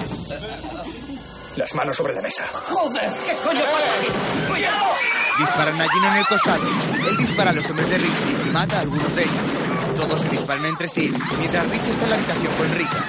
Las 1.56 1.74
manos 1.74 1.96
sobre 1.96 2.14
la 2.14 2.22
mesa. 2.22 2.46
¡Joder! 2.52 3.12
¿Qué 3.26 3.34
coño 3.44 3.60
pasa 3.60 3.94
aquí? 3.98 4.08
¡Cuidado! 4.48 4.86
Disparan 5.38 5.80
a 5.80 5.88
Gino 5.88 6.08
en 6.08 6.16
el 6.16 6.26
costado. 6.26 6.66
Él 7.08 7.16
dispara 7.16 7.50
a 7.50 7.54
los 7.54 7.70
hombres 7.70 7.88
de 7.90 7.98
Richie 7.98 8.32
y 8.44 8.50
mata 8.50 8.78
a 8.78 8.80
algunos 8.80 9.14
de 9.14 9.22
ellos. 9.22 9.75
Todos 9.96 10.20
se 10.20 10.28
disparan 10.28 10.66
entre 10.66 10.88
sí, 10.88 11.12
mientras 11.38 11.68
Richie 11.70 11.90
está 11.90 12.04
en 12.04 12.10
la 12.10 12.16
habitación 12.16 12.54
con 12.54 12.72
Rika. 12.74 13.04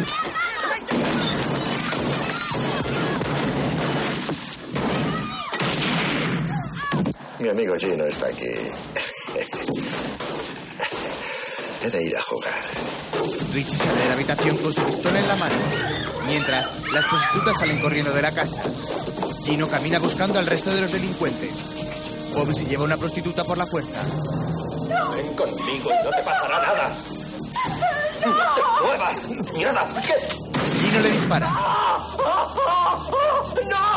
Mi 7.39 7.49
amigo 7.49 7.76
Gino 7.76 8.03
está 8.05 8.27
aquí. 8.27 8.45
He 11.84 11.89
de 11.89 12.03
ir 12.03 12.18
a 12.18 12.22
jugar. 12.22 12.53
Richie 13.53 13.77
sale 13.77 13.99
de 13.99 14.07
la 14.07 14.14
habitación 14.14 14.57
con 14.57 14.73
su 14.73 14.81
pistola 14.84 15.19
en 15.19 15.27
la 15.27 15.35
mano. 15.35 15.55
Mientras, 16.26 16.68
las 16.91 17.05
prostitutas 17.05 17.57
salen 17.59 17.80
corriendo 17.80 18.11
de 18.11 18.22
la 18.22 18.31
casa. 18.31 18.61
Gino 19.45 19.68
camina 19.68 19.99
buscando 19.99 20.39
al 20.39 20.47
resto 20.47 20.73
de 20.73 20.81
los 20.81 20.91
delincuentes. 20.91 21.51
Bobby 22.34 22.55
se 22.55 22.65
lleva 22.65 22.84
una 22.84 22.97
prostituta 22.97 23.43
por 23.43 23.57
la 23.57 23.65
fuerza. 23.65 24.01
Ven 24.88 25.35
conmigo 25.35 25.89
y 25.89 26.03
no 26.03 26.09
te 26.11 26.23
pasará 26.23 26.59
nada. 26.59 26.89
¡No 28.26 28.31
te 28.55 28.61
muevas! 28.85 29.18
¡Mierda! 29.53 29.85
¿Qué? 30.05 30.15
Gino 30.80 30.99
le 31.01 31.09
dispara. 31.11 31.47
¡No! 33.69 33.88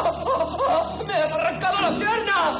¡Me 1.06 1.14
has 1.14 1.32
arrancado 1.32 1.80
la 1.80 1.90
pierna! 1.90 2.58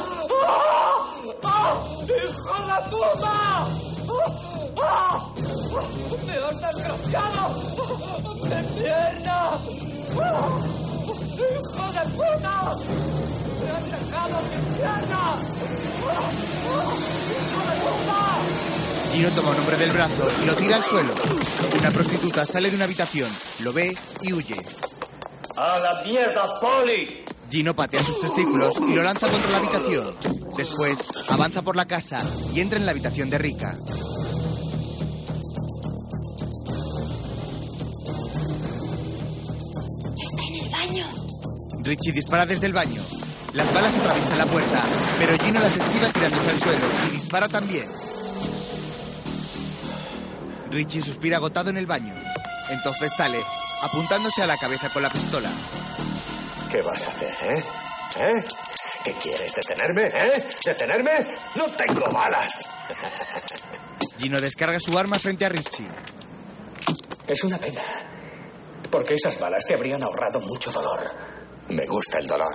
¡Hijo 2.07 2.55
de 2.67 2.77
puta! 2.89 3.35
¡Me 6.25 6.35
has 6.35 6.57
desgraciado! 6.61 7.43
¡Mi 8.43 8.59
pierna! 8.79 9.37
¡Hijo 11.37 11.85
de 11.91 12.03
puta! 12.15 12.55
Gino 19.13 19.29
toma 19.31 19.49
a 19.49 19.51
un 19.51 19.59
hombre 19.59 19.77
del 19.77 19.91
brazo 19.91 20.31
y 20.41 20.45
lo 20.45 20.55
tira 20.55 20.77
al 20.77 20.83
suelo. 20.83 21.13
Una 21.77 21.91
prostituta 21.91 22.45
sale 22.45 22.69
de 22.69 22.75
una 22.75 22.85
habitación, 22.85 23.29
lo 23.59 23.73
ve 23.73 23.95
y 24.21 24.33
huye. 24.33 24.55
¡A 25.57 25.79
la 25.79 26.01
mierda, 26.05 26.59
Poli! 26.59 27.23
Gino 27.49 27.75
patea 27.75 28.01
sus 28.01 28.21
testículos 28.21 28.77
y 28.87 28.95
lo 28.95 29.03
lanza 29.03 29.27
contra 29.27 29.51
la 29.51 29.57
habitación. 29.57 30.15
Después, 30.55 30.99
avanza 31.27 31.61
por 31.61 31.75
la 31.75 31.85
casa 31.85 32.19
y 32.55 32.61
entra 32.61 32.79
en 32.79 32.85
la 32.85 32.91
habitación 32.91 33.29
de 33.29 33.37
Rika. 33.37 33.73
Está 40.17 40.43
en 40.47 40.55
el 40.63 40.69
baño. 40.71 41.05
Richie 41.83 42.13
dispara 42.13 42.45
desde 42.45 42.67
el 42.67 42.73
baño. 42.73 43.01
Las 43.53 43.73
balas 43.73 43.97
atraviesan 43.97 44.37
la 44.37 44.45
puerta, 44.45 44.81
pero 45.19 45.43
Gino 45.43 45.59
las 45.59 45.75
esquiva 45.75 46.07
tirándose 46.09 46.49
al 46.49 46.59
suelo 46.59 46.85
y 47.07 47.09
dispara 47.11 47.49
también. 47.49 47.85
Richie 50.69 51.01
suspira 51.01 51.37
agotado 51.37 51.69
en 51.69 51.77
el 51.77 51.85
baño. 51.85 52.13
Entonces 52.69 53.11
sale, 53.13 53.41
apuntándose 53.81 54.41
a 54.41 54.47
la 54.47 54.55
cabeza 54.55 54.89
con 54.89 55.03
la 55.03 55.09
pistola. 55.09 55.49
¿Qué 56.71 56.81
vas 56.81 57.01
a 57.01 57.09
hacer, 57.09 57.33
eh? 57.43 57.63
¿Eh? 58.19 58.43
¿Qué 59.03 59.11
quieres? 59.21 59.53
¿Detenerme, 59.53 60.03
eh? 60.05 60.43
¿Detenerme? 60.63 61.11
¡No 61.55 61.65
tengo 61.65 62.09
balas! 62.09 62.53
Gino 64.17 64.39
descarga 64.39 64.79
su 64.79 64.97
arma 64.97 65.19
frente 65.19 65.43
a 65.43 65.49
Richie. 65.49 65.89
Es 67.27 67.43
una 67.43 67.57
pena. 67.57 67.81
Porque 68.89 69.15
esas 69.15 69.37
balas 69.39 69.65
te 69.65 69.73
habrían 69.73 70.03
ahorrado 70.03 70.39
mucho 70.39 70.71
dolor. 70.71 70.99
Me 71.71 71.85
gusta 71.85 72.19
el 72.19 72.27
dolor. 72.27 72.53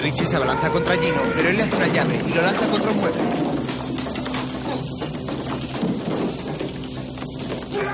Richie 0.00 0.26
se 0.26 0.36
abalanza 0.36 0.70
contra 0.70 0.96
Gino, 0.96 1.20
pero 1.36 1.50
él 1.50 1.56
le 1.56 1.64
hace 1.64 1.76
una 1.76 1.86
llave 1.88 2.18
y 2.26 2.32
lo 2.32 2.40
lanza 2.40 2.66
contra 2.66 2.90
un 2.90 2.96
mueble. 2.98 3.22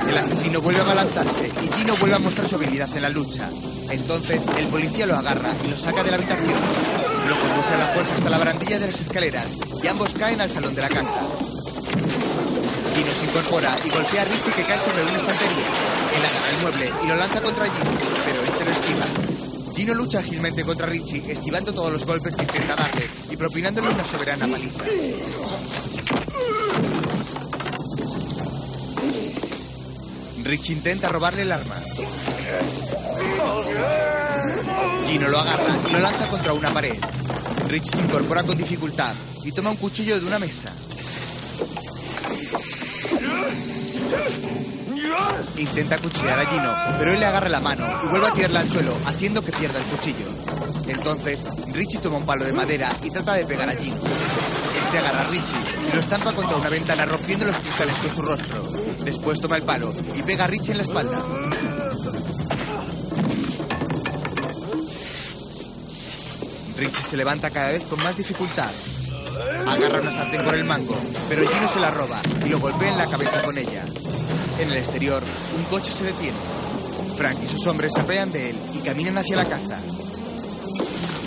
El 0.09 0.19
asesino 0.19 0.61
vuelve 0.61 0.81
a 0.81 0.85
balanzarse 0.85 1.49
y 1.49 1.77
Gino 1.77 1.97
vuelve 1.97 2.15
a 2.15 2.19
mostrar 2.21 2.49
su 2.49 2.55
habilidad 2.55 2.89
en 2.95 3.03
la 3.03 3.09
lucha. 3.09 3.49
Entonces, 3.91 4.41
el 4.57 4.67
policía 4.69 5.07
lo 5.07 5.17
agarra 5.17 5.51
y 5.65 5.69
lo 5.69 5.77
saca 5.77 6.05
de 6.05 6.11
la 6.11 6.17
habitación. 6.19 6.55
Lo 7.29 7.41
conduce 7.41 7.75
a 7.75 7.79
la 7.79 7.87
fuerza 7.89 8.15
hasta 8.15 8.31
la 8.31 8.39
barandilla 8.39 8.79
de 8.79 8.87
las 8.87 9.01
escaleras 9.01 9.47
y 9.83 9.87
ambos 9.89 10.15
caen 10.15 10.41
al 10.41 10.51
salón 10.51 10.75
de 10.75 10.83
la 10.83 10.89
casa. 10.89 11.19
Gino 12.95 13.13
se 13.13 13.25
incorpora 13.25 13.77
y 13.85 13.91
golpea 13.91 14.23
a 14.23 14.25
Richie 14.25 14.53
que 14.53 14.63
cae 14.63 14.79
sobre 14.79 15.03
una 15.03 15.19
estantería. 15.19 15.67
Él 16.17 16.25
agarra 16.25 16.51
el 16.55 16.63
mueble 16.63 16.93
y 17.03 17.07
lo 17.09 17.17
lanza 17.17 17.41
contra 17.41 17.65
Gino, 17.65 17.91
pero 18.25 18.43
este 18.45 18.65
lo 18.65 18.71
esquiva. 18.71 19.18
Gino 19.79 19.95
lucha 19.95 20.19
ágilmente 20.19 20.65
contra 20.65 20.89
Richie, 20.89 21.23
esquivando 21.31 21.73
todos 21.73 21.93
los 21.93 22.05
golpes 22.05 22.35
que 22.35 22.43
intenta 22.43 22.75
darle 22.75 23.09
y 23.31 23.37
propinándole 23.37 23.89
una 23.89 24.05
soberana 24.05 24.49
paliza. 24.49 24.83
Richie 30.43 30.73
intenta 30.73 31.09
robarle 31.11 31.43
el 31.43 31.53
arma. 31.53 31.77
Gino 35.07 35.29
lo 35.29 35.39
agarra 35.39 35.79
y 35.89 35.93
lo 35.93 36.01
lanza 36.01 36.27
contra 36.27 36.53
una 36.55 36.75
pared. 36.75 36.99
Richie 37.69 37.93
se 37.93 38.01
incorpora 38.01 38.43
con 38.43 38.59
dificultad 38.59 39.15
y 39.45 39.53
toma 39.53 39.71
un 39.71 39.77
cuchillo 39.77 40.19
de 40.19 40.27
una 40.27 40.41
mesa. 40.41 40.73
Intenta 45.57 45.99
cuchillar 45.99 46.39
a 46.39 46.47
Gino, 46.47 46.75
pero 46.99 47.13
él 47.13 47.21
le 47.21 47.27
agarra 47.27 47.49
la 47.49 47.61
mano 47.61 47.87
y 48.05 48.09
vuelve 48.09 48.27
a 48.29 48.33
tirarla 48.33 48.61
al 48.61 48.71
suelo, 48.71 48.97
haciendo 49.07 49.43
que 49.43 49.53
pierda 49.53 49.79
el 49.79 49.85
cuchillo. 49.87 50.27
Entonces, 50.87 51.45
Richie 51.73 51.99
toma 51.99 52.19
un 52.19 52.27
palo 52.27 52.45
de 52.45 52.53
madera 52.53 52.95
y 53.03 53.11
trata 53.11 53.35
de 53.35 53.45
pegar 53.45 53.69
a 53.69 53.75
Gino. 53.75 53.97
Este 54.85 54.99
agarra 54.99 55.21
a 55.21 55.25
Richie 55.25 55.59
y 55.89 55.95
lo 55.95 56.01
estampa 56.01 56.33
contra 56.33 56.57
una 56.57 56.69
ventana 56.69 57.05
rompiendo 57.05 57.47
los 57.47 57.57
cristales 57.57 57.95
con 57.97 58.15
su 58.15 58.23
rostro. 58.23 58.63
Después 59.05 59.41
toma 59.41 59.57
el 59.57 59.63
palo 59.63 59.93
y 60.17 60.23
pega 60.23 60.45
a 60.45 60.47
Richie 60.47 60.73
en 60.73 60.79
la 60.79 60.85
espalda. 60.85 61.23
Richie 66.77 67.03
se 67.03 67.17
levanta 67.17 67.51
cada 67.51 67.71
vez 67.71 67.85
con 67.85 68.03
más 68.03 68.17
dificultad. 68.17 68.71
Agarra 69.67 70.01
una 70.01 70.13
sartén 70.13 70.45
por 70.45 70.55
el 70.55 70.65
mango, 70.65 70.99
pero 71.29 71.49
Gino 71.49 71.69
se 71.69 71.81
la 71.81 71.91
roba 71.91 72.21
y 72.45 72.49
lo 72.49 72.59
golpea 72.61 72.91
en 72.91 72.99
la 72.99 73.07
cabeza 73.07 73.43
con 73.43 73.59
ella. 73.59 73.85
En 74.59 74.71
el 74.71 74.77
exterior, 74.77 75.23
un 75.57 75.65
coche 75.65 75.93
se 75.93 76.05
detiene. 76.05 76.37
Frank 77.17 77.39
y 77.43 77.47
sus 77.47 77.67
hombres 77.67 77.93
se 77.95 78.01
apean 78.01 78.31
de 78.33 78.51
él 78.51 78.57
y 78.75 78.79
caminan 78.79 79.19
hacia 79.19 79.37
la 79.37 79.45
casa. 79.45 79.79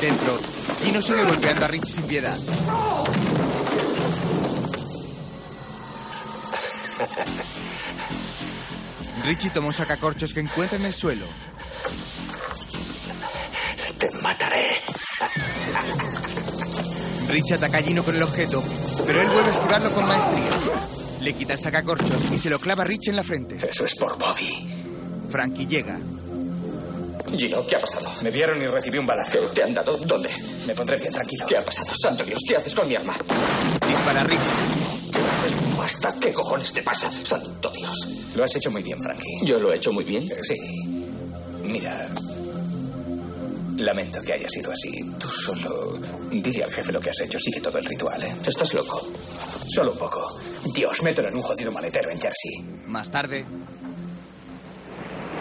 Dentro, 0.01 0.39
Gino 0.83 1.01
sigue 1.01 1.23
golpeando 1.23 1.65
a 1.65 1.67
Richie 1.67 1.93
sin 1.93 2.03
piedad. 2.03 2.37
Richie 9.23 9.49
toma 9.51 9.67
un 9.67 9.73
sacacorchos 9.73 10.33
que 10.33 10.39
encuentra 10.39 10.77
en 10.77 10.85
el 10.85 10.93
suelo. 10.93 11.25
Te 13.97 14.11
mataré. 14.21 14.81
Richie 17.27 17.55
ataca 17.55 17.77
a 17.77 17.81
Gino 17.81 18.03
con 18.03 18.15
el 18.15 18.23
objeto, 18.23 18.63
pero 19.05 19.21
él 19.21 19.29
vuelve 19.29 19.49
a 19.49 19.53
esquivarlo 19.53 19.91
con 19.91 20.07
maestría. 20.07 20.70
Le 21.21 21.33
quita 21.33 21.53
el 21.53 21.59
sacacorchos 21.59 22.31
y 22.31 22.37
se 22.37 22.49
lo 22.49 22.57
clava 22.59 22.83
a 22.83 22.85
Richie 22.85 23.11
en 23.11 23.15
la 23.15 23.23
frente. 23.23 23.57
Eso 23.67 23.85
es 23.85 23.95
por 23.95 24.17
Bobby. 24.17 24.67
Frankie 25.29 25.67
llega. 25.67 25.99
Gino, 27.37 27.65
¿qué 27.65 27.75
ha 27.75 27.79
pasado? 27.79 28.09
Me 28.23 28.31
vieron 28.31 28.61
y 28.61 28.65
recibí 28.67 28.97
un 28.97 29.05
balazo. 29.05 29.39
¿Qué 29.39 29.47
te 29.53 29.63
han 29.63 29.73
dado? 29.73 29.97
¿Dónde? 29.97 30.29
Me 30.65 30.73
pondré 30.73 30.97
bien, 30.97 31.11
tranquilo. 31.13 31.45
¿Qué 31.47 31.57
ha 31.57 31.61
pasado? 31.61 31.91
Santo 32.01 32.23
Dios, 32.23 32.39
¿qué 32.47 32.57
haces 32.57 32.73
con 32.75 32.87
mi 32.87 32.95
arma? 32.95 33.15
Dispara 33.87 34.21
a 34.21 34.23
Richie. 34.23 35.77
Basta, 35.77 36.13
¿qué 36.19 36.33
cojones 36.33 36.73
te 36.73 36.81
pasa? 36.83 37.09
Santo 37.23 37.69
Dios. 37.69 37.95
Lo 38.35 38.43
has 38.43 38.55
hecho 38.55 38.71
muy 38.71 38.83
bien, 38.83 39.01
Frankie. 39.01 39.45
¿Yo 39.45 39.59
lo 39.59 39.71
he 39.71 39.77
hecho 39.77 39.93
muy 39.93 40.03
bien? 40.03 40.27
Sí. 40.41 40.55
Mira. 41.63 42.09
Lamento 43.77 44.19
que 44.21 44.33
haya 44.33 44.49
sido 44.49 44.71
así. 44.71 44.91
Tú 45.17 45.27
solo. 45.29 45.99
Dile 46.29 46.63
al 46.63 46.71
jefe 46.71 46.91
lo 46.91 46.99
que 46.99 47.09
has 47.11 47.21
hecho. 47.21 47.39
Sigue 47.39 47.61
todo 47.61 47.77
el 47.77 47.85
ritual, 47.85 48.21
¿eh? 48.23 48.35
Estás 48.45 48.73
loco. 48.73 49.01
Solo 49.73 49.93
un 49.93 49.97
poco. 49.97 50.39
Dios, 50.73 51.01
mételo 51.03 51.29
en 51.29 51.35
un 51.35 51.41
jodido 51.41 51.71
maletero 51.71 52.11
en 52.11 52.19
Jersey. 52.19 52.61
Más 52.87 53.09
tarde, 53.09 53.45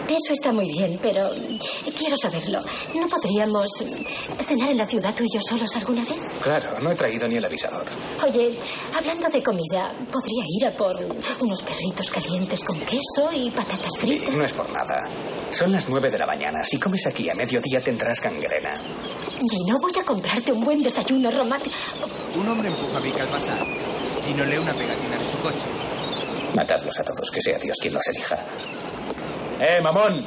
Eso 0.09 0.33
está 0.33 0.51
muy 0.51 0.67
bien, 0.69 0.99
pero 1.01 1.29
quiero 1.97 2.17
saberlo. 2.17 2.59
¿No 2.95 3.07
podríamos 3.07 3.69
cenar 4.45 4.71
en 4.71 4.77
la 4.77 4.85
ciudad 4.85 5.13
tú 5.15 5.23
y 5.23 5.33
yo 5.33 5.39
solos 5.41 5.73
alguna 5.77 6.03
vez? 6.03 6.19
Claro, 6.41 6.79
no 6.81 6.91
he 6.91 6.95
traído 6.95 7.27
ni 7.29 7.35
el 7.37 7.45
avisador. 7.45 7.85
Oye, 8.27 8.57
hablando 8.93 9.29
de 9.29 9.41
comida, 9.41 9.93
podría 10.11 10.43
ir 10.49 10.65
a 10.67 10.75
por 10.75 10.95
unos 11.39 11.61
perritos 11.61 12.09
calientes 12.09 12.61
con 12.65 12.77
queso 12.81 13.29
y 13.33 13.49
patatas 13.51 13.91
Y 13.95 13.99
fritas. 13.99 14.35
no 14.35 14.43
es 14.43 14.51
por 14.51 14.67
nada. 14.75 15.03
Son 15.51 15.71
las 15.71 15.87
nueve 15.87 16.09
de 16.11 16.17
la 16.17 16.25
mañana. 16.25 16.61
Si 16.63 16.77
comes 16.77 17.05
aquí 17.07 17.29
a 17.29 17.33
mediodía 17.35 17.79
tendrás 17.81 18.19
gangrena. 18.19 18.81
Gino, 19.39 19.75
voy 19.81 19.93
a 19.97 20.03
comprarte 20.03 20.51
un 20.51 20.63
buen 20.65 20.83
desayuno 20.83 21.31
romántico. 21.31 21.75
un 22.35 22.47
hombre 22.49 22.67
empuja 22.67 22.97
a 22.97 22.99
Vic 22.99 23.17
al 23.19 23.27
pasar. 23.29 23.65
Gino 24.25 24.45
lee 24.45 24.57
una 24.57 24.73
pegatina 24.73 25.17
de 25.17 25.25
su 25.25 25.37
coche. 25.39 25.67
Matadlos 26.55 26.99
a 26.99 27.03
todos, 27.03 27.29
que 27.31 27.41
sea 27.41 27.57
Dios 27.57 27.77
quien 27.81 27.93
los 27.93 28.07
elija. 28.07 28.37
¡Eh, 29.59 29.79
mamón! 29.81 30.25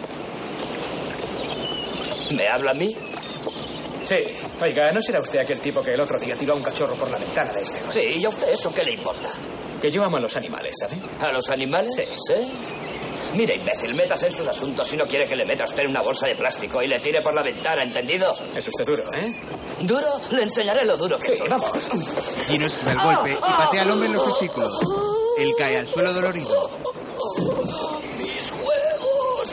¿Me 2.30 2.48
habla 2.48 2.70
a 2.70 2.74
mí? 2.74 2.96
Sí. 4.02 4.16
Oiga, 4.60 4.90
¿no 4.92 5.02
será 5.02 5.20
usted 5.20 5.40
aquel 5.40 5.60
tipo 5.60 5.82
que 5.82 5.92
el 5.92 6.00
otro 6.00 6.18
día 6.18 6.34
tiró 6.36 6.54
a 6.54 6.56
un 6.56 6.62
cachorro 6.62 6.94
por 6.94 7.10
la 7.10 7.18
ventana 7.18 7.52
de 7.52 7.62
este 7.62 7.78
coche? 7.80 8.00
Sí, 8.00 8.20
¿y 8.20 8.24
a 8.24 8.28
usted 8.28 8.48
eso 8.48 8.72
qué 8.72 8.84
le 8.84 8.92
importa? 8.92 9.28
Que 9.80 9.90
yo 9.90 10.02
amo 10.04 10.16
a 10.16 10.20
los 10.20 10.36
animales, 10.36 10.74
¿sabe? 10.78 10.96
¿A 11.20 11.32
los 11.32 11.48
animales? 11.50 11.94
Sí. 11.94 12.04
¿Sí? 12.28 12.52
Mire, 13.34 13.56
imbécil, 13.56 13.94
metas 13.94 14.22
en 14.22 14.36
sus 14.36 14.46
asuntos 14.46 14.86
si 14.86 14.96
no 14.96 15.04
quiere 15.06 15.26
que 15.26 15.34
le 15.34 15.44
meta 15.44 15.64
a 15.64 15.68
usted 15.68 15.82
en 15.82 15.90
una 15.90 16.02
bolsa 16.02 16.26
de 16.26 16.36
plástico 16.36 16.82
y 16.82 16.86
le 16.86 17.00
tire 17.00 17.20
por 17.20 17.34
la 17.34 17.42
ventana, 17.42 17.82
¿entendido? 17.82 18.36
Es 18.54 18.68
usted 18.68 18.84
duro, 18.86 19.04
¿eh? 19.12 19.34
¿Duro? 19.80 20.20
Le 20.30 20.42
enseñaré 20.42 20.84
lo 20.84 20.96
duro 20.96 21.18
que 21.18 21.28
Sí, 21.32 21.36
soy. 21.38 21.48
vamos. 21.48 21.70
Gino 22.48 22.66
esquiva 22.66 22.92
el 22.92 22.98
golpe 23.00 23.32
y 23.32 23.36
patea 23.36 23.82
al 23.82 23.90
hombre 23.90 24.06
en 24.08 24.12
los 24.14 24.24
testículos. 24.24 24.78
Él 25.38 25.52
cae 25.58 25.78
al 25.78 25.88
suelo 25.88 26.12
dolorido. 26.12 26.70
¡Mis 28.18 28.52
huevos! 28.52 29.48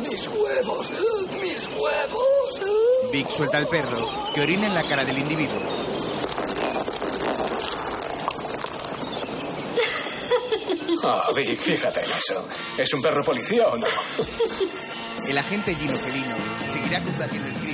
¡Mis 0.00 0.28
huevos! 0.28 0.90
¡Mis 1.40 1.62
huevos! 1.76 2.60
Vic 3.12 3.28
suelta 3.30 3.58
al 3.58 3.66
perro, 3.68 4.10
que 4.34 4.40
orina 4.40 4.66
en 4.66 4.74
la 4.74 4.86
cara 4.86 5.04
del 5.04 5.18
individuo. 5.18 5.60
Ah, 11.04 11.28
Vic, 11.34 11.58
fíjate 11.60 12.00
en 12.00 12.06
eso. 12.10 12.48
¿Es 12.76 12.92
un 12.92 13.02
perro 13.02 13.22
policía 13.24 13.68
o 13.68 13.76
no? 13.76 13.86
El 15.26 15.36
agente 15.36 15.74
Gino 15.74 15.94
Felino 15.94 16.36
seguirá 16.72 17.00
combatiendo 17.00 17.48
el 17.48 17.54
crimen. 17.54 17.67